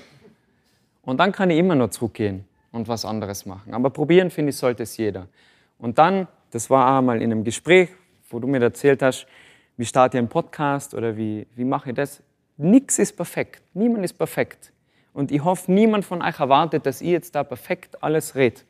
Und 1.02 1.18
dann 1.18 1.30
kann 1.30 1.48
ich 1.48 1.58
immer 1.58 1.76
noch 1.76 1.90
zurückgehen 1.90 2.44
und 2.72 2.88
was 2.88 3.04
anderes 3.04 3.46
machen. 3.46 3.72
Aber 3.72 3.90
probieren, 3.90 4.30
finde 4.30 4.50
ich, 4.50 4.56
sollte 4.56 4.82
es 4.82 4.96
jeder. 4.96 5.28
Und 5.78 5.98
dann, 5.98 6.26
das 6.50 6.68
war 6.68 6.98
einmal 6.98 7.22
in 7.22 7.30
einem 7.30 7.44
Gespräch, 7.44 7.90
wo 8.28 8.40
du 8.40 8.48
mir 8.48 8.60
erzählt 8.60 9.00
hast, 9.00 9.28
wie 9.76 9.84
starte 9.84 10.16
ich 10.16 10.18
einen 10.18 10.28
Podcast 10.28 10.92
oder 10.92 11.16
wie, 11.16 11.46
wie 11.54 11.62
mache 11.62 11.90
ich 11.90 11.94
das. 11.94 12.20
Nichts 12.56 12.98
ist 12.98 13.16
perfekt. 13.16 13.62
Niemand 13.72 14.04
ist 14.04 14.14
perfekt. 14.14 14.72
Und 15.12 15.30
ich 15.30 15.44
hoffe, 15.44 15.70
niemand 15.70 16.04
von 16.04 16.20
euch 16.20 16.40
erwartet, 16.40 16.84
dass 16.84 17.00
ich 17.00 17.10
jetzt 17.10 17.36
da 17.36 17.44
perfekt 17.44 18.02
alles 18.02 18.34
rede. 18.34 18.62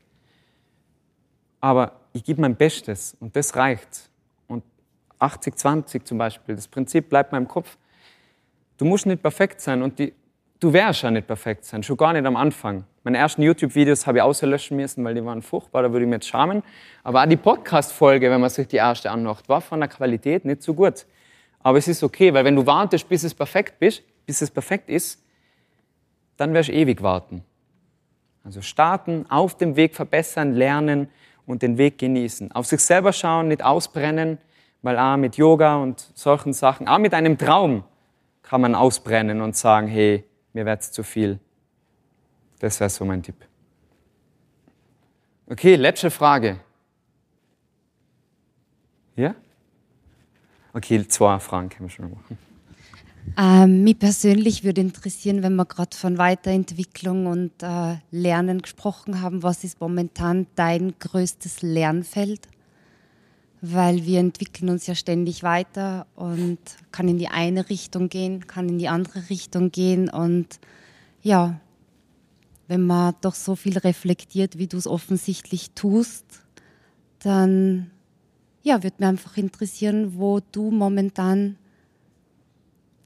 Aber 1.63 1.93
ich 2.13 2.25
gebe 2.25 2.43
mein 2.43 2.57
Bestes 2.57 3.17
und 3.21 3.35
das 3.35 3.57
reicht. 3.57 4.10
80-20 5.21 6.05
zum 6.05 6.19
Beispiel. 6.19 6.57
Das 6.57 6.69
Prinzip 6.69 7.09
bleibt 7.09 7.33
mir 7.33 7.39
im 7.39 7.49
Kopf. 7.49 7.77
Du 8.79 8.85
musst 8.85 9.07
nicht 9.07 9.23
perfekt 9.23 9.61
sein 9.61 9.83
und 9.83 9.99
die, 9.99 10.15
du 10.59 10.73
wärst 10.73 11.03
ja 11.03 11.11
nicht 11.11 11.27
perfekt 11.27 11.65
sein, 11.65 11.83
schon 11.83 11.97
gar 11.97 12.13
nicht 12.13 12.25
am 12.25 12.37
Anfang. 12.37 12.85
Meine 13.03 13.19
ersten 13.19 13.43
YouTube-Videos 13.43 14.07
habe 14.07 14.19
ich 14.19 14.23
auslöschen 14.23 14.77
müssen, 14.77 15.05
weil 15.05 15.15
die 15.15 15.25
waren 15.25 15.43
furchtbar, 15.43 15.83
da 15.83 15.93
würde 15.93 16.05
ich 16.05 16.09
mir 16.09 16.17
jetzt 16.17 16.29
schamen. 16.29 16.63
Aber 17.03 17.23
auch 17.23 17.27
die 17.29 17.37
Podcast-Folge, 17.37 18.31
wenn 18.31 18.41
man 18.41 18.51
sich 18.51 18.69
die 18.69 18.77
erste 18.77 19.11
anmacht, 19.11 19.49
war 19.49 19.61
von 19.61 19.81
der 19.81 19.89
Qualität 19.89 20.45
nicht 20.45 20.63
so 20.63 20.75
gut. 20.75 21.07
Aber 21.63 21.79
es 21.79 21.89
ist 21.89 22.03
okay, 22.03 22.33
weil 22.33 22.45
wenn 22.45 22.57
du 22.57 22.67
wartest, 22.67 23.09
bis 23.09 23.23
es 23.23 23.35
perfekt, 23.35 23.79
bist, 23.79 24.03
bis 24.27 24.43
es 24.43 24.51
perfekt 24.51 24.89
ist, 24.89 25.23
dann 26.37 26.55
wirst 26.55 26.71
du 26.71 26.73
ewig 26.73 27.03
warten. 27.03 27.45
Also 28.45 28.63
starten, 28.63 29.27
auf 29.29 29.57
dem 29.57 29.77
Weg 29.77 29.95
verbessern, 29.95 30.55
lernen 30.55 31.09
und 31.47 31.63
den 31.63 31.77
Weg 31.79 31.99
genießen. 31.99 32.53
Auf 32.53 32.67
sich 32.67 32.81
selber 32.81 33.13
schauen, 33.13 33.49
nicht 33.49 33.63
ausbrennen, 33.63 34.39
weil 34.83 34.99
auch 34.99 35.17
mit 35.17 35.37
Yoga 35.37 35.77
und 35.77 36.01
solchen 36.15 36.53
Sachen, 36.53 36.89
auch 36.89 36.99
mit 36.99 37.15
einem 37.15 37.37
Traum 37.37 37.85
kann 38.43 38.61
man 38.61 38.75
ausbrennen 38.75 39.41
und 39.41 39.57
sagen, 39.57 39.87
hey, 39.87 40.25
mir 40.53 40.67
wird's 40.67 40.91
zu 40.93 41.03
viel. 41.03 41.39
Das 42.59 42.81
wäre 42.81 42.91
so 42.91 43.05
mein 43.05 43.23
Tipp. 43.23 43.37
Okay, 45.47 45.77
letzte 45.77 46.11
Frage. 46.11 46.61
Ja? 49.17 49.35
Okay, 50.73 51.07
zwei 51.09 51.39
Fragen 51.39 51.69
können 51.69 51.89
wir 51.89 51.95
schon 51.95 52.11
machen. 52.11 52.39
Ähm, 53.37 53.85
mich 53.85 53.99
persönlich 53.99 54.65
würde 54.65 54.81
interessieren, 54.81 55.43
wenn 55.43 55.55
wir 55.57 55.67
gerade 55.67 55.97
von 55.97 56.19
Weiterentwicklung 56.19 57.27
und 57.27 57.53
äh, 57.63 57.97
Lernen 58.11 58.63
gesprochen 58.63 59.21
haben, 59.21 59.43
was 59.43 59.63
ist 59.63 59.81
momentan 59.81 60.47
dein 60.55 60.95
größtes 60.99 61.63
Lernfeld? 61.63 62.49
Weil 63.63 64.07
wir 64.07 64.21
entwickeln 64.21 64.71
uns 64.71 64.87
ja 64.87 64.95
ständig 64.95 65.43
weiter 65.43 66.07
und 66.17 66.59
kann 66.93 67.09
in 67.09 67.19
die 67.19 67.29
eine 67.29 67.69
Richtung 67.69 68.09
gehen, 68.09 68.47
kann 68.47 68.69
in 68.69 68.79
die 68.79 68.89
andere 68.89 69.29
Richtung 69.29 69.71
gehen 69.71 70.09
und 70.09 70.61
ja, 71.23 71.61
wenn 72.69 72.87
man 72.87 73.15
doch 73.21 73.35
so 73.35 73.57
viel 73.57 73.77
reflektiert, 73.79 74.57
wie 74.57 74.67
du 74.67 74.77
es 74.77 74.87
offensichtlich 74.87 75.73
tust, 75.73 76.25
dann 77.19 77.91
ja, 78.63 78.83
würde 78.83 78.97
mir 78.99 79.09
einfach 79.09 79.37
interessieren, 79.37 80.15
wo 80.17 80.41
du 80.53 80.71
momentan 80.71 81.57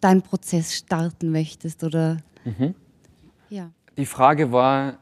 deinen 0.00 0.22
Prozess 0.22 0.74
starten 0.74 1.30
möchtest 1.30 1.82
oder 1.82 2.18
Mhm. 2.44 2.74
ja. 3.48 3.70
Die 3.96 4.04
Frage 4.04 4.52
war, 4.52 4.98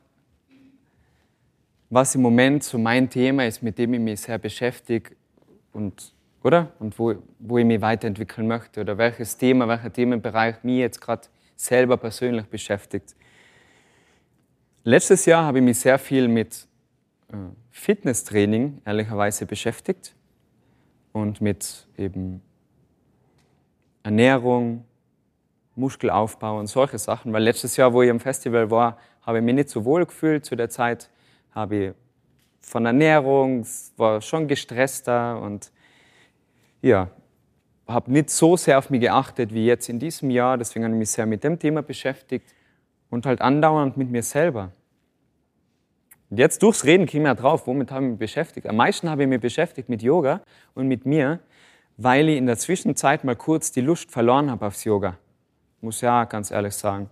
was 1.91 2.15
im 2.15 2.23
Moment 2.23 2.63
so 2.63 2.79
mein 2.79 3.11
Thema 3.11 3.47
ist, 3.47 3.63
mit 3.63 3.79
dem 3.79 3.95
ich 3.95 4.01
mich 4.01 4.21
sehr 4.21 4.39
beschäftige 4.39 5.17
und, 5.73 6.14
oder? 6.43 6.73
Und 6.79 6.99
wo, 6.99 7.14
wo 7.39 7.59
ich 7.59 7.64
mich 7.64 7.81
weiterentwickeln 7.81 8.47
möchte 8.47 8.81
oder 8.81 8.99
welches 8.99 9.37
Thema, 9.37 9.68
welcher 9.68 9.93
Themenbereich 9.93 10.62
mich 10.62 10.79
jetzt 10.79 11.01
gerade 11.01 11.29
selber 11.57 11.97
persönlich 11.97 12.47
beschäftigt. 12.47 13.14
Letztes 14.85 15.27
Jahr 15.27 15.45
habe 15.45 15.59
ich 15.59 15.64
mich 15.64 15.79
sehr 15.79 15.99
viel 15.99 16.27
mit 16.27 16.66
äh, 17.29 17.37
Fitnesstraining 17.70 18.83
ehrlicherweise 18.85 19.47
beschäftigt 19.47 20.14
und 21.12 21.41
mit 21.41 21.87
eben 21.97 22.43
Ernährung, 24.03 24.85
Muskelaufbau 25.77 26.59
und 26.59 26.66
solche 26.66 26.99
Sachen. 26.99 27.33
Weil 27.33 27.45
letztes 27.45 27.77
Jahr, 27.77 27.93
wo 27.93 28.03
ich 28.03 28.11
am 28.11 28.20
Festival 28.20 28.70
war, 28.70 28.99
habe 29.23 29.39
ich 29.39 29.45
mich 29.45 29.55
nicht 29.55 29.68
so 29.68 29.85
wohl 29.85 30.05
gefühlt. 30.05 30.45
Zu 30.45 30.57
der 30.57 30.68
Zeit 30.68 31.11
habe 31.53 31.77
ich 31.77 31.95
von 32.63 32.87
Ernährung, 32.87 33.67
war 33.97 34.21
schon 34.21 34.49
gestresster 34.49 35.41
und 35.41 35.73
ja, 36.81 37.11
habe 37.87 38.11
nicht 38.13 38.31
so 38.31 38.57
sehr 38.57 38.79
auf 38.79 38.91
mich 38.91 39.01
geachtet 39.01 39.53
wie 39.53 39.67
jetzt 39.67 39.89
in 39.89 39.99
diesem 39.99 40.31
Jahr. 40.31 40.57
Deswegen 40.57 40.85
habe 40.85 40.95
ich 40.95 40.99
mich 40.99 41.11
sehr 41.11 41.27
mit 41.27 41.45
dem 41.45 41.59
Thema 41.59 41.83
beschäftigt 41.83 42.55
und 43.11 43.27
halt 43.27 43.41
andauernd 43.41 43.97
mit 43.97 44.11
mir 44.11 44.23
selber. 44.23 44.73
Und 46.31 46.39
jetzt 46.39 46.63
durchs 46.63 46.85
Reden 46.85 47.05
ging 47.05 47.23
mir 47.23 47.35
drauf, 47.35 47.67
womit 47.67 47.91
habe 47.91 48.05
ich 48.07 48.11
mich 48.13 48.19
beschäftigt. 48.19 48.67
Am 48.67 48.77
meisten 48.77 49.11
habe 49.11 49.23
ich 49.23 49.29
mich 49.29 49.41
beschäftigt 49.41 49.89
mit 49.91 50.03
Yoga 50.03 50.41
und 50.75 50.89
mit 50.89 51.05
mir, 51.05 51.41
weil 51.99 52.31
ich 52.31 52.39
in 52.39 52.47
der 52.47 52.57
Zwischenzeit 52.57 53.23
mal 53.23 53.37
kurz 53.37 53.71
die 53.71 53.83
Lust 53.83 54.11
verloren 54.11 54.51
habe 54.51 54.67
aufs 54.67 54.85
Yoga. 54.85 55.19
Muss 55.83 56.01
ja 56.01 56.25
ganz 56.25 56.51
ehrlich 56.51 56.75
sagen. 56.75 57.11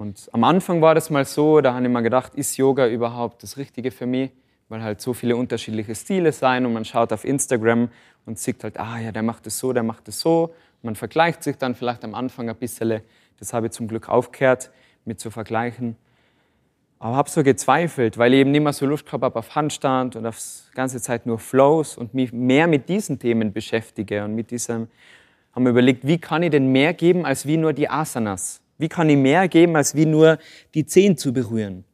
Und 0.00 0.30
am 0.32 0.44
Anfang 0.44 0.80
war 0.80 0.94
das 0.94 1.10
mal 1.10 1.26
so, 1.26 1.60
da 1.60 1.74
habe 1.74 1.84
ich 1.84 1.92
mir 1.92 2.02
gedacht, 2.02 2.34
ist 2.34 2.56
Yoga 2.56 2.86
überhaupt 2.86 3.42
das 3.42 3.58
Richtige 3.58 3.90
für 3.90 4.06
mich? 4.06 4.30
Weil 4.70 4.82
halt 4.82 4.98
so 5.02 5.12
viele 5.12 5.36
unterschiedliche 5.36 5.94
Stile 5.94 6.32
sein 6.32 6.64
und 6.64 6.72
man 6.72 6.86
schaut 6.86 7.12
auf 7.12 7.22
Instagram 7.22 7.90
und 8.24 8.38
sieht 8.38 8.64
halt, 8.64 8.80
ah 8.80 8.98
ja, 8.98 9.12
der 9.12 9.22
macht 9.22 9.46
es 9.46 9.58
so, 9.58 9.74
der 9.74 9.82
macht 9.82 10.08
es 10.08 10.18
so. 10.18 10.54
Man 10.80 10.96
vergleicht 10.96 11.42
sich 11.42 11.56
dann 11.56 11.74
vielleicht 11.74 12.02
am 12.02 12.14
Anfang 12.14 12.48
ein 12.48 12.56
bisschen. 12.56 13.02
Das 13.40 13.52
habe 13.52 13.66
ich 13.66 13.72
zum 13.72 13.88
Glück 13.88 14.08
aufgehört, 14.08 14.70
mit 15.04 15.20
zu 15.20 15.30
vergleichen. 15.30 15.96
Aber 16.98 17.16
habe 17.16 17.28
so 17.28 17.42
gezweifelt, 17.42 18.16
weil 18.16 18.32
ich 18.32 18.40
eben 18.40 18.52
nicht 18.52 18.62
mehr 18.62 18.72
so 18.72 18.86
Lust 18.86 19.04
gehabt 19.04 19.22
habe 19.22 19.38
auf 19.38 19.54
Handstand 19.54 20.16
und 20.16 20.24
auf 20.24 20.40
ganze 20.74 21.02
Zeit 21.02 21.26
nur 21.26 21.38
Flows 21.38 21.98
und 21.98 22.14
mich 22.14 22.32
mehr 22.32 22.68
mit 22.68 22.88
diesen 22.88 23.18
Themen 23.18 23.52
beschäftige 23.52 24.24
und 24.24 24.34
mit 24.34 24.50
diesem, 24.50 24.88
haben 25.52 25.64
wir 25.64 25.72
überlegt, 25.72 26.06
wie 26.06 26.16
kann 26.16 26.42
ich 26.42 26.52
denn 26.52 26.72
mehr 26.72 26.94
geben 26.94 27.26
als 27.26 27.44
wie 27.44 27.58
nur 27.58 27.74
die 27.74 27.90
Asanas? 27.90 28.62
Wie 28.80 28.88
kann 28.88 29.10
ich 29.10 29.18
mehr 29.18 29.46
geben 29.46 29.76
als 29.76 29.94
wie 29.94 30.06
nur 30.06 30.38
die 30.74 30.86
Zehen 30.86 31.18
zu 31.18 31.34
berühren? 31.34 31.84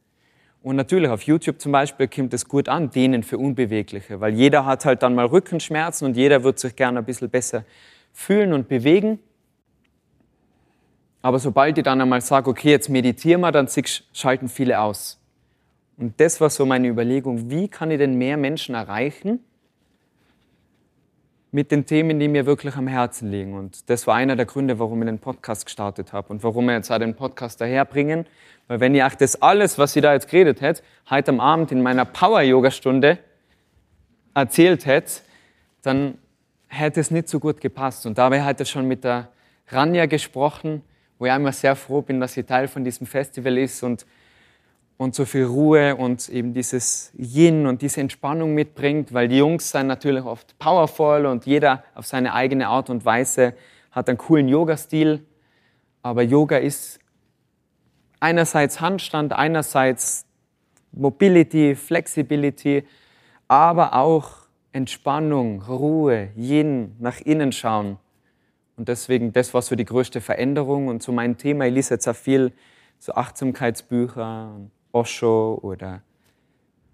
Und 0.63 0.77
natürlich 0.77 1.09
auf 1.09 1.21
YouTube 1.23 1.59
zum 1.59 1.73
Beispiel 1.73 2.07
kommt 2.07 2.33
es 2.33 2.47
gut 2.47 2.69
an, 2.69 2.89
denen 2.91 3.23
für 3.23 3.37
Unbewegliche, 3.37 4.21
weil 4.21 4.33
jeder 4.33 4.65
hat 4.65 4.85
halt 4.85 5.03
dann 5.03 5.13
mal 5.13 5.25
Rückenschmerzen 5.25 6.07
und 6.07 6.15
jeder 6.15 6.43
wird 6.43 6.59
sich 6.59 6.75
gerne 6.77 6.99
ein 6.99 7.05
bisschen 7.05 7.29
besser 7.29 7.65
fühlen 8.13 8.53
und 8.53 8.69
bewegen. 8.69 9.19
Aber 11.21 11.39
sobald 11.39 11.77
ich 11.77 11.83
dann 11.83 11.99
einmal 11.99 12.21
sage, 12.21 12.49
okay, 12.49 12.71
jetzt 12.71 12.87
meditiere 12.89 13.37
mal, 13.37 13.51
dann 13.51 13.67
schalten 14.13 14.47
viele 14.47 14.79
aus. 14.79 15.19
Und 15.97 16.19
das 16.21 16.39
war 16.39 16.49
so 16.49 16.65
meine 16.65 16.87
Überlegung, 16.87 17.49
wie 17.49 17.67
kann 17.67 17.91
ich 17.91 17.97
denn 17.97 18.17
mehr 18.17 18.37
Menschen 18.37 18.75
erreichen 18.75 19.41
mit 21.57 21.71
den 21.71 21.87
Themen, 21.87 22.19
die 22.19 22.27
mir 22.27 22.45
wirklich 22.45 22.75
am 22.75 22.85
Herzen 22.85 23.31
liegen. 23.31 23.55
Und 23.55 23.89
das 23.89 24.05
war 24.05 24.13
einer 24.13 24.35
der 24.35 24.45
Gründe, 24.45 24.77
warum 24.77 25.01
ich 25.01 25.07
den 25.07 25.17
Podcast 25.17 25.65
gestartet 25.65 26.13
habe 26.13 26.29
und 26.29 26.43
warum 26.43 26.65
wir 26.65 26.75
jetzt 26.75 26.91
auch 26.91 26.99
den 26.99 27.15
Podcast 27.15 27.59
daherbringen. 27.59 28.27
Weil 28.67 28.79
wenn 28.79 28.93
ich 28.93 29.01
auch 29.01 29.15
das 29.15 29.41
alles, 29.41 29.79
was 29.79 29.95
ich 29.95 30.03
da 30.03 30.13
jetzt 30.13 30.29
geredet 30.29 30.61
hätte, 30.61 30.83
heute 31.09 31.31
am 31.31 31.39
Abend 31.39 31.71
in 31.71 31.81
meiner 31.81 32.05
Power-Yoga-Stunde 32.05 33.17
erzählt 34.35 34.85
hätte, 34.85 35.21
dann 35.81 36.19
hätte 36.67 36.99
es 36.99 37.09
nicht 37.09 37.27
so 37.27 37.39
gut 37.39 37.59
gepasst. 37.59 38.05
Und 38.05 38.19
dabei 38.19 38.43
hat 38.43 38.59
er 38.59 38.67
schon 38.67 38.87
mit 38.87 39.03
der 39.03 39.29
Ranja 39.69 40.05
gesprochen, 40.05 40.83
wo 41.17 41.25
ich 41.25 41.31
einmal 41.31 41.53
sehr 41.53 41.75
froh 41.75 42.03
bin, 42.03 42.19
dass 42.19 42.33
sie 42.33 42.43
Teil 42.43 42.67
von 42.67 42.83
diesem 42.83 43.07
Festival 43.07 43.57
ist 43.57 43.81
und, 43.81 44.05
und 44.97 45.13
so 45.13 45.25
viel 45.25 45.45
Ruhe 45.45 45.95
und 45.95 46.27
eben 46.29 46.53
dieses 46.53 47.11
Yin 47.17 47.67
und 47.67 47.81
diese 47.81 48.01
Entspannung 48.01 48.53
mitbringt, 48.53 49.13
weil 49.13 49.27
die 49.27 49.37
Jungs 49.37 49.71
sind 49.71 49.87
natürlich 49.87 50.23
oft 50.23 50.57
powerful 50.57 51.27
und 51.27 51.45
jeder 51.45 51.83
auf 51.93 52.07
seine 52.07 52.33
eigene 52.33 52.67
Art 52.67 52.89
und 52.89 53.05
Weise 53.05 53.53
hat 53.91 54.09
einen 54.09 54.17
coolen 54.17 54.47
Yoga-Stil. 54.47 55.23
Aber 56.01 56.23
Yoga 56.23 56.57
ist 56.57 56.99
einerseits 58.19 58.81
Handstand, 58.81 59.33
einerseits 59.33 60.25
Mobility, 60.91 61.75
Flexibility, 61.75 62.83
aber 63.47 63.93
auch 63.93 64.47
Entspannung, 64.71 65.61
Ruhe, 65.61 66.29
Yin, 66.35 66.95
nach 66.99 67.19
innen 67.21 67.51
schauen. 67.51 67.97
Und 68.77 68.89
deswegen, 68.89 69.33
das 69.33 69.53
war 69.53 69.61
so 69.61 69.75
die 69.75 69.85
größte 69.85 70.21
Veränderung. 70.21 70.87
Und 70.87 71.01
so 71.01 71.11
mein 71.11 71.37
Thema, 71.37 71.65
ich 71.65 71.73
lese 71.73 71.95
jetzt 71.95 72.07
auch 72.07 72.15
viel 72.15 72.53
so 72.99 73.13
Achtsamkeitsbücher, 73.13 74.55
Osho 74.97 75.59
oder, 75.61 76.01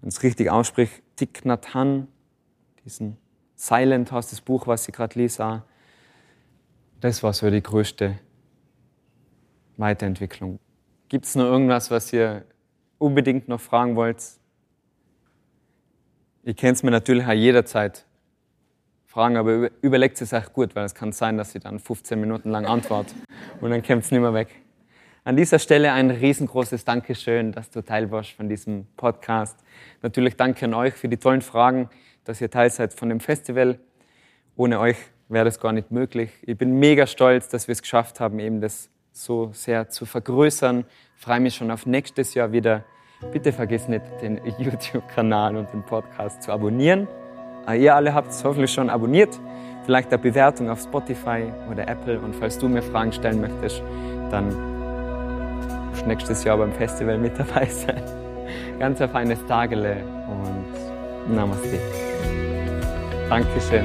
wenn 0.00 0.08
es 0.08 0.22
richtig 0.22 0.50
ausspricht, 0.50 1.02
Thich 1.16 1.44
Nhat 1.44 1.74
Hanh, 1.74 2.08
diesen 2.84 3.16
Silent 3.56 4.12
House, 4.12 4.28
das 4.30 4.40
Buch, 4.40 4.66
was 4.66 4.86
ich 4.88 4.94
gerade 4.94 5.18
lese. 5.18 5.62
Das 7.00 7.22
war 7.22 7.32
so 7.32 7.50
die 7.50 7.62
größte 7.62 8.18
Weiterentwicklung. 9.76 10.58
Gibt 11.08 11.24
es 11.24 11.34
noch 11.34 11.44
irgendwas, 11.44 11.90
was 11.90 12.12
ihr 12.12 12.44
unbedingt 12.98 13.48
noch 13.48 13.60
fragen 13.60 13.96
wollt? 13.96 14.22
Ihr 16.44 16.54
kennt 16.54 16.76
es 16.76 16.82
mir 16.82 16.90
natürlich 16.90 17.26
auch 17.26 17.32
jederzeit 17.32 18.04
fragen, 19.06 19.36
aber 19.36 19.70
überlegt 19.80 20.20
es 20.20 20.32
euch 20.32 20.52
gut, 20.52 20.74
weil 20.74 20.84
es 20.84 20.94
kann 20.94 21.12
sein, 21.12 21.36
dass 21.36 21.52
sie 21.52 21.60
dann 21.60 21.78
15 21.78 22.20
Minuten 22.20 22.50
lang 22.50 22.66
antwortet 22.66 23.14
und 23.60 23.70
dann 23.70 23.82
kommt 23.82 24.04
es 24.04 24.10
nicht 24.10 24.20
mehr 24.20 24.34
weg. 24.34 24.48
An 25.26 25.36
dieser 25.36 25.58
Stelle 25.58 25.90
ein 25.94 26.10
riesengroßes 26.10 26.84
Dankeschön, 26.84 27.52
dass 27.52 27.70
du 27.70 27.80
Teil 27.80 28.10
warst 28.10 28.32
von 28.32 28.46
diesem 28.46 28.86
Podcast. 28.98 29.58
Natürlich 30.02 30.36
danke 30.36 30.66
an 30.66 30.74
euch 30.74 30.92
für 30.92 31.08
die 31.08 31.16
tollen 31.16 31.40
Fragen, 31.40 31.88
dass 32.24 32.42
ihr 32.42 32.50
Teil 32.50 32.68
seid 32.68 32.92
von 32.92 33.08
dem 33.08 33.20
Festival. 33.20 33.78
Ohne 34.54 34.78
euch 34.78 34.98
wäre 35.30 35.46
das 35.46 35.58
gar 35.58 35.72
nicht 35.72 35.90
möglich. 35.90 36.30
Ich 36.42 36.58
bin 36.58 36.78
mega 36.78 37.06
stolz, 37.06 37.48
dass 37.48 37.68
wir 37.68 37.72
es 37.72 37.80
geschafft 37.80 38.20
haben, 38.20 38.38
eben 38.38 38.60
das 38.60 38.90
so 39.12 39.48
sehr 39.54 39.88
zu 39.88 40.04
vergrößern. 40.04 40.84
Freue 41.16 41.40
mich 41.40 41.54
schon 41.54 41.70
auf 41.70 41.86
nächstes 41.86 42.34
Jahr 42.34 42.52
wieder. 42.52 42.84
Bitte 43.32 43.54
vergiss 43.54 43.88
nicht, 43.88 44.04
den 44.20 44.42
YouTube-Kanal 44.58 45.56
und 45.56 45.72
den 45.72 45.84
Podcast 45.84 46.42
zu 46.42 46.52
abonnieren. 46.52 47.08
Äh, 47.66 47.82
ihr 47.82 47.94
alle 47.94 48.12
habt 48.12 48.30
es 48.30 48.44
hoffentlich 48.44 48.74
schon 48.74 48.90
abonniert. 48.90 49.40
Vielleicht 49.86 50.08
eine 50.08 50.18
Bewertung 50.18 50.68
auf 50.68 50.82
Spotify 50.82 51.50
oder 51.70 51.88
Apple. 51.88 52.20
Und 52.20 52.36
falls 52.36 52.58
du 52.58 52.68
mir 52.68 52.82
Fragen 52.82 53.10
stellen 53.10 53.40
möchtest, 53.40 53.82
dann 54.30 54.73
du 56.02 56.06
nächstes 56.06 56.44
Jahr 56.44 56.56
beim 56.56 56.72
Festival 56.72 57.18
mit 57.18 57.38
dabei 57.38 57.66
sein. 57.66 58.02
Ganz 58.78 59.00
ein 59.00 59.08
feines 59.08 59.44
Tagele 59.46 59.96
und 60.28 61.34
Namaste. 61.34 61.78
Dankeschön. 63.28 63.84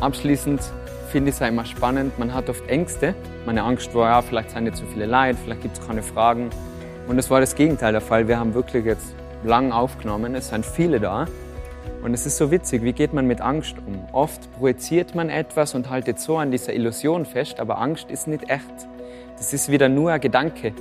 Abschließend 0.00 0.60
finde 1.10 1.30
ich 1.30 1.40
es 1.40 1.40
immer 1.40 1.64
spannend. 1.64 2.18
Man 2.18 2.32
hat 2.32 2.48
oft 2.50 2.68
Ängste. 2.68 3.14
Meine 3.44 3.62
Angst 3.62 3.94
war, 3.94 4.10
ja, 4.10 4.22
vielleicht 4.22 4.50
sind 4.50 4.64
nicht 4.64 4.76
so 4.76 4.84
viele 4.92 5.06
Leute, 5.06 5.36
vielleicht 5.42 5.62
gibt 5.62 5.78
es 5.78 5.86
keine 5.86 6.02
Fragen. 6.02 6.50
Und 7.08 7.18
es 7.18 7.30
war 7.30 7.40
das 7.40 7.54
Gegenteil 7.54 7.92
der 7.92 8.00
Fall. 8.00 8.26
Wir 8.26 8.38
haben 8.38 8.54
wirklich 8.54 8.84
jetzt 8.84 9.14
lang 9.44 9.70
aufgenommen, 9.70 10.34
es 10.34 10.48
sind 10.48 10.66
viele 10.66 10.98
da. 10.98 11.26
Und 12.02 12.14
es 12.14 12.26
ist 12.26 12.36
so 12.36 12.50
witzig, 12.50 12.82
wie 12.82 12.92
geht 12.92 13.12
man 13.12 13.26
mit 13.26 13.40
Angst 13.40 13.76
um? 13.86 14.04
Oft 14.12 14.52
projiziert 14.58 15.14
man 15.14 15.30
etwas 15.30 15.74
und 15.74 15.88
haltet 15.88 16.18
so 16.18 16.36
an 16.36 16.50
dieser 16.50 16.72
Illusion 16.72 17.24
fest, 17.24 17.60
aber 17.60 17.78
Angst 17.78 18.10
ist 18.10 18.26
nicht 18.26 18.50
echt. 18.50 18.88
Das 19.36 19.52
ist 19.52 19.70
wieder 19.70 19.88
nur 19.88 20.12
ein 20.12 20.20
Gedanke. 20.20 20.72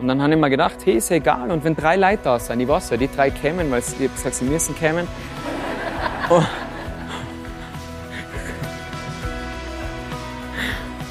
Und 0.00 0.08
dann 0.08 0.20
habe 0.22 0.32
ich 0.32 0.38
mir 0.38 0.50
gedacht, 0.50 0.78
hey, 0.84 0.94
ist 0.94 1.10
ja 1.10 1.16
egal. 1.16 1.50
Und 1.50 1.64
wenn 1.64 1.76
drei 1.76 1.96
Leute 1.96 2.22
da 2.24 2.38
sind, 2.38 2.60
ich 2.60 2.68
weiß 2.68 2.90
ja, 2.90 2.96
die 2.96 3.08
drei 3.08 3.30
kämen, 3.30 3.70
weil 3.70 3.80
ich 3.80 3.94
habe 3.94 4.08
gesagt, 4.08 4.34
sie 4.34 4.44
müssen 4.44 4.74
kämen. 4.76 5.06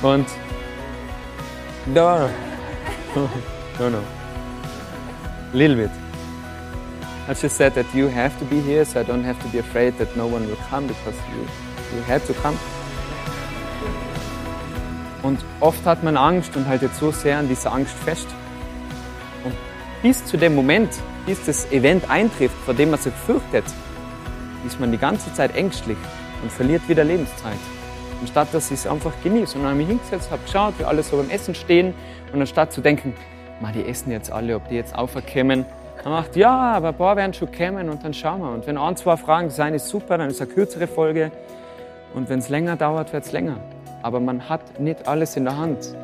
Und 0.01 0.25
da. 1.93 2.29
No, 3.81 3.89
no 3.89 4.20
no, 5.53 5.57
little 5.57 5.75
bit. 5.75 5.91
I 7.27 7.33
just 7.33 7.55
said 7.55 7.73
that 7.75 7.85
you 7.93 8.07
have 8.07 8.37
to 8.39 8.45
be 8.45 8.59
here, 8.59 8.83
so 8.83 8.99
I 8.99 9.03
don't 9.03 9.23
have 9.23 9.41
to 9.43 9.47
be 9.49 9.59
afraid 9.59 9.97
that 9.99 10.15
no 10.17 10.27
one 10.27 10.47
will 10.47 10.57
come 10.69 10.87
because 10.87 11.15
you, 11.29 11.47
you 11.95 12.03
had 12.03 12.25
to 12.27 12.33
come. 12.33 12.57
Und 15.23 15.45
oft 15.59 15.85
hat 15.85 16.03
man 16.03 16.17
Angst 16.17 16.57
und 16.57 16.67
haltet 16.67 16.95
so 16.95 17.11
sehr 17.11 17.37
an 17.37 17.47
dieser 17.47 17.71
Angst 17.71 17.93
fest. 17.93 18.27
Und 19.43 19.53
bis 20.01 20.25
zu 20.25 20.37
dem 20.37 20.55
Moment, 20.55 20.89
bis 21.25 21.45
das 21.45 21.71
Event 21.71 22.09
eintrifft, 22.09 22.55
vor 22.65 22.73
dem 22.73 22.89
man 22.89 22.99
sich 22.99 23.13
fürchtet, 23.13 23.65
ist 24.65 24.79
man 24.79 24.91
die 24.91 24.97
ganze 24.97 25.31
Zeit 25.33 25.55
ängstlich 25.55 25.97
und 26.41 26.51
verliert 26.51 26.87
wieder 26.89 27.03
Lebenszeit. 27.03 27.59
Anstatt 28.19 28.53
dass 28.53 28.71
ich 28.71 28.79
es 28.79 28.87
einfach 28.87 29.13
genieße. 29.23 29.57
Und 29.57 29.63
dann 29.63 29.77
mich 29.77 29.87
hingesetzt, 29.87 30.31
habe 30.31 30.43
geschaut, 30.43 30.73
wie 30.79 30.85
alle 30.85 31.03
so 31.03 31.17
beim 31.17 31.29
Essen 31.29 31.55
stehen. 31.55 31.93
Und 32.33 32.41
anstatt 32.41 32.71
zu 32.73 32.81
denken, 32.81 33.13
Ma, 33.61 33.71
die 33.71 33.85
essen 33.85 34.11
jetzt 34.11 34.31
alle, 34.31 34.55
ob 34.55 34.67
die 34.69 34.75
jetzt 34.75 34.95
aufkommen, 34.95 35.65
dann 36.03 36.13
macht 36.13 36.35
ja, 36.35 36.49
aber 36.49 36.89
ein 36.89 36.95
paar 36.95 37.15
werden 37.15 37.33
schon 37.33 37.51
kommen 37.51 37.89
und 37.89 38.03
dann 38.03 38.13
schauen 38.13 38.41
wir. 38.41 38.49
Und 38.49 38.65
wenn 38.65 38.77
ein, 38.77 38.95
zwei 38.95 39.17
Fragen 39.17 39.51
sein, 39.51 39.75
ist 39.75 39.87
super, 39.87 40.17
dann 40.17 40.29
ist 40.29 40.41
eine 40.41 40.49
kürzere 40.49 40.87
Folge. 40.87 41.31
Und 42.15 42.27
wenn 42.27 42.39
es 42.39 42.49
länger 42.49 42.75
dauert, 42.75 43.13
wird 43.13 43.23
es 43.23 43.31
länger. 43.31 43.57
Aber 44.01 44.19
man 44.19 44.49
hat 44.49 44.79
nicht 44.79 45.07
alles 45.07 45.37
in 45.37 45.43
der 45.43 45.57
Hand. 45.57 45.95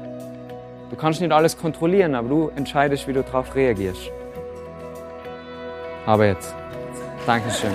Du 0.91 0.95
kannst 0.95 1.19
nicht 1.19 1.33
alles 1.33 1.57
kontrollieren, 1.57 2.13
aber 2.13 2.29
du 2.29 2.51
entscheidest, 2.55 3.07
wie 3.07 3.13
du 3.13 3.23
darauf 3.23 3.55
reagierst. 3.55 4.11
Aber 6.05 6.27
jetzt. 6.27 6.55
Dankeschön. 7.25 7.71